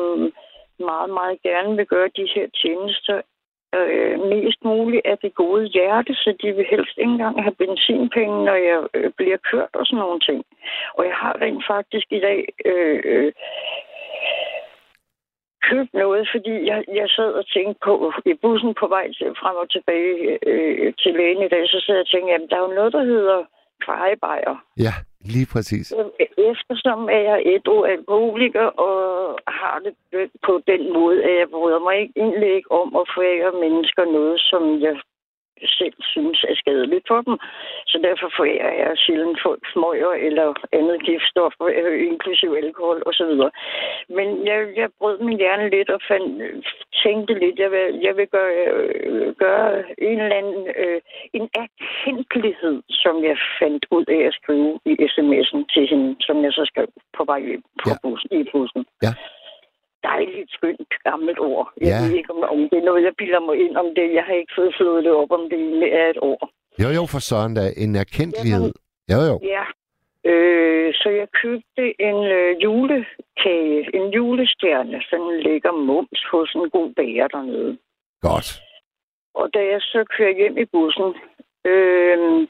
[0.90, 3.22] meget, meget gerne vil gøre de her tjenester
[3.74, 8.44] øh, mest muligt af det gode hjerte, så de vil helst ikke engang have benzinpenge,
[8.44, 10.44] når jeg øh, bliver kørt og sådan nogle ting.
[10.94, 13.32] Og jeg har rent faktisk i dag øh, øh,
[15.68, 19.56] købt noget, fordi jeg, jeg sad og tænkte på, i bussen på vej til, frem
[19.62, 22.66] og tilbage øh, til lægen i dag, så sad jeg og tænkte, jamen der er
[22.68, 23.38] jo noget, der hedder
[23.84, 24.54] kvejebajer.
[24.86, 24.94] Ja,
[25.34, 25.86] lige præcis.
[26.52, 28.96] Eftersom er jeg et alkoholiker og
[29.60, 29.94] har det
[30.46, 32.12] på den måde, at jeg bryder mig ikke
[32.56, 34.96] ikke om at forære mennesker noget, som jeg
[35.78, 37.38] selv synes er skadeligt for dem.
[37.86, 43.32] Så derfor forærer jeg sjældent folk smøger eller andet giftstof, øh, inklusive alkohol osv.
[44.16, 46.30] Men jeg, jeg brød min hjerne lidt og fandt,
[47.04, 48.52] tænkte lidt, jeg vil, jeg vil gøre,
[49.06, 49.68] øh, gøre
[49.98, 51.00] en eller anden øh,
[51.32, 56.52] en erkendelighed, som jeg fandt ud af at skrive i sms'en til hende, som jeg
[56.52, 57.42] så skrev på vej
[57.82, 57.96] på ja.
[58.02, 58.84] bussen, i bussen.
[59.02, 59.12] Ja
[60.10, 61.66] dejligt, skønt, gammelt ord.
[61.80, 61.98] Jeg ja.
[62.02, 64.14] ved ikke, om, om det er noget, jeg bilder mig ind om det.
[64.18, 65.60] Jeg har ikke fået flået det op, om det
[66.00, 66.50] er et ord.
[66.82, 67.68] Jo, jo, for sådan der.
[67.84, 68.72] En erkendelighed.
[69.12, 69.36] Jo, jo.
[69.54, 69.64] Ja.
[70.30, 76.92] Øh, så jeg købte en øh, julekage, en julestjerne, sådan ligger mums hos en god
[76.96, 77.78] bager dernede.
[78.20, 78.48] Godt.
[79.34, 81.08] Og da jeg så kører hjem i bussen,
[81.64, 82.48] øh,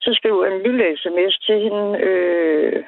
[0.00, 2.84] så skriver jeg en lille sms til hende, øh,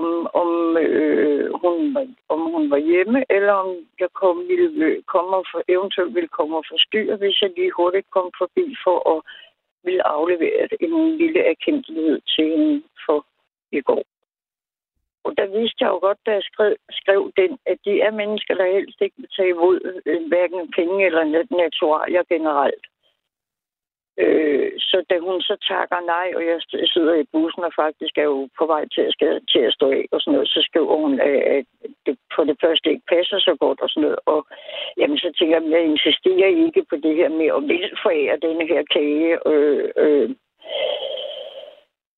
[0.00, 0.08] om,
[0.42, 1.96] om, øh, hun,
[2.28, 3.70] om hun var hjemme, eller om
[4.00, 7.76] jeg kom, ville øh, komme og for, eventuelt ville komme og forstyrre, hvis jeg lige
[7.76, 9.22] hurtigt kom forbi for at
[9.84, 13.26] ville aflevere en lille erkendelighed til hende for
[13.72, 14.04] i går.
[15.24, 18.54] Og der vidste jeg jo godt, da jeg skrev, skrev den, at de er mennesker,
[18.54, 21.24] der helst ikke vil tage imod øh, hverken penge eller
[21.64, 22.84] naturalier generelt.
[24.18, 26.58] Øh, så da hun så takker nej, og jeg
[26.94, 29.90] sidder i bussen og faktisk er jo på vej til at, skal, til at stå
[29.90, 31.64] af og sådan noget, så skriver hun, at
[32.06, 34.18] det for det første ikke passer så godt og sådan noget.
[34.26, 34.46] Og
[34.96, 38.42] jamen, så tænker jeg, at jeg insisterer ikke på det her med at vil forære
[38.46, 39.48] denne her kage.
[39.50, 40.30] Øh, øh,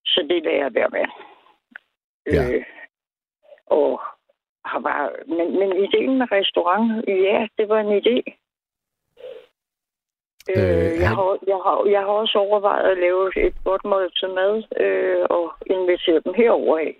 [0.07, 1.07] så det lader jeg være med.
[2.35, 2.45] Ja.
[2.55, 2.65] Øh,
[3.67, 4.01] og
[4.65, 8.44] har bare, men, men ideen med restaurant, ja, det var en idé.
[10.51, 14.29] Øh, øh, jeg, har, jeg, har, jeg har også overvejet at lave et godt måltid
[14.41, 14.55] mad
[14.85, 15.45] øh, og
[15.77, 16.95] invitere dem herover af.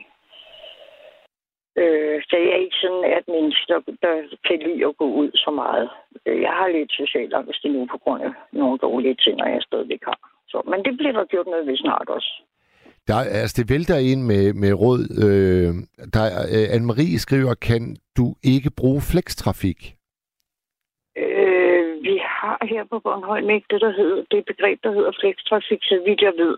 [1.83, 4.15] Øh, så jeg er ikke sådan et menneske, der, der
[4.47, 5.89] kan lide at gå ud så meget.
[6.27, 9.63] Øh, jeg har lidt social angst nu på grund af nogle dårlige ting, og jeg
[9.63, 10.19] stadigvæk har.
[10.51, 12.33] Så, men det bliver der gjort noget ved snart også.
[13.09, 15.01] Der, altså, det vælter ind med, med råd.
[15.25, 15.71] Øh,
[16.15, 19.81] der, øh, Anne-Marie skriver, kan du ikke bruge flekstrafik?
[22.61, 26.21] Har her på Bornholm ikke det, der hedder, det begreb, der hedder flekstrafik, så vidt
[26.21, 26.57] jeg ved.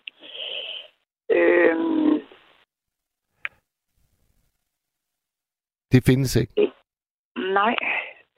[1.37, 1.77] Øh,
[5.93, 6.73] det findes ikke?
[7.37, 7.77] Nej.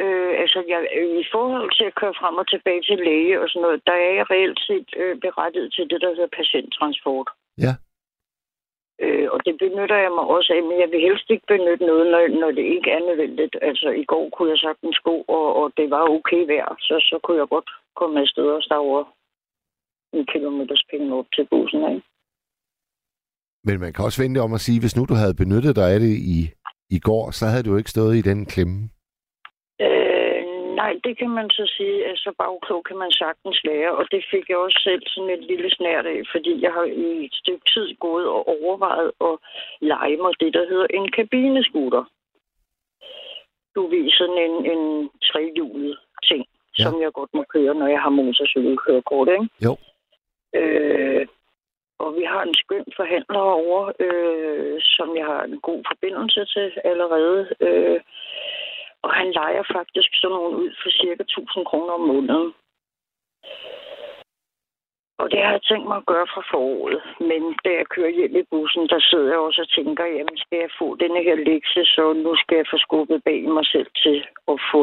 [0.00, 0.80] Øh, altså, jeg,
[1.22, 4.12] i forhold til at køre frem og tilbage til læge og sådan noget, der er
[4.18, 7.28] jeg reelt set øh, berettiget til det, der hedder patienttransport.
[7.58, 7.72] Ja.
[9.04, 12.06] Øh, og det benytter jeg mig også af, men jeg vil helst ikke benytte noget,
[12.12, 13.54] når, når det ikke er nødvendigt.
[13.68, 17.16] Altså, i går kunne jeg sagtens gå, og, og det var okay vejr, så, så
[17.22, 19.04] kunne jeg godt komme afsted og stå over
[20.12, 22.06] en kilometers penge op til bussen, ikke?
[23.64, 26.00] Men man kan også vente om at sige, hvis nu du havde benyttet dig af
[26.00, 26.38] det i,
[26.96, 28.78] i går, så havde du ikke stået i den klemme.
[30.80, 34.22] Nej, det kan man så sige, at så bagklog kan man sagtens lære, og det
[34.30, 37.66] fik jeg også selv sådan et lille snært af, fordi jeg har i et stykke
[37.74, 39.34] tid gået og overvejet at
[39.80, 42.04] lege mig det, der hedder en kabineskuter.
[43.74, 45.98] Du ved sådan en, en trehjulet
[46.28, 46.44] ting,
[46.78, 46.82] ja.
[46.84, 49.48] som jeg godt må køre, når jeg har motorcykelkørekort, ikke?
[49.64, 49.72] Jo.
[50.54, 51.26] Øh,
[51.98, 56.72] og vi har en skøn forhandler over, øh, som jeg har en god forbindelse til
[56.84, 57.48] allerede.
[57.60, 58.00] Øh,
[59.02, 62.52] og han leger faktisk sådan nogle ud for cirka 1000 kroner om måneden.
[65.20, 67.00] Og det har jeg tænkt mig at gøre fra foråret.
[67.20, 70.58] Men da jeg kører hjem i bussen, der sidder jeg også og tænker, jamen skal
[70.64, 74.16] jeg få denne her lektie, så nu skal jeg få skubbet bag mig selv til
[74.52, 74.82] at få,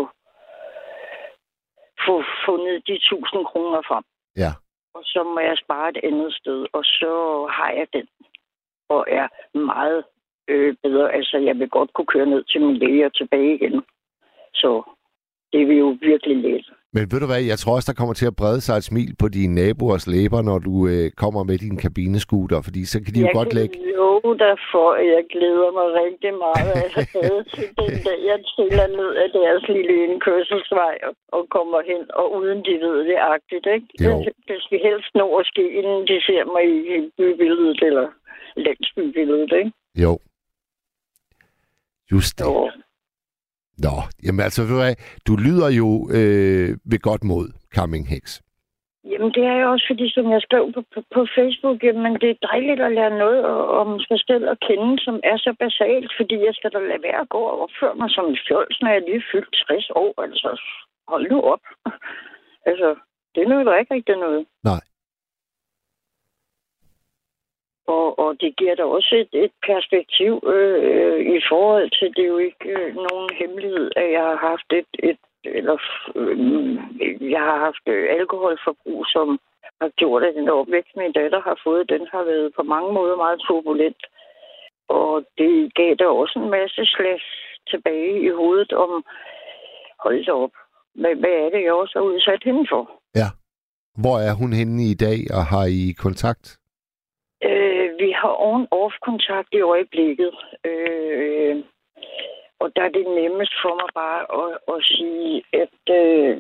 [2.05, 2.15] få
[2.45, 4.03] fundet de 1000 kroner frem.
[4.43, 4.51] Ja.
[4.95, 7.13] Og så må jeg spare et andet sted, og så
[7.57, 8.07] har jeg den.
[8.89, 9.27] Og er
[9.57, 10.03] meget
[10.47, 11.13] øh, bedre.
[11.13, 13.83] Altså, jeg vil godt kunne køre ned til min læge og tilbage igen.
[14.61, 14.72] Så
[15.52, 16.65] det er vi jo virkelig let.
[16.95, 19.11] Men ved du hvad, jeg tror også, der kommer til at brede sig et smil
[19.22, 23.22] på dine naboers læber, når du øh, kommer med din kabinescooter, fordi så kan de
[23.22, 23.73] jeg jo godt lægge...
[23.76, 27.02] Jeg kan love dig for, at jeg glæder mig rigtig meget altså,
[27.56, 32.26] til den dag, jeg triller ned af deres lille indkørselsvej og, og kommer hen, og
[32.38, 33.88] uden de ved det agtigt, ikke?
[34.06, 34.14] Jo.
[34.26, 38.07] Det, det skal helst nå at ske, inden de ser mig i bybilledet eller
[38.65, 39.72] landsbybilledet, ikke?
[40.03, 40.14] Jo.
[42.11, 42.45] Just det.
[42.45, 42.72] Jo.
[43.77, 44.76] Nå, jamen altså, du,
[45.27, 45.88] du lyder jo
[46.18, 47.45] øh, ved godt mod,
[47.76, 48.26] Coming Hex.
[49.11, 52.30] Jamen, det er jo også, fordi som jeg skrev på, på, på Facebook, jamen, det
[52.30, 53.45] er dejligt at lære noget
[53.81, 57.22] om sig selv at kende, som er så basalt, fordi jeg skal da lade være
[57.26, 60.14] at gå og opføre mig som en fjols, når jeg lige fyldt 60 år.
[60.26, 60.49] Altså,
[61.11, 61.64] hold nu op.
[62.69, 62.89] altså,
[63.34, 64.45] det er der ikke rigtig noget.
[64.64, 64.81] Nej.
[67.88, 72.34] Og, og det giver da også et, et perspektiv øh, i forhold til, det er
[72.36, 75.78] jo ikke øh, nogen hemmelighed, at jeg har haft et, et eller
[76.16, 79.40] øh, jeg har haft øh, alkoholforbrug, som
[79.82, 83.16] har gjort, at den opvækst, min datter har fået, den har været på mange måder
[83.16, 84.03] meget turbulent.
[84.90, 87.26] Og det gav da også en masse slags
[87.72, 89.06] tilbage i hovedet om,
[90.03, 90.52] hold op,
[90.95, 92.84] hvad, hvad er det, jeg også har udsat hende for?
[93.16, 93.30] Ja.
[94.02, 96.45] Hvor er hun henne i dag, og har I kontakt?
[97.47, 100.34] Øh, vi har on-off-kontakt i øjeblikket.
[100.65, 101.55] Øh,
[102.59, 106.35] og der er det nemmest for mig bare at, at sige, at øh,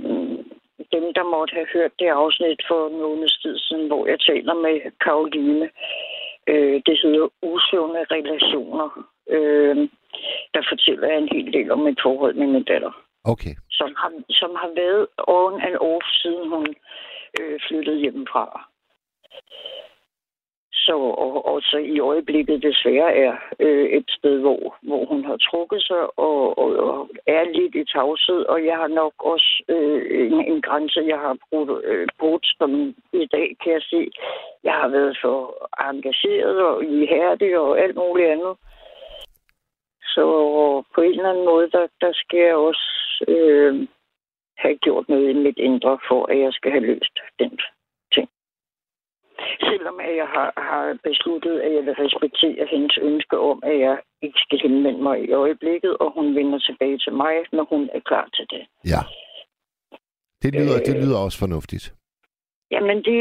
[0.95, 4.75] dem, der måtte have hørt det afsnit for nogle tid siden, hvor jeg taler med
[5.03, 5.69] Karoline,
[6.47, 8.89] øh, det hedder Usunde Relationer,
[9.29, 9.75] øh,
[10.53, 12.91] der fortæller jeg en hel del om mit forhold med min datter.
[13.23, 13.55] Okay.
[13.69, 16.75] Som har, som har været on and off, siden hun
[17.39, 18.69] øh, flyttede hjemmefra.
[20.85, 20.95] Så,
[21.25, 25.81] og, og så i øjeblikket desværre er øh, et sted, hvor, hvor hun har trukket
[25.83, 30.33] sig og, og, og er lidt i tavshed, og jeg har nok også øh, en,
[30.51, 34.11] en grænse, jeg har brugt, øh, brugt, som i dag kan jeg se.
[34.63, 35.37] Jeg har været for
[35.89, 38.55] engageret og ihærdig og alt muligt andet.
[40.15, 40.25] Så
[40.95, 42.85] på en eller anden måde, der, der skal jeg også
[43.27, 43.87] øh,
[44.57, 47.59] have gjort noget i mit indre, for at jeg skal have løst den
[49.69, 53.97] Selvom at jeg har, har besluttet, at jeg vil respektere hendes ønske om, at jeg
[54.21, 57.99] ikke skal henvende mig i øjeblikket, og hun vender tilbage til mig, når hun er
[57.99, 58.63] klar til det.
[58.93, 59.01] Ja.
[60.43, 61.85] Det lyder, øh, det lyder også fornuftigt.
[62.71, 63.19] Jamen, det,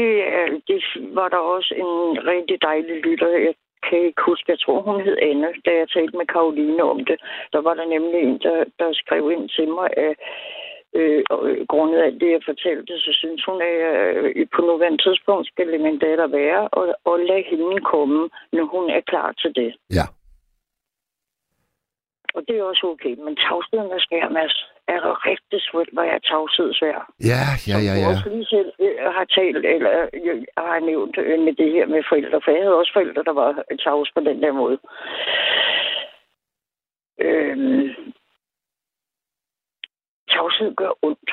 [0.67, 0.79] det
[1.19, 3.27] var der også en rigtig dejlig lytter.
[3.27, 3.55] Jeg
[3.89, 7.17] kan ikke huske, jeg tror, hun hed Anne, da jeg talte med Karoline om det.
[7.53, 10.13] Der var der nemlig en, der, der skrev ind til mig, at
[10.97, 13.75] Øh, og øh, grundet af det, jeg fortalte, så synes hun, at
[14.15, 18.89] øh, på nuværende tidspunkt skal min datter være, og, og lade hende komme, når hun
[18.89, 19.71] er klar til det.
[19.97, 20.05] Ja.
[22.35, 23.13] Og det er også okay.
[23.25, 24.55] Men tavsheden er svær, Mads.
[24.87, 26.99] Er der rigtig svært, hvor jeg er tavshed svær.
[27.31, 28.01] Ja, ja, ja, ja.
[28.01, 29.89] Jeg også lige selv øh, har talt, eller
[30.27, 33.63] jeg har nævnt med det her med forældre, for jeg havde også forældre, der var
[33.83, 34.77] tavs på den der måde.
[37.27, 37.89] Øhm,
[40.33, 41.29] tavshed gør ondt.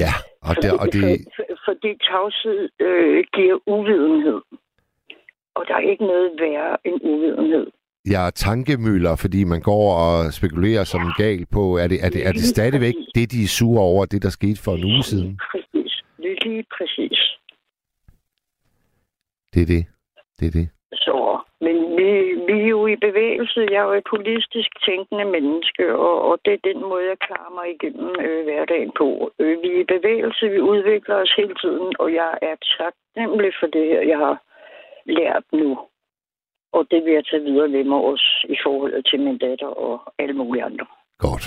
[0.00, 0.12] Ja,
[0.48, 0.70] og det...
[0.82, 1.02] Og det...
[1.36, 4.40] For, fordi tavshed øh, giver uvidenhed.
[5.54, 7.66] Og der er ikke noget værre end uvidenhed.
[8.10, 11.22] Ja, tankemøller, fordi man går og spekulerer som ja.
[11.22, 14.22] gal på, er det, er det, er det stadigvæk det, de er sure over, det
[14.22, 15.40] der skete for en uge siden?
[15.50, 15.92] Præcis.
[16.18, 17.18] Lige præcis.
[19.54, 19.86] Det er det.
[20.40, 20.68] Det er det.
[20.92, 22.08] Så, men vi,
[22.48, 23.60] vi er jo i bevægelse.
[23.72, 27.52] Jeg er jo et politisk tænkende menneske, og, og det er den måde, jeg klarer
[27.58, 29.08] mig igennem øh, hverdagen på.
[29.38, 33.66] Øh, vi er i bevægelse, vi udvikler os hele tiden, og jeg er taknemmelig for
[33.66, 34.36] det her, jeg har
[35.06, 35.70] lært nu.
[36.76, 39.94] Og det vil jeg tage videre med mig også i forhold til min datter og
[40.18, 40.86] alle mulige andre.
[41.18, 41.44] Godt.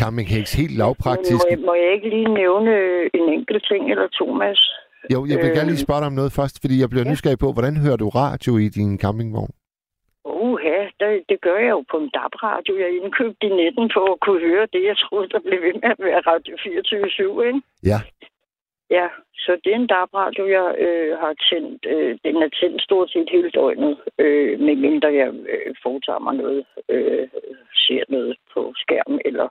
[0.00, 1.44] Camping Hicks, helt lavpraktisk.
[1.44, 2.72] Må jeg, må jeg ikke lige nævne
[3.18, 4.62] en enkelt ting eller to, Mads?
[5.14, 7.10] Jo, jeg vil øh, gerne lige spørge dig om noget først, fordi jeg bliver ja.
[7.10, 9.52] nysgerrig på, hvordan hører du radio i din campingvogn?
[10.24, 12.72] Uh, ja, det, det gør jeg jo på en DAB-radio.
[12.84, 15.90] Jeg indkøbte i 19 for at kunne høre det, jeg troede, der blev ved med
[15.94, 17.60] at være Radio 24-7, ikke?
[17.92, 17.98] Ja.
[18.90, 19.06] Ja,
[19.44, 21.86] så det er en DAB-radio, jeg øh, har tændt.
[21.94, 26.64] Øh, den er tændt stort set hele døgnet, øh, medmindre jeg øh, foretager mig noget,
[26.88, 27.28] øh,
[27.86, 29.48] ser noget på skærmen, eller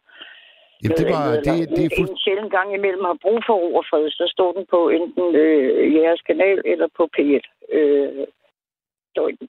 [0.83, 1.25] Jamen, det var...
[1.47, 2.09] Det, det er fuld...
[2.09, 6.21] En sjældent gang imellem har brug for ordfred, så står den på enten øh, jeres
[6.29, 7.45] kanal eller på P1
[7.77, 8.09] øh,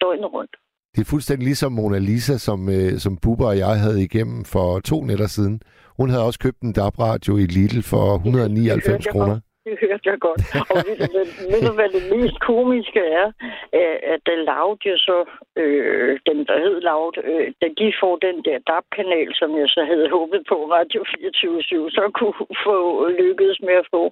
[0.03, 0.55] døgnet rundt.
[0.95, 4.81] Det er fuldstændig ligesom Mona Lisa, som, øh, som Bubber og jeg havde igennem for
[4.91, 5.61] to nætter siden.
[5.99, 10.43] Hun havde også købt en DAB-radio i Lidl for 199 kroner det hørte jeg godt.
[10.71, 10.77] Og
[11.51, 13.27] ved, du, hvad det mest komiske er?
[13.79, 15.19] Øh, at den Loud jo så,
[15.63, 19.83] øh, den der hed Loud, øh, da de får den der DAB-kanal, som jeg så
[19.91, 22.37] havde håbet på Radio 24 så kunne
[22.67, 22.77] få
[23.09, 24.03] lykkedes med at få,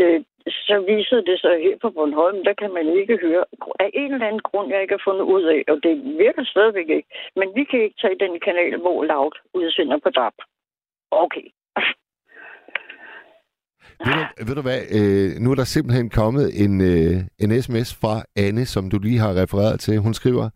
[0.00, 0.20] øh,
[0.68, 3.44] så viser det sig her på Bornholm, der kan man ikke høre
[3.80, 5.94] af en eller anden grund, jeg ikke har fundet ud af, og det
[6.24, 7.08] virker stadigvæk ikke.
[7.36, 10.34] Men vi kan ikke tage den kanal, hvor Loud udsender på DAB.
[11.10, 11.46] Okay.
[14.06, 17.88] Ved du, ved du hvad, øh, nu er der simpelthen kommet en, øh, en sms
[18.00, 19.98] fra Anne, som du lige har refereret til.
[19.98, 20.48] Hun skriver,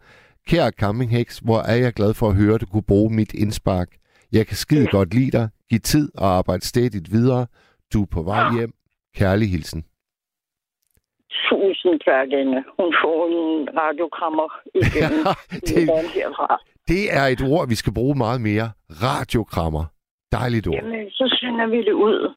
[0.49, 3.89] Kære campingheks, hvor er jeg glad for at høre, at du kunne bruge mit indspark.
[4.33, 7.47] Jeg kan skide godt lide dig, give tid og arbejde stedigt videre.
[7.93, 8.73] Du er på vej hjem.
[9.17, 9.85] Kærlig hilsen.
[11.49, 12.65] Tusind tak, Anne.
[12.79, 15.13] Hun får en radiokrammer igen
[15.69, 15.77] det,
[16.89, 18.71] det er et ord, vi skal bruge meget mere.
[19.05, 19.85] Radiokrammer.
[20.33, 20.75] Dejligt ord.
[20.75, 22.35] Jamen, så sender vi det ud.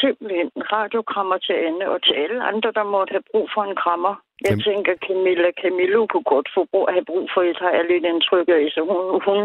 [0.00, 4.14] Simpelthen radiokrammer til Anne og til alle andre, der måtte have brug for en krammer.
[4.44, 7.84] Jeg Jamen- tænker, Camilla Camillo kunne godt få brug, have brug for et, har jeg
[7.92, 9.38] lidt indtryk af, så hun, hun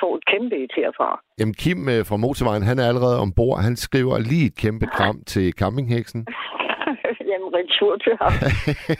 [0.00, 1.10] får et kæmpe et herfra.
[1.38, 3.56] Jamen, Kim øh, fra Motorvejen, han er allerede ombord.
[3.68, 6.20] Han skriver lige et kæmpe kram til campingheksen.
[7.30, 8.32] Jamen, retur til ham.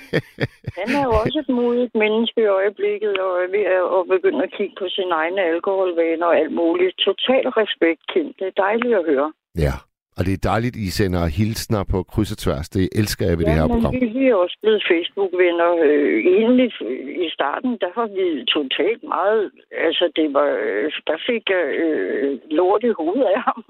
[0.79, 4.43] Han er jo også et modigt menneske i øjeblikket, og er ved at, at begynde
[4.49, 6.95] at kigge på sine egne alkoholvaner og alt muligt.
[7.09, 8.27] Total respekt, Kim.
[8.39, 9.29] Det er dejligt at høre.
[9.67, 9.75] Ja,
[10.19, 12.69] og det er dejligt, I sender hilsner på kryds og tværs.
[12.77, 13.93] Det elsker jeg ved det her program.
[13.95, 15.71] vi, vi er også blevet Facebook-venner.
[15.87, 18.27] Øh, egentlig øh, i starten, der var vi
[18.57, 19.45] totalt meget...
[19.87, 20.49] Altså, det var...
[20.67, 23.61] Øh, der fik jeg øh, lort i hovedet af ham.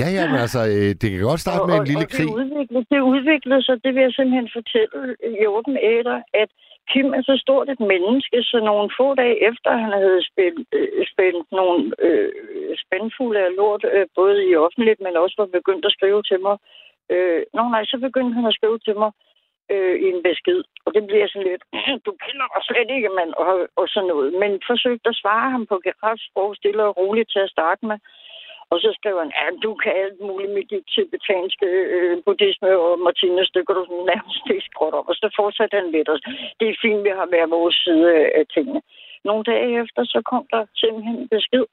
[0.00, 2.28] Ja, ja, men altså, øh, det kan godt starte med en lille og krig.
[2.28, 4.98] Det udviklede, det udviklede sig, det vil jeg simpelthen fortælle
[5.42, 6.50] i åben æder, at
[6.90, 11.06] Kim er så stort et menneske, så nogle få dage efter, han havde spændt, øh,
[11.12, 12.32] spændt nogle øh,
[12.84, 16.56] spændfulde af lort, øh, både i offentligt, men også var begyndt at skrive til mig.
[17.12, 19.10] Øh, nå nej, så begyndte han at skrive til mig
[19.72, 20.60] øh, i en besked.
[20.84, 21.64] Og det bliver sådan lidt,
[22.06, 23.50] du kender mig slet ikke, mand, og,
[23.80, 24.28] og sådan noget.
[24.42, 27.98] Men forsøgte at svare ham på gerafsprog stille og roligt til at starte med.
[28.72, 31.66] Og så skrev han, at du kan alt muligt med dit tibetanske
[31.96, 35.08] øh, buddhisme og Martinez, det kan du sådan nærmest ikke skråt op.
[35.10, 36.18] Og så fortsatte han lidt, og
[36.58, 38.06] det er fint, vi har hver vores side
[38.38, 38.80] af tingene.
[39.28, 41.66] Nogle dage efter, så kom der simpelthen en besked,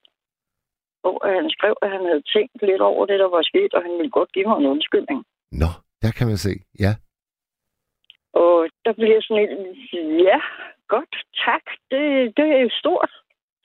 [1.02, 3.94] hvor han skrev, at han havde tænkt lidt over det, der var sket, og han
[4.00, 5.20] ville godt give mig en undskyldning.
[5.62, 5.72] Nå,
[6.04, 6.54] der kan man se.
[6.86, 6.94] Ja.
[8.44, 9.54] Og der bliver sådan et,
[10.28, 10.40] ja,
[10.88, 11.14] godt,
[11.46, 12.04] tak, det,
[12.38, 13.12] det er stort.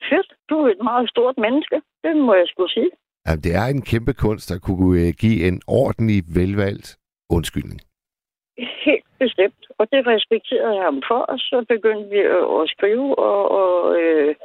[0.09, 2.91] Fedt, du er et meget stort menneske, det må jeg skulle sige.
[3.25, 6.87] Jamen, det er en kæmpe kunst at kunne øh, give en ordentlig, velvalgt
[7.29, 7.79] undskyldning.
[8.87, 9.61] Helt bestemt.
[9.79, 12.19] Og det respekterede jeg ham for, og så begyndte vi
[12.61, 14.35] at, skrive, og, og øh,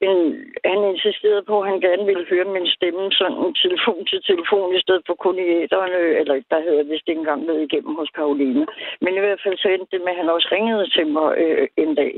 [0.00, 0.18] en,
[0.64, 4.80] han insisterede på, at han gerne ville høre min stemme sådan telefon til telefon, i
[4.84, 7.94] stedet for kun i æderne, øh, eller der havde jeg vist ikke engang været igennem
[8.00, 8.66] hos Karoline.
[9.00, 11.68] Men i hvert fald så endte det med, at han også ringede til mig øh,
[11.76, 12.14] en dag.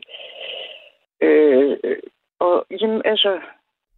[1.27, 1.98] Øh, øh
[2.47, 3.40] og jamen, altså,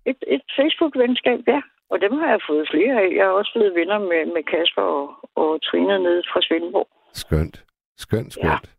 [0.06, 1.60] et, et Facebook-venskab, ja.
[1.92, 3.08] Og dem har jeg fået flere af.
[3.18, 5.06] Jeg har også blevet venner med, med Kasper og,
[5.42, 6.88] og Trine nede fra Svendborg.
[7.22, 7.56] Skønt.
[8.04, 8.66] Skønt, skønt.
[8.66, 8.72] Ja.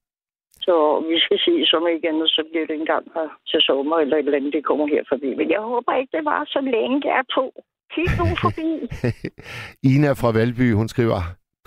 [0.66, 0.76] Så
[1.10, 4.18] vi skal se, som ikke andet, så bliver det en gang her til sommer, eller
[4.18, 5.30] et eller andet, det kommer her forbi.
[5.40, 7.46] Men jeg håber ikke, det var så længe, jeg er på.
[7.94, 8.70] Kig nu forbi.
[9.92, 11.20] Ina fra Valby, hun skriver,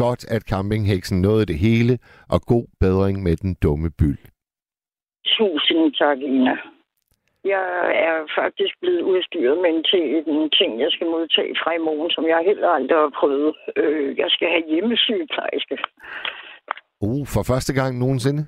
[0.04, 1.94] godt at campingheksen nåede det hele,
[2.34, 4.22] og god bedring med den dumme byld.
[5.36, 6.56] Tusind tak, Ina.
[7.54, 7.66] Jeg
[8.08, 12.10] er faktisk blevet udstyret med en, til en ting, jeg skal modtage fra i morgen,
[12.10, 13.54] som jeg heller aldrig har prøvet.
[13.76, 15.76] Øh, jeg skal have hjemmesygeplejerske.
[17.00, 18.42] Uh, for første gang nogensinde?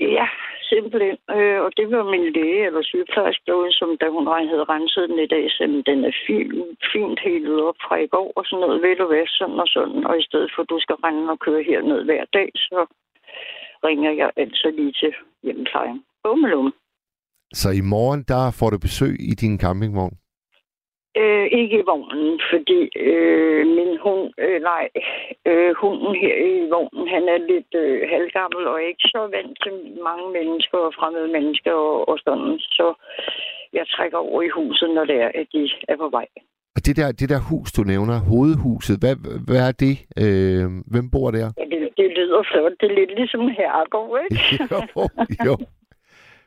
[0.00, 0.26] Ja,
[0.72, 1.16] simpelthen.
[1.36, 5.18] Øh, og det var min læge eller sygeplejerske derude, som da hun havde renset den
[5.18, 6.52] i dag, så den er fint,
[6.92, 8.82] fint helet op fra i går og sådan noget.
[8.82, 10.06] Ved du hvad, sådan og sådan.
[10.06, 12.80] Og i stedet for, at du skal rende og køre herned hver dag, så
[13.84, 16.04] ringer jeg altså lige til hjemmeplejen.
[16.24, 16.72] Bummelum.
[17.52, 20.16] Så i morgen, der får du besøg i din campingvogn?
[21.20, 24.84] Øh, ikke i vognen, fordi øh, min hund, øh, nej,
[25.50, 29.74] øh, hunden her i vognen, han er lidt øh, halvgammel og ikke så vant til
[30.08, 32.58] mange mennesker og fremmede mennesker og, og sådan.
[32.58, 32.86] Så
[33.72, 36.26] jeg trækker over i huset, når det er, at de er på vej.
[36.76, 39.14] Og det der, det der hus, du nævner, hovedhuset, hvad,
[39.46, 39.94] hvad er det?
[40.22, 41.48] Øh, hvem bor der?
[41.60, 42.72] Ja, det, det lyder flot.
[42.80, 44.38] Det er lidt ligesom herregård, ikke?
[44.72, 44.78] jo,
[45.46, 45.54] jo.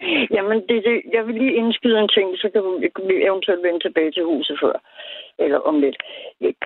[0.36, 4.12] Jamen, det, det, jeg vil lige indskyde en ting, så kan vi eventuelt vende tilbage
[4.12, 4.76] til huset før.
[5.40, 5.98] Eller om lidt.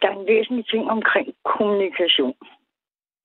[0.01, 2.35] Der er en væsentlig ting omkring kommunikation.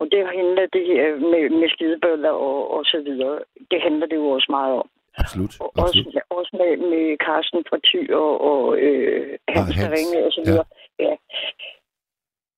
[0.01, 3.39] Og det handler det her med, med skidebøller og, og så videre.
[3.71, 4.89] Det handler det jo også meget om.
[5.19, 5.61] Absolut.
[5.61, 6.07] Og absolut.
[6.07, 10.27] også, også med, med Carsten fra Thy og, og øh, Hans, Hans, Hans.
[10.27, 10.65] og så videre.
[10.99, 11.05] Ja.
[11.05, 11.17] ja.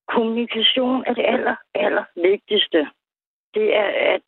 [0.08, 2.80] Kommunikation er det aller, aller vigtigste.
[3.54, 4.22] Det er at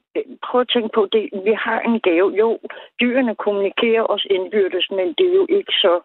[0.46, 1.30] prøv at tænke på det.
[1.44, 2.30] Vi har en gave.
[2.30, 2.58] Jo,
[3.00, 6.00] dyrene kommunikerer os indbyrdes, men det er jo ikke så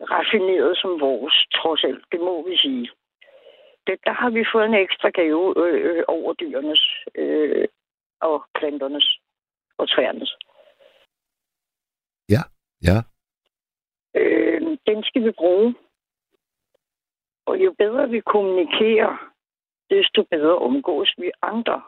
[0.00, 2.04] raffineret som vores, trods alt.
[2.12, 2.90] Det må vi sige.
[3.86, 6.82] Det, der har vi fået en ekstra gave øh, over dyrenes
[7.14, 7.68] øh,
[8.20, 9.18] og planternes
[9.78, 10.36] og træernes.
[12.28, 12.42] Ja,
[12.82, 12.98] ja.
[14.14, 15.74] Øh, den skal vi bruge.
[17.46, 19.32] Og jo bedre vi kommunikerer,
[19.90, 21.82] desto bedre omgås vi andre.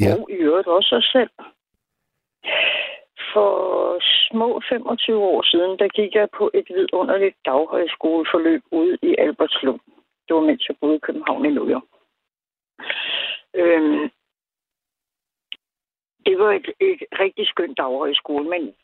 [0.00, 0.12] Ja.
[0.14, 1.30] Og i øvrigt også os selv.
[3.32, 3.50] For
[4.30, 9.80] små 25 år siden, der gik jeg på et vidunderligt daghøjskoleforløb ude i Albertslund.
[10.28, 11.88] Det var mens jeg boede i København i New York.
[13.54, 14.10] Øhm,
[16.26, 18.74] det var et, et rigtig skønt daghøjskole, men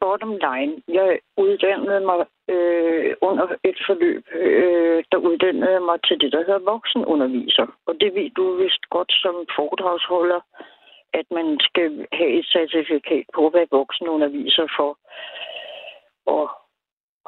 [0.00, 2.20] bottom line, jeg uddannede mig
[2.54, 7.66] øh, under et forløb, øh, der uddannede mig til det, der hedder voksenunderviser.
[7.86, 10.40] Og det ved du vist godt som foredragsholder,
[11.12, 14.90] at man skal have et certifikat på at være voksenunderviser for
[16.38, 16.48] at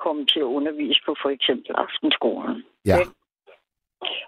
[0.05, 2.65] komme til at undervise på for eksempel aftenskolen.
[2.87, 2.97] Ja.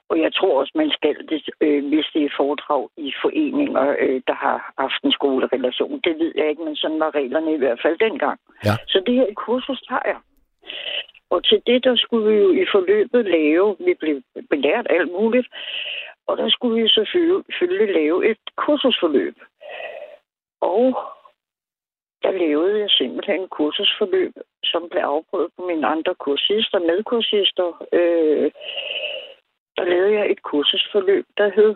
[0.09, 4.21] Og jeg tror også, man skal det, øh, hvis det er foredrag i foreninger, øh,
[4.27, 6.01] der har aftenskolerelation.
[6.05, 8.39] Det ved jeg ikke, men sådan var reglerne i hvert fald dengang.
[8.65, 8.75] Ja.
[8.89, 10.21] Så det her kursus har jeg.
[11.31, 15.49] Og til det, der skulle vi jo i forløbet lave, vi blev belært alt muligt,
[16.27, 19.37] og der skulle vi selvfølgelig lave et kursusforløb.
[20.61, 20.85] Og
[22.23, 24.33] der lavede jeg simpelthen en kursusforløb,
[24.65, 27.87] som blev afprøvet på mine andre kursister, medkursister.
[27.93, 28.51] Øh,
[29.77, 31.75] der lavede jeg et kursusforløb, der hed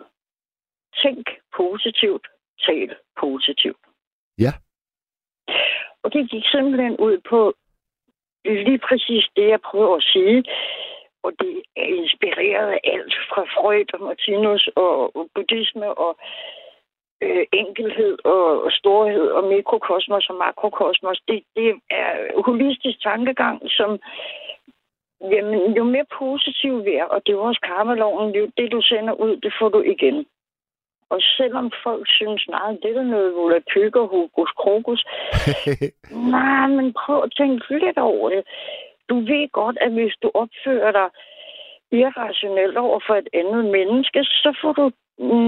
[1.03, 1.27] Tænk
[1.57, 2.27] positivt,
[2.65, 3.83] tal positivt.
[4.37, 4.53] Ja.
[6.03, 7.53] Og det gik simpelthen ud på
[8.45, 10.43] lige præcis det, jeg prøver at sige.
[11.23, 16.17] Og det er inspireret af alt fra Freud og Martinus og, og buddhisme og
[17.21, 21.21] øh, enkelhed og, og storhed og mikrokosmos og makrokosmos.
[21.27, 23.99] Det, det er holistisk tankegang, som
[25.21, 28.81] jamen, jo mere positiv vi er, og det er jo også karmaloven, jo det du
[28.81, 30.25] sender ud, det får du igen.
[31.09, 35.05] Og selvom folk synes, nej, det er noget volapyk og hokus krokus,
[36.35, 38.43] nej, men prøv at tænke lidt over det.
[39.09, 41.09] Du ved godt, at hvis du opfører dig
[41.91, 44.91] irrationelt over for et andet menneske, så får du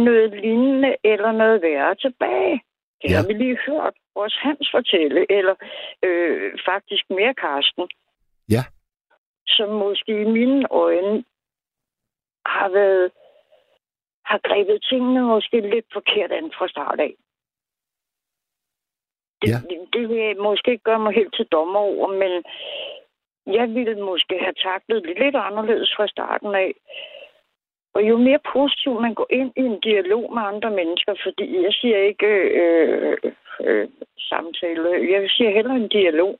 [0.06, 2.62] noget lignende eller noget værre tilbage.
[3.02, 3.16] Det Ja.
[3.16, 5.56] har vi lige hørt også Hans fortælle, eller
[6.04, 7.88] øh, faktisk mere Karsten.
[8.50, 8.64] Ja.
[9.58, 11.24] Som måske i mine øjne
[12.46, 13.12] har været
[14.26, 17.14] har grebet tingene måske lidt forkert an fra start af.
[19.42, 19.58] Det, Ja.
[19.70, 22.44] det, det vil måske ikke gøre mig helt til dommer over, men
[23.56, 26.74] jeg ville måske have taklet det lidt anderledes fra starten af.
[27.94, 31.74] Og jo mere positivt man går ind i en dialog med andre mennesker, fordi jeg
[31.74, 32.28] siger ikke
[32.64, 33.18] øh,
[33.62, 36.40] øh, samtale, jeg siger heller en dialog.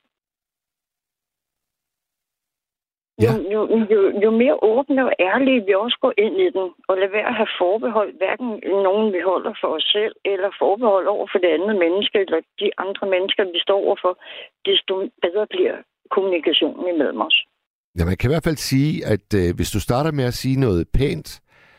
[3.20, 3.32] Ja.
[3.54, 3.60] jo,
[3.94, 7.28] jo, jo mere åbne og ærlige vi også går ind i den, og lad være
[7.32, 8.50] at have forbehold, hverken
[8.86, 12.68] nogen vi holder for os selv, eller forbehold over for det andet menneske, eller de
[12.84, 14.14] andre mennesker, vi står overfor,
[14.68, 14.94] desto
[15.24, 15.76] bedre bliver
[16.10, 17.36] kommunikationen imellem os.
[17.98, 20.60] Ja, man kan i hvert fald sige, at øh, hvis du starter med at sige
[20.60, 21.28] noget pænt,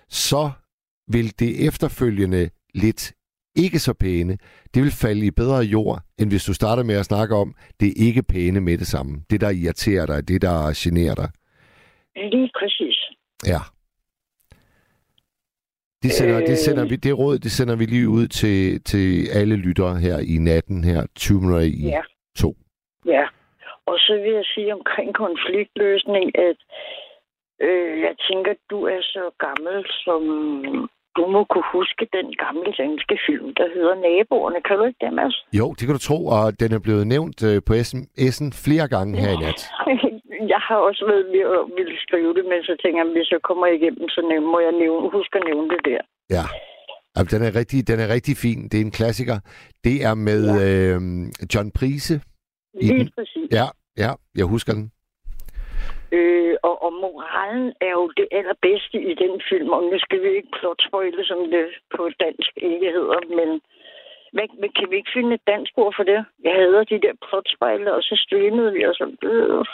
[0.10, 0.44] så
[1.08, 3.14] vil det efterfølgende lidt
[3.56, 4.38] ikke så pæne,
[4.74, 7.94] det vil falde i bedre jord, end hvis du starter med at snakke om det
[7.98, 9.14] ikke pæne med det samme.
[9.30, 11.30] Det, der irriterer dig, det, der generer dig.
[12.16, 12.98] Lige præcis.
[13.48, 13.60] Ja.
[16.04, 16.90] Det, sender, det, sender Øh.
[16.90, 20.84] vi, det råd, det sender vi lige ud til, til alle lyttere her i natten,
[20.84, 22.02] her 20 minutter i Ja.
[22.38, 22.56] to.
[23.06, 23.26] Ja,
[23.86, 26.58] og så vil jeg sige omkring konfliktløsning, at
[27.68, 30.22] øh, jeg tænker, du er så gammel, som
[31.18, 34.60] du må kunne huske den gamle danske film, der hedder Naboerne.
[34.68, 35.36] Kan du ikke det, Mads?
[35.60, 39.12] Jo, det kan du tro, og den er blevet nævnt øh, på sms'en flere gange
[39.22, 39.60] her i nat.
[40.54, 43.42] Jeg har også været ved at ville skrive det, men så tænker jeg, hvis jeg
[43.50, 44.20] kommer igennem, så
[44.54, 46.02] må jeg nævne, huske at nævne det der.
[46.38, 46.46] Ja.
[47.16, 48.60] Jamen, den, er rigtig, den er rigtig fin.
[48.70, 49.38] Det er en klassiker.
[49.84, 51.00] Det er med øh,
[51.54, 52.16] John Prise.
[52.82, 53.10] Lige den.
[53.18, 53.48] præcis.
[53.60, 53.68] Ja,
[54.04, 54.92] ja, jeg husker den.
[56.18, 60.30] Øh, og, og moralen er jo det allerbedste i den film, og nu skal vi
[60.38, 60.82] ikke plot
[61.30, 61.66] som det
[61.96, 63.50] på dansk ikke hedder, men,
[64.38, 66.20] men, men kan vi ikke finde et dansk ord for det?
[66.46, 67.50] Jeg hader de der plot
[67.98, 69.06] og så streamede vi, og så...
[69.32, 69.66] Øh.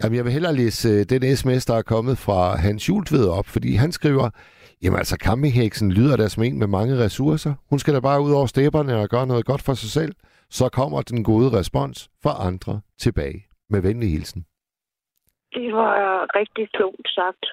[0.00, 3.46] Jamen, jeg vil hellere læse øh, den sms, der er kommet fra Hans Jultved op,
[3.46, 4.30] fordi han skriver,
[4.82, 7.54] jamen altså, campingheksen lyder da som en med mange ressourcer.
[7.70, 10.12] Hun skal da bare ud over stepperne og gøre noget godt for sig selv.
[10.50, 13.46] Så kommer den gode respons fra andre tilbage.
[13.70, 14.44] Med venlig hilsen.
[15.54, 15.92] Det var
[16.40, 17.44] rigtig klogt sagt.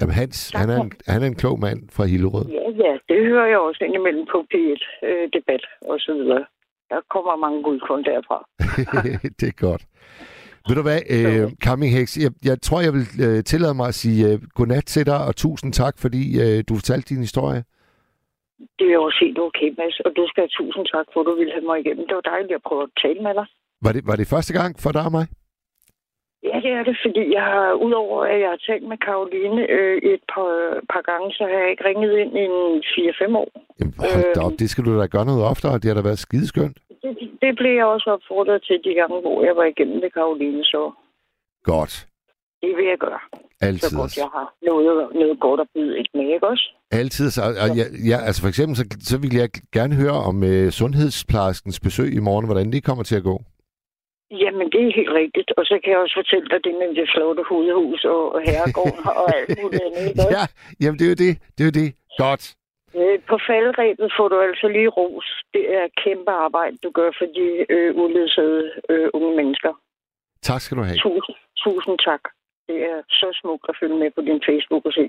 [0.00, 2.46] Jamen, Hans, Tak han er, en, han er en klog mand fra Hillerød.
[2.58, 6.44] Ja, ja, det hører jeg også indimellem på P1-debat og så videre.
[6.90, 8.38] Der kommer mange guldkorn derfra.
[9.40, 9.82] det er godt.
[10.68, 13.98] Ved du hvad, øh, Camping Hex, jeg, jeg tror, jeg vil øh, tillade mig at
[14.02, 17.60] sige øh, godnat til dig, og tusind tak, fordi øh, du fortalte din historie.
[18.78, 21.34] Det er også helt okay, Mads, og du skal have tusind tak for, at du
[21.40, 22.04] ville have mig igennem.
[22.08, 23.46] Det var dejligt at prøve at tale med dig.
[23.84, 25.26] Var det, var det første gang for dig og mig?
[26.48, 29.96] Ja, det er det, fordi jeg har, udover at jeg har talt med Karoline øh,
[30.14, 30.52] et par,
[30.92, 33.50] par gange, så har jeg ikke ringet ind i en 4-5 år.
[33.80, 34.44] Jamen, hold Øh.
[34.46, 36.76] op, det skal du da gøre noget oftere, det har da været skideskønt.
[37.02, 37.12] Det,
[37.42, 40.82] det blev jeg også opfordret til de gange, hvor jeg var igennem med Karoline, så
[41.64, 42.06] Godt.
[42.62, 43.20] Det vil jeg gøre.
[43.60, 43.88] Altid.
[43.88, 46.66] Så godt jeg har noget, noget godt at byde ind med, ikke også?
[46.90, 47.30] Altid.
[47.30, 50.68] Så, og ja, ja, altså for eksempel, så, så vil jeg gerne høre om uh,
[50.80, 53.36] sundhedsplejerskens besøg i morgen, hvordan det kommer til at gå.
[54.42, 55.50] Jamen, det er helt rigtigt.
[55.58, 59.26] Og så kan jeg også fortælle dig det med det flotte hovedhus og herregården og
[59.36, 60.12] alt muligt andet.
[60.36, 60.44] Ja,
[60.82, 61.32] jamen det er jo det.
[61.54, 61.88] Det er jo det.
[62.24, 62.44] Godt.
[62.98, 65.28] Øh, På faldrebet får du altså lige ros.
[65.54, 69.72] Det er kæmpe arbejde, du gør for de øh, uledsagede øh, unge mennesker.
[70.48, 70.98] Tak skal du have.
[71.06, 72.22] Tusind, tusind tak.
[72.68, 75.06] Det er så smukt at følge med på din Facebook og se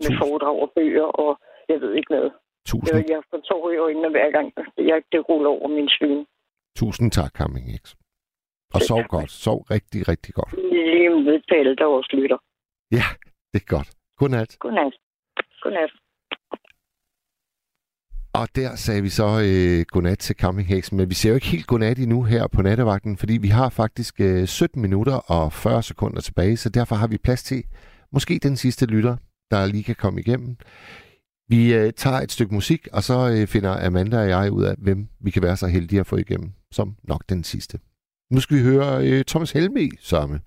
[0.00, 0.18] med Tusind.
[0.22, 1.30] foredrag og bøger og
[1.68, 2.28] jeg ved ikke hvad.
[2.70, 4.46] Tusind, Jeg, jeg får tår i øjnene hver gang,
[4.90, 6.26] jeg, det ruller over min svin.
[6.78, 7.94] tusind tak, Camping X.
[8.74, 9.30] Og sov godt.
[9.30, 10.52] Sov rigtig, rigtig godt.
[10.52, 11.00] Lige
[11.58, 12.38] alle, der også lytter.
[12.90, 13.06] Ja,
[13.52, 13.90] det er godt.
[14.18, 14.56] Godnat.
[14.58, 14.94] Godnat.
[15.62, 15.90] Godnat.
[18.32, 21.66] Og der sagde vi så øh, godnat til campingheksen, men vi ser jo ikke helt
[21.66, 26.20] godnat endnu her på nattevagten, fordi vi har faktisk øh, 17 minutter og 40 sekunder
[26.20, 27.64] tilbage, så derfor har vi plads til
[28.12, 29.16] måske den sidste lytter,
[29.50, 30.56] der lige kan komme igennem.
[31.48, 34.74] Vi øh, tager et stykke musik, og så øh, finder Amanda og jeg ud af,
[34.78, 37.78] hvem vi kan være så heldige at få igennem, som nok den sidste.
[38.30, 40.40] Nu skal vi høre øh, Thomas Helme samme.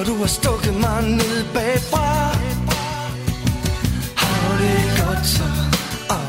[0.00, 2.36] Når du har stukket mig ned bagfra.
[4.16, 5.48] Har du det godt så,
[6.08, 6.24] og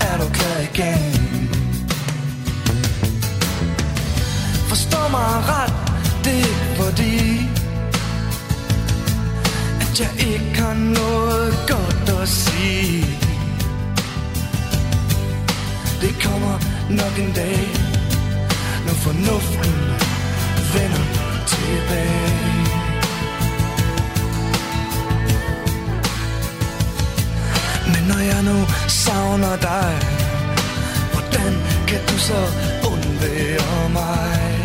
[0.00, 1.02] er du klar igen.
[4.68, 5.74] Forstå mig ret,
[6.24, 7.16] det er fordi
[9.80, 13.06] at jeg ikke har noget godt at sige.
[16.00, 16.56] Det kommer
[16.90, 17.68] nok en dag,
[18.86, 19.72] når fornuften
[20.74, 21.06] vender
[21.46, 22.65] tilbage.
[28.08, 28.58] Når jeg nu
[28.88, 29.98] savner dig,
[31.12, 31.52] hvordan
[31.88, 32.40] kan du så
[32.92, 34.56] undvære mig?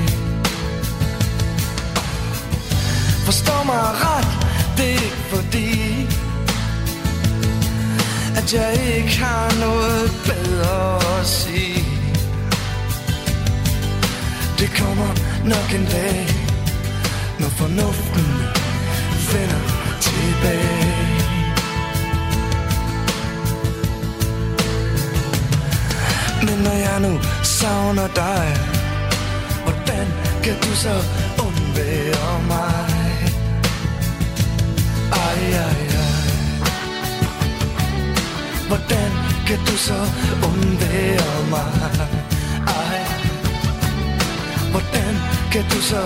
[3.25, 4.31] Forstår mig ret,
[4.77, 5.69] det er ikke fordi
[8.37, 11.85] At jeg ikke har noget bedre at sige.
[14.59, 15.11] Det kommer
[15.43, 16.27] nok en dag
[17.39, 18.25] Når fornuften
[19.31, 19.61] vender
[20.01, 21.20] tilbage.
[26.63, 28.57] Når jeg nu savner dig
[29.63, 30.07] Hvordan
[30.43, 30.95] kan du så
[31.45, 33.13] undvære mig?
[35.11, 36.21] Ej, ej, ej
[38.67, 39.11] Hvordan
[39.47, 39.99] kan du så
[40.49, 41.71] undvære mig?
[42.67, 42.99] Ej,
[44.71, 45.13] hvordan
[45.51, 46.01] kan du så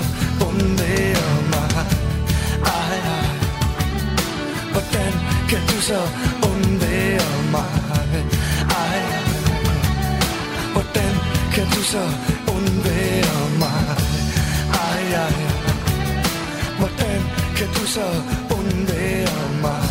[0.48, 1.86] undvære mig?
[2.66, 3.26] Ej, ej
[4.72, 5.14] Hvordan
[5.50, 6.00] kan du så
[6.50, 7.85] undvære mig?
[11.56, 12.04] Kan du så
[12.56, 13.82] undvære mig?
[14.86, 15.36] Ej, ej,
[16.80, 17.20] hvordan
[17.58, 18.08] kan du så
[18.58, 19.82] undvære mig?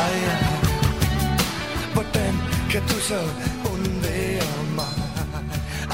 [0.00, 0.54] Ej, ej,
[1.94, 2.32] hvordan
[2.72, 3.20] kan du så
[3.72, 4.92] undvære mig?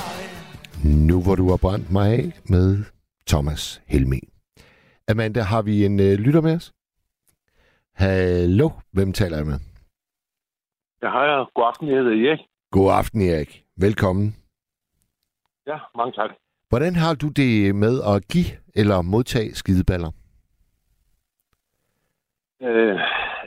[0.06, 0.20] Ej,
[1.08, 2.84] Nu hvor du har brændt mig af med
[3.26, 4.20] Thomas Helmi.
[5.08, 6.72] Amanda, har vi en øh, lytter med os?
[7.94, 9.58] Hallo, hvem taler jeg med?
[11.02, 12.40] Ja, hej, god aften, jeg hedder Erik.
[12.70, 13.62] God aften, Erik.
[13.76, 14.41] Velkommen.
[15.66, 16.30] Ja, mange tak.
[16.68, 20.10] Hvordan har du det med at give eller modtage skideballer?
[22.62, 22.98] Øh,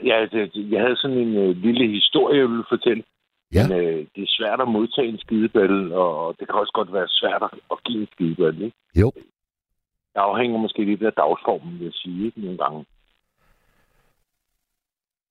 [0.04, 3.04] ja, det, jeg havde sådan en øh, lille historie, jeg ville fortælle.
[3.54, 3.68] Ja.
[3.68, 7.08] Men øh, det er svært at modtage en skideballe, og det kan også godt være
[7.08, 8.76] svært at, at give en skideballe, ikke?
[9.00, 9.12] Jo.
[10.14, 12.40] Det afhænger måske lidt af dagsformen, vil jeg sige, ikke?
[12.40, 12.86] Nogle gange.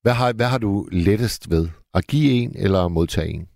[0.02, 1.70] Hvad har, hvad har du lettest ved?
[1.94, 3.48] At give en eller modtage en?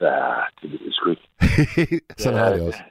[0.00, 0.16] Ja,
[0.62, 1.27] det ved jeg sgu ikke.
[2.22, 2.82] Sådan Ja, har det også.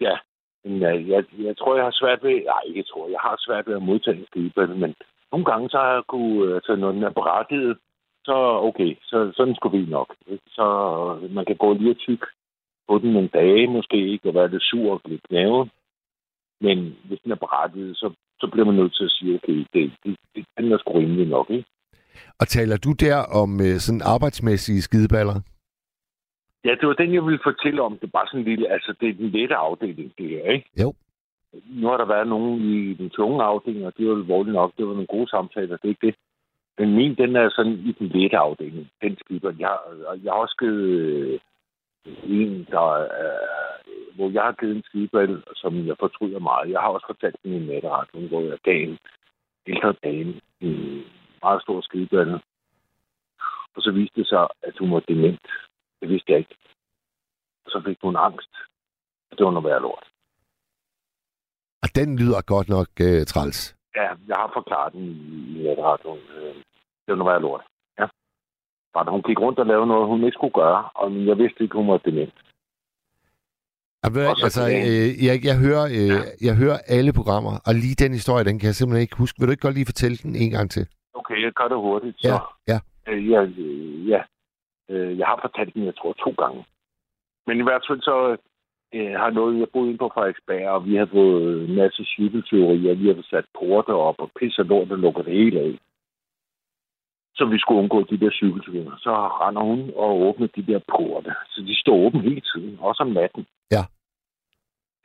[0.00, 0.16] Ja,
[0.64, 2.34] men jeg, jeg, jeg tror, jeg har svært ved...
[2.52, 3.08] Nej, ikke jeg tror.
[3.08, 4.94] Jeg har svært ved at modtage skideballe, men
[5.32, 6.54] nogle gange så har jeg kunne...
[6.54, 7.76] Altså, når den er berettiget,
[8.24, 8.36] så
[8.68, 10.14] okay, så sådan skulle vi nok.
[10.46, 10.66] Så
[11.30, 12.22] man kan gå lige og tyk
[12.88, 15.70] på den nogle dage måske ikke, og være lidt sur og blive knævet.
[16.60, 19.92] Men hvis den er berettiget, så, så bliver man nødt til at sige, okay, det,
[20.04, 21.68] det, det den er sgu rimelig nok, ikke?
[22.40, 25.40] Og taler du der om øh, sådan arbejdsmæssige skideballer?
[26.64, 27.98] Ja, det var den, jeg ville fortælle om.
[27.98, 28.68] Det er bare sådan en lille...
[28.68, 30.70] Altså, det er den lette afdeling, det her, ikke?
[30.82, 30.94] Jo.
[31.66, 34.72] Nu har der været nogen i den tunge afdeling, og det var alvorligt nok.
[34.76, 36.14] Det var nogle gode samtaler, det er ikke det.
[36.78, 38.90] Men min, den er sådan i den lette afdeling.
[39.02, 39.52] Den skipper.
[39.58, 39.76] Jeg,
[40.24, 41.40] jeg har også givet øh,
[42.24, 46.70] en, der, øh, hvor jeg har givet en skibal, som jeg fortryder meget.
[46.70, 48.98] Jeg har også fortalt den i en natteradio, hvor jeg gav en
[49.66, 51.04] ældre dame en
[51.42, 52.40] meget stor skibal.
[53.74, 55.46] Og så viste det sig, at hun var dement.
[56.02, 56.56] Det vidste jeg ikke.
[57.66, 58.50] Så fik hun angst.
[59.38, 60.06] Det var noget værd lort.
[61.82, 63.76] Og den lyder godt nok øh, træls.
[63.96, 65.04] Ja, jeg har forklaret den
[65.56, 66.20] i natradioen.
[66.36, 66.54] Øh,
[67.04, 67.64] Det var noget værd lort.
[67.98, 68.06] Ja.
[68.94, 71.76] Bare, hun gik rundt og lavede noget, hun ikke skulle gøre, og jeg vidste ikke,
[71.78, 72.34] hun var dement.
[74.04, 78.44] Så altså, øh, jeg, jeg, hører, øh, jeg hører alle programmer, og lige den historie,
[78.44, 79.36] den kan jeg simpelthen ikke huske.
[79.38, 80.84] Vil du ikke godt lige fortælle den en gang til?
[81.14, 82.16] Okay, jeg gør det hurtigt.
[82.24, 82.38] Ja, Så,
[82.68, 82.78] ja.
[83.08, 84.22] øh, ja, øh, ja.
[84.92, 86.64] Øh, jeg har fortalt den, jeg tror, to gange.
[87.46, 88.36] Men i hvert fald så
[88.94, 92.94] øh, har noget, jeg boede inde på Frederiksberg, og vi har fået en masse cykelteorier.
[92.94, 95.78] Vi har sat porter op og pis og lort, der lukker det hele af.
[97.34, 98.96] Så vi skulle undgå de der cykelteorier.
[98.98, 99.12] Så
[99.42, 101.30] render hun og åbner de der porte.
[101.48, 103.46] Så de står åbne hele tiden, også om natten.
[103.70, 103.84] Ja.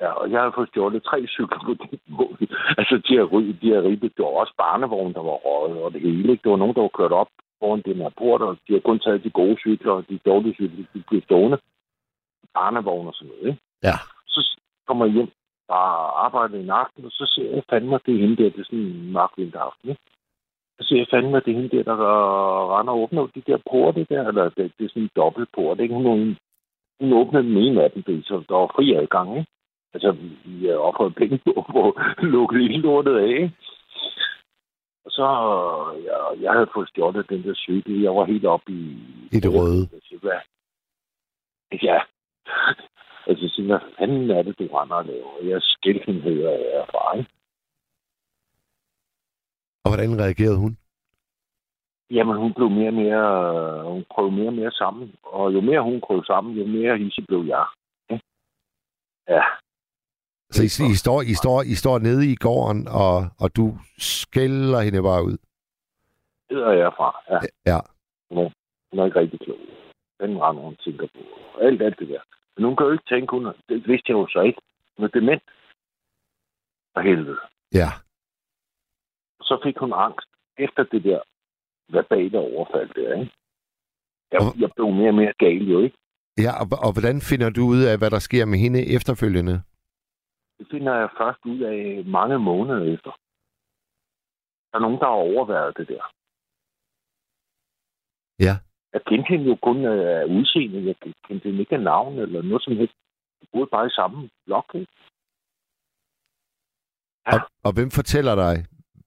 [0.01, 2.47] Ja, og jeg har fået stjålet tre cykler på den måde.
[2.79, 3.25] Altså, de har,
[3.61, 4.17] de har ribbet.
[4.17, 6.31] Det var også barnevogn, der var røget, og det hele.
[6.31, 6.43] Ikke?
[6.43, 7.27] Det var nogen, der var kørt op
[7.59, 10.53] foran den her port, og de har kun taget de gode cykler, og de dårlige
[10.53, 11.57] cykler, de blev stående.
[12.53, 13.61] Barnevogn og sådan noget, ikke?
[13.83, 13.95] Ja.
[14.27, 14.39] Så
[14.87, 15.31] kommer jeg hjem
[15.67, 18.63] og arbejder en aften, og så ser jeg fandme, det er hende der, det er
[18.63, 20.01] sådan en mørk vinteraften, ikke?
[20.79, 21.95] Så ser jeg fandme, det er hende der, der
[22.79, 25.93] render og åbner de der porte der, eller det, det er sådan en dobbeltport, ikke?
[25.93, 26.05] Hun,
[26.99, 29.51] hun, åbnede den ene af dem, så der var fri adgang, ikke?
[29.93, 30.11] Altså,
[30.45, 31.51] vi har offret penge på
[31.89, 33.51] at hele lortet af, ikke?
[35.07, 35.27] Og så,
[36.07, 38.01] jeg, jeg havde fået stjålet den der cykel.
[38.01, 38.83] Jeg var helt oppe i...
[39.31, 39.83] I det røde.
[41.83, 41.99] Ja.
[43.29, 45.43] Altså, jeg siger, hvad fanden er det, du render og laver?
[45.43, 47.29] Jeg skældte hedder jeg fra, ikke?
[49.83, 50.77] Og hvordan reagerede hun?
[52.11, 53.83] Jamen, hun blev mere og mere...
[53.93, 55.15] Hun prøvede mere og mere sammen.
[55.23, 57.65] Og jo mere hun prøvede sammen, jo mere hisse blev jeg.
[59.29, 59.43] Ja.
[60.51, 64.81] Så I, I, står, I, står, I står nede i gården, og, og du skælder
[64.81, 65.37] hende bare ud.
[66.49, 67.09] Det er jeg fra.
[67.31, 67.39] Ja.
[67.71, 67.79] Ja.
[68.89, 69.57] Hun er ikke rigtig klog.
[70.19, 71.19] Den render hun tænker på.
[71.65, 72.21] Alt, alt det der.
[72.55, 74.61] Men hun kan jo ikke tænke, hun er, det vidste jeg jo så ikke.
[74.97, 75.43] Hun er dement.
[76.93, 77.37] For helvede.
[77.73, 77.89] Ja.
[79.41, 81.19] Så fik hun angst efter det der
[81.89, 83.31] verbale overfald der, ikke?
[84.31, 85.97] Jeg, Og- jeg blev mere og mere gal jo, ikke?
[86.37, 89.61] Ja, og, og hvordan finder du ud af, hvad der sker med hende efterfølgende?
[90.57, 93.11] Det finder jeg først ud af mange måneder efter.
[94.69, 96.03] Der er nogen, der har overværet det der.
[98.39, 98.55] Ja.
[98.93, 100.87] Jeg kendte hende jo kun øh, af udseende.
[100.87, 100.95] Jeg
[101.27, 102.95] kendte hende ikke af navn eller noget som helst.
[103.41, 104.91] Vi boede bare i samme blok, ikke?
[107.27, 107.33] Ja.
[107.33, 108.55] Og, og hvem fortæller dig,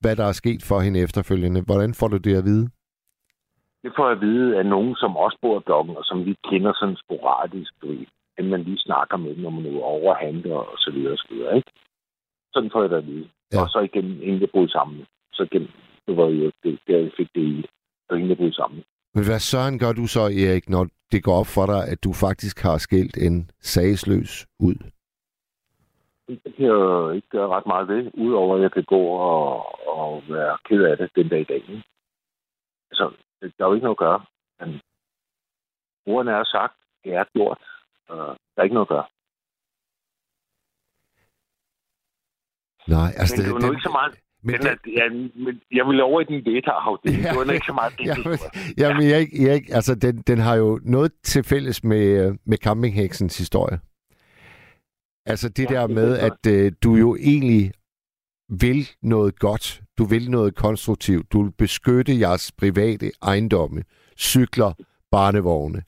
[0.01, 1.61] hvad der er sket for hende efterfølgende?
[1.61, 2.69] Hvordan får du det at vide?
[3.83, 6.33] Det får jeg at vide af nogen, som også bor i blokken, og som vi
[6.49, 8.05] kender sådan sporadisk, du ved.
[8.41, 11.27] At man lige snakker med, når man er over handler og så videre, og så
[11.29, 11.71] videre, ikke?
[12.53, 13.29] Sådan får jeg det at vide.
[13.53, 13.61] Ja.
[13.61, 15.05] Og så igen, inden jeg boede sammen.
[15.33, 15.65] Så igen,
[16.05, 17.65] det var jo det, der jeg fik det i.
[18.09, 18.83] Og inden jeg boede sammen.
[19.15, 22.13] Men hvad søren gør du så, Erik, når det går op for dig, at du
[22.13, 24.75] faktisk har skilt en sagsløs ud?
[26.27, 29.01] Det kan jeg jo ikke gøre ret meget ved, udover at jeg kan gå
[29.31, 29.45] og,
[29.97, 31.55] og være ked af det den dag i dag.
[31.55, 31.83] Ikke?
[32.91, 33.11] Altså,
[33.57, 34.21] der er jo ikke noget at gøre.
[34.59, 34.81] Men
[36.05, 36.73] ordene er sagt,
[37.03, 37.57] det er gjort.
[38.11, 38.17] Uh,
[38.53, 39.07] der er ikke noget at gøre.
[42.87, 43.35] Nej, altså...
[43.37, 44.13] Men det var nu ikke så meget...
[44.43, 45.09] Men Men, det, ja,
[45.43, 47.23] men jeg vil over i den beta-afdeling.
[47.23, 48.57] Det var ikke så meget det, ja, det men, var.
[48.77, 53.79] jamen, Erik, Erik, altså, den, den har jo noget til fælles med, med campingheksens historie.
[55.25, 56.25] Altså det Ja, der det med, jeg.
[56.25, 57.71] at øh, du jo egentlig
[58.49, 59.81] vil noget godt.
[59.97, 61.31] Du vil noget konstruktivt.
[61.33, 63.83] Du vil beskytte jeres private ejendomme,
[64.17, 64.73] cykler,
[65.11, 65.83] barnevogne.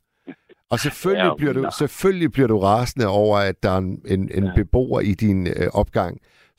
[0.73, 4.21] Og selvfølgelig, Ja, bliver du, selvfølgelig bliver du rasende over, at der er en, en,
[4.37, 4.51] en Ja.
[4.55, 6.13] beboer i din øh, opgang,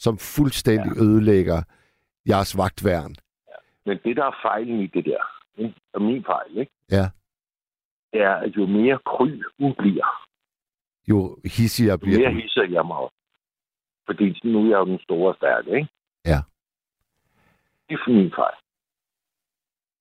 [0.04, 1.62] som fuldstændig ødelægger
[2.28, 3.14] jeres vagtværn.
[3.86, 5.22] Men det, der er fejlen i det der,
[5.58, 5.74] ikke?
[5.94, 6.72] og min fejl, ikke?
[6.90, 7.06] Ja.
[8.12, 9.28] det er, at jo mere kry
[9.60, 10.08] hun bliver,
[11.08, 12.40] Jo hissigere jo bliver mere du.
[12.40, 13.10] hisser jeg mig op.
[14.06, 15.88] Fordi nu er jeg jo den store stærke, ikke?
[16.24, 16.40] Ja.
[17.88, 18.56] Det er min fejl.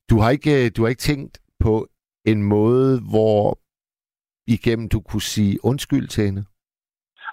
[0.10, 1.88] Du har ikke, øh, du har ikke tænkt på
[2.26, 3.58] en måde, hvor
[4.48, 6.46] igennem du kunne sige undskyld til hende?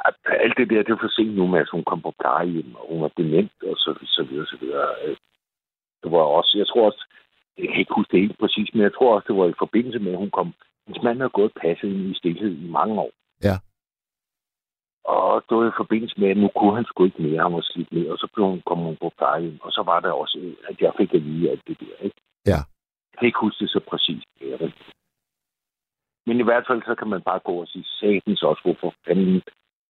[0.05, 0.15] At
[0.45, 2.85] alt det der, det er for sent nu med, at hun kom på plejehjem, og
[2.89, 4.89] hun var dement, og så, så videre, så videre.
[5.05, 5.17] Øh,
[6.03, 7.05] Det var også, jeg tror også,
[7.59, 9.99] jeg kan ikke huske det helt præcis, men jeg tror også, det var i forbindelse
[9.99, 10.55] med, at hun kom,
[10.87, 13.13] hendes mand havde gået passet i stillhed i mange år.
[13.49, 13.57] Ja.
[15.05, 17.65] Og det var i forbindelse med, at nu kunne han sgu ikke mere, han var
[17.71, 20.37] slidt ned, og så blev hun, kom hun på plejehjem, og så var der også,
[20.69, 22.21] at jeg fik at vide alt det der, ikke?
[22.47, 22.61] Ja.
[23.11, 24.27] Jeg kan ikke huske det så præcist.
[24.41, 24.91] Er rigtigt.
[26.31, 29.43] Men i hvert fald, så kan man bare gå og sige, satans også, hvorfor fanden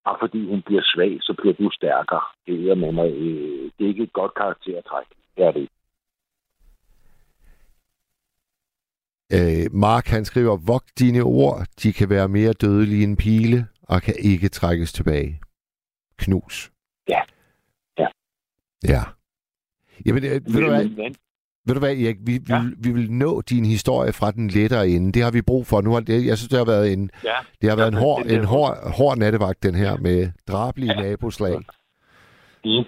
[0.05, 2.21] Bare fordi hun bliver svag, så bliver du stærkere.
[2.47, 3.11] Det er med mig.
[3.11, 5.07] Øh, det er ikke et godt karaktertræk.
[5.37, 5.75] Det er det ikke.
[9.37, 14.03] Øh, Mark han skriver, vogt dine ord, de kan være mere dødelige end pile, og
[14.03, 15.41] kan ikke trækkes tilbage.
[16.17, 16.73] Knus.
[17.09, 17.21] Ja.
[17.99, 18.09] Ja.
[18.85, 19.03] Ja.
[20.07, 21.17] Jamen, øh, ved, du hvad, men-
[21.66, 22.61] ved du hvad, Erik, vi, vi, Ja.
[22.85, 25.12] vi vil nå din historie fra den lettere ende.
[25.12, 25.81] Det har vi brug for.
[25.81, 27.39] Nu har det, jeg synes, det har været en, Ja.
[27.61, 30.19] det har været en Ja, hård, en hård, hård nattevagt, den her, med
[30.51, 31.03] drabelige Ja.
[31.03, 31.57] naboslag.
[32.65, 32.85] Mm.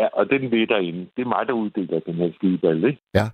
[0.00, 1.00] Ja, og den ved derinde.
[1.16, 3.00] Det er mig, der uddeler den her skideball, ikke?
[3.14, 3.26] Ja.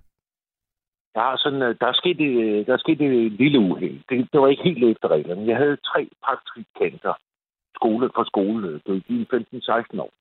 [1.15, 3.99] Jeg har sådan, øh, der er sket, øh, der er sket et lille uheld.
[4.09, 5.47] Det, det var ikke helt efter reglerne.
[5.51, 7.13] Jeg havde tre praktikanter
[7.75, 8.81] skole for skole.
[8.85, 10.11] Det de 15-16 år.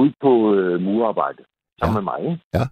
[0.00, 1.42] Ude på øh, murarbejde.
[1.78, 2.00] Sammen Ja.
[2.00, 2.42] med mig, ikke?
[2.54, 2.64] Ja.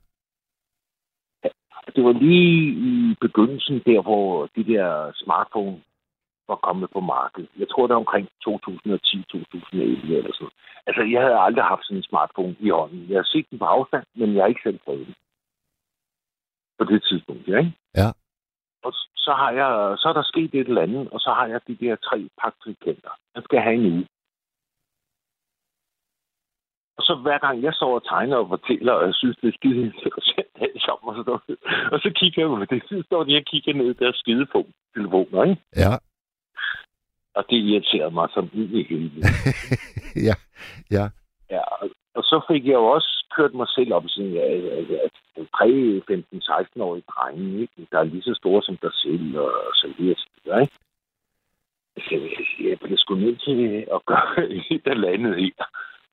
[1.96, 2.58] Det var lige
[2.90, 5.80] i begyndelsen der, hvor de der smartphone
[6.48, 7.50] var kommet på markedet.
[7.58, 10.56] Jeg tror, det var omkring 2010-2011 eller sådan.
[10.86, 13.06] Altså, jeg havde aldrig haft sådan en smartphone i hånden.
[13.10, 15.14] Jeg har set den på afstand, men jeg har ikke selv prøvet den.
[16.78, 17.72] På det tidspunkt, ja, ikke?
[17.96, 18.08] Ja.
[18.86, 18.92] Og
[19.24, 21.76] så, har jeg, så er der sket et eller andet, og så har jeg de
[21.76, 23.12] der tre praktikanter.
[23.34, 24.06] Jeg skal have en uge.
[26.98, 29.56] Og så hver gang jeg står og tegner og fortæller, og jeg synes, det er
[29.60, 31.38] skide interessant alt sammen, og så, står,
[31.92, 34.66] og så kigger jeg på det, så står de og kigger ned der skide på
[34.94, 35.62] telefoner, ikke?
[35.76, 35.92] Ja.
[37.34, 39.26] Og det irriterede mig som ud i helvede.
[40.28, 40.34] ja.
[40.96, 41.04] Ja.
[41.50, 41.90] Ja, og-
[42.30, 44.90] så fik jeg jo også kørt mig selv op i sådan, at, at,
[45.36, 47.86] at 3, 15, 16-årige drenge, ikke?
[47.92, 50.74] der er lige så store som dig selv, og så videre, så videre, ikke?
[51.96, 55.64] Så jeg- jeg bliver sgu nødt til at gøre et eller andet her,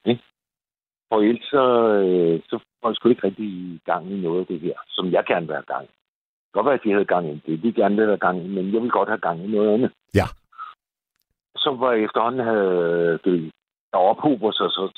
[0.06, 0.24] ikke?
[1.10, 1.64] For ellers så,
[2.04, 5.12] øh, så får jeg sgu ikke rigtig i gang i noget af det her, som
[5.12, 5.88] jeg gerne vil have gang i.
[5.88, 8.46] Det kan godt være, at de havde gang i det, de gerne vil have gang
[8.46, 9.92] i, men jeg vil godt have gang i noget andet.
[10.14, 10.28] Ja.
[11.56, 13.52] Så var jeg efterhånden havde, det,
[13.92, 14.92] der ophober sig så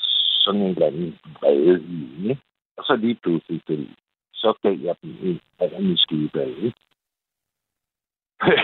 [0.44, 2.42] sådan en eller anden vrede i en, ikke?
[2.76, 3.88] Og så lige pludselig, det,
[4.34, 6.78] så gav jeg dem en ordentlig skideball, ikke?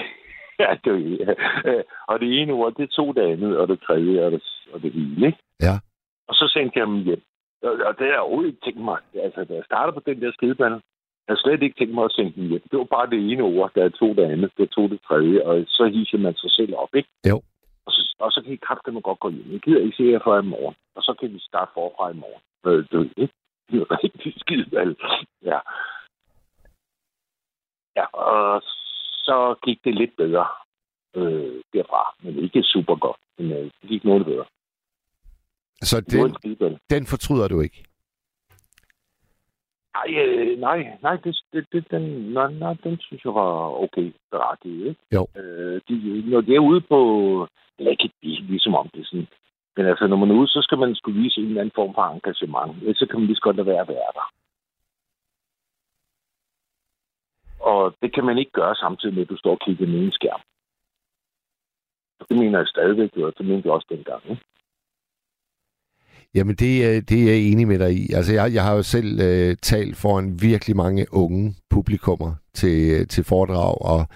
[0.63, 1.33] ja, det, ja.
[2.11, 4.43] Og det ene ord, det tog det andet, og det tredje, og det,
[4.73, 5.39] og det hele, ikke?
[5.61, 5.75] Ja.
[6.29, 7.23] Og så sendte jeg dem hjem.
[7.69, 8.99] Og, det har jeg overhovedet ikke tænkt mig.
[9.15, 10.83] Altså, da jeg startede på den der skideball,
[11.29, 12.63] jeg slet ikke tænkt mig at sende dem hjem.
[12.71, 15.65] Det var bare det ene ord, der tog det andet, der tog det tredje, og
[15.69, 17.09] så hisser man sig selv op, ikke?
[17.31, 17.37] Jo.
[17.87, 19.53] Og så, og så kan I kraftedeme godt gå hjem.
[19.53, 20.77] Jeg gider ikke se jer før i morgen.
[20.97, 22.43] Og så kan vi starte forfra i morgen.
[22.67, 23.35] Øh, det, er ikke?
[23.71, 24.97] det er rigtig skideball.
[25.43, 25.59] Ja.
[27.97, 28.63] Ja, og
[29.27, 30.47] så gik det lidt bedre
[31.17, 32.15] øh, derfra.
[32.23, 33.21] Men ikke super godt.
[33.39, 34.45] Men øh, det gik noget bedre.
[35.85, 37.85] Så Det den, den fortryder du ikke?
[39.95, 42.03] Nej, øh, nej, nej, det, det, det, den,
[42.33, 44.89] nej, nej, den synes jeg var okay berettiget.
[44.89, 45.01] Ikke?
[45.13, 45.27] Jo.
[45.37, 46.99] Øh, de, når det er ude på,
[47.79, 49.27] eller ikke de, ligesom om det er sådan,
[49.77, 51.95] men altså, når man er ude, så skal man skulle vise en eller anden form
[51.95, 52.83] for engagement.
[52.83, 54.29] Ellers så kan man lige så godt lade være at være der.
[57.61, 60.05] Og det kan man ikke gøre samtidig med, at du står og kigger ned i
[60.05, 60.41] en skærm.
[62.29, 64.23] Det mener jeg stadigvæk, og det mente jeg også dengang.
[64.31, 64.43] Ikke?
[66.35, 68.13] Jamen, det, er- det er jeg enig med dig i.
[68.13, 73.25] Altså, jeg, jeg har jo selv øh, talt foran virkelig mange unge publikummer til, til
[73.25, 74.07] foredrag, og,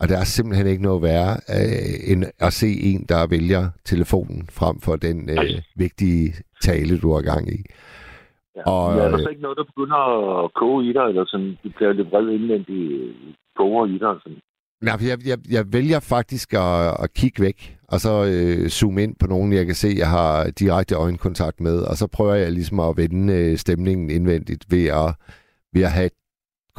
[0.00, 4.48] og der er simpelthen ikke noget værre øh, end at se en, der vælger telefonen
[4.52, 7.60] frem for den øh, vigtige tale, du har gang i.
[8.56, 8.62] Ja.
[8.72, 10.00] Og, ja, er der øh, så ikke noget, der begynder
[10.44, 13.16] at koge i dig, eller sådan, du bliver lidt vred indvendigt
[13.56, 14.14] koger i dig?
[14.22, 14.38] Sådan.
[14.82, 19.14] Nej, jeg, jeg, jeg vælger faktisk at, at kigge væk, og så øh, zoome ind
[19.20, 22.80] på nogen, jeg kan se, jeg har direkte øjenkontakt med, og så prøver jeg ligesom
[22.80, 25.08] at vende øh, stemningen indvendigt ved at,
[25.74, 26.10] ved at have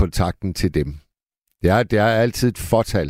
[0.01, 0.89] kontakten til dem.
[1.61, 3.09] Det er, det er altid et fortal,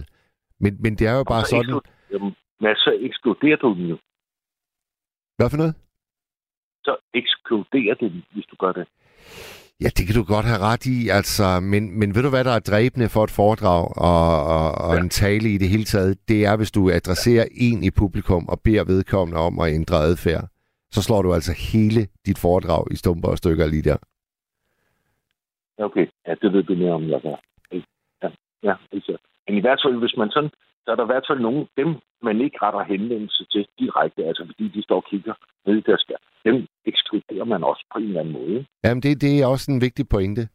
[0.60, 1.82] men, men det er jo bare så sådan...
[2.12, 3.98] Jamen, men så ekskluderer du den jo.
[5.38, 5.76] Hvad for noget?
[6.84, 8.88] Så ekskluderer du hvis du gør det.
[9.84, 12.52] Ja, det kan du godt have ret i, altså, men, men ved du hvad, der
[12.52, 14.24] er dræbende for et foredrag og,
[14.56, 15.02] og, og ja.
[15.02, 16.30] en tale i det hele taget?
[16.30, 20.44] Det er, hvis du adresserer en i publikum og beder vedkommende om at ændre adfærd.
[20.92, 23.98] Så slår du altså hele dit foredrag i stumper og stykker lige der.
[25.78, 26.08] Okay.
[26.28, 27.38] Ja, det ved du mere om, jeg gør.
[28.24, 28.30] Ja,
[28.64, 29.18] ja, altså.
[29.48, 30.52] Men i hvert fald, hvis man sådan,
[30.86, 31.90] så er der i hvert fald nogen, dem
[32.22, 35.34] man ikke retter henvendelse til direkte, altså fordi de står og kigger
[35.66, 36.24] ned i deres skærm.
[36.46, 38.66] Dem ekskluderer man også på en eller anden måde.
[38.84, 40.48] Jamen, det, det er også en vigtig pointe.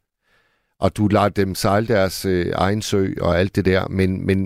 [0.85, 4.39] Og du lader dem sejle deres øh, egen sø og alt det der, men, men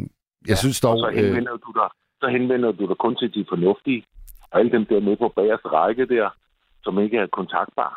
[0.48, 0.93] jeg ja, synes dog...
[0.93, 1.89] Og så Øh, henvender, du dig,
[2.20, 4.05] så henvender du dig kun til de fornuftige,
[4.51, 6.31] og alle dem der med på bagerste række der,
[6.85, 7.97] som ikke er kontaktbare.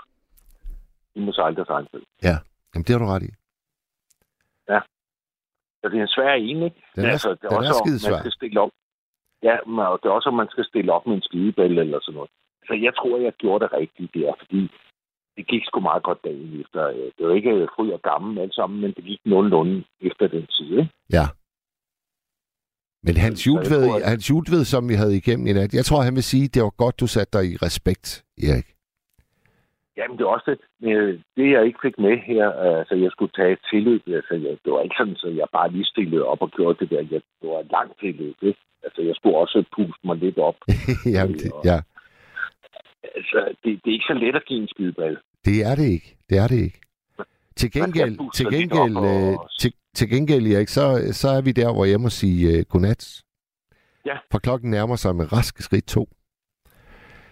[1.16, 1.98] De må sejle deres egen sø.
[2.24, 2.36] ja,
[2.76, 3.32] jamen, det har du ret i.
[5.82, 6.80] Så det er en svær en, ikke?
[6.96, 8.72] Den Men er, altså, det er den også, er om man skal stille op.
[9.48, 12.00] Ja, men og det er også, om man skal stille op med en skidebælle eller
[12.02, 12.32] sådan noget.
[12.68, 14.62] Så jeg tror, jeg gjorde det rigtigt der, fordi
[15.38, 16.82] det gik sgu meget godt dagen efter.
[16.88, 20.46] Øh, Det var ikke fryd og gammel alt sammen, men det gik nogenlunde efter den
[20.56, 20.90] tid, ikke?
[21.18, 21.26] Ja.
[23.06, 26.24] Men Hans at- Hans Jultved, som vi havde igennem i nat, jeg tror, han vil
[26.24, 28.68] sige, det var godt, du satte dig i respekt, Erik.
[29.98, 30.60] Jamen, det er også det.
[30.90, 32.46] Øh, Det, jeg ikke fik med her,
[32.80, 34.02] altså, jeg skulle tage et tilløb.
[34.08, 36.90] Altså, jeg, det var ikke sådan, så jeg bare lige stillede op og gjorde det
[36.90, 37.02] der.
[37.12, 38.60] Jeg, det var et langt tilløb, ikke?
[38.84, 40.56] Altså, jeg skulle også puste mig lidt op.
[41.16, 41.80] Jamen, det, ja,
[43.16, 45.18] Altså, det, det er ikke så let at give en skideball.
[45.46, 46.18] det er det ikke.
[46.30, 46.80] Det er det ikke.
[47.56, 51.74] Til gengæld, til gengæld, og- øh, til, til gengæld Erik, så, så er vi der,
[51.74, 53.24] hvor jeg må sige uh, godnat.
[54.06, 54.18] Ja.
[54.32, 56.10] For klokken nærmer sig med raske skridt to.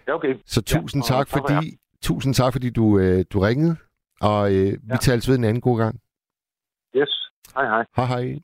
[0.08, 0.34] Ja, okay.
[0.46, 3.76] Så tusind Ja, tak, tak for fordi, tusind tak, fordi du, øh, du ringede.
[4.20, 4.96] Og øh, vi Ja.
[4.96, 6.00] tales ved en anden god gang.
[6.96, 7.08] Yes.
[7.54, 7.84] Hej, hej.
[7.96, 8.38] Hej hej.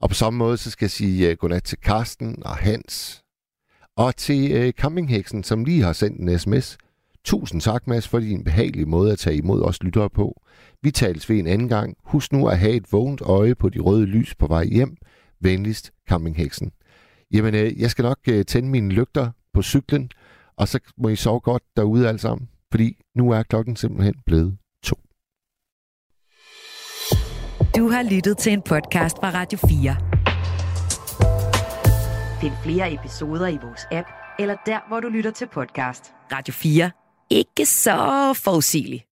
[0.00, 3.22] Og på samme måde, så skal jeg sige uh, godnat til Karsten og Hans.
[3.96, 6.78] Og til uh, campingheksen, som lige har sendt en sms.
[7.24, 10.42] Tusind tak, Mads, for din behagelige måde at tage imod os lyttere på.
[10.82, 11.96] Vi tales ved en anden gang.
[12.04, 14.96] Husk nu at have et vågent øje på de røde lys på vej hjem.
[15.40, 16.72] Venligst, campingheksen.
[17.32, 20.10] Jamen, øh, jeg skal nok øh, tænde mine lygter på cyklen,
[20.60, 22.48] og så må I sove godt derude alle sammen.
[22.70, 24.96] Fordi nu er klokken simpelthen blevet to.
[27.76, 29.96] Du har lyttet til en podcast fra Radio 4.
[32.40, 34.08] Find flere episoder i vores app,
[34.38, 36.12] eller der, hvor du lytter til podcast.
[36.32, 36.90] Radio 4.
[37.30, 39.09] Ikke så forudsigeligt.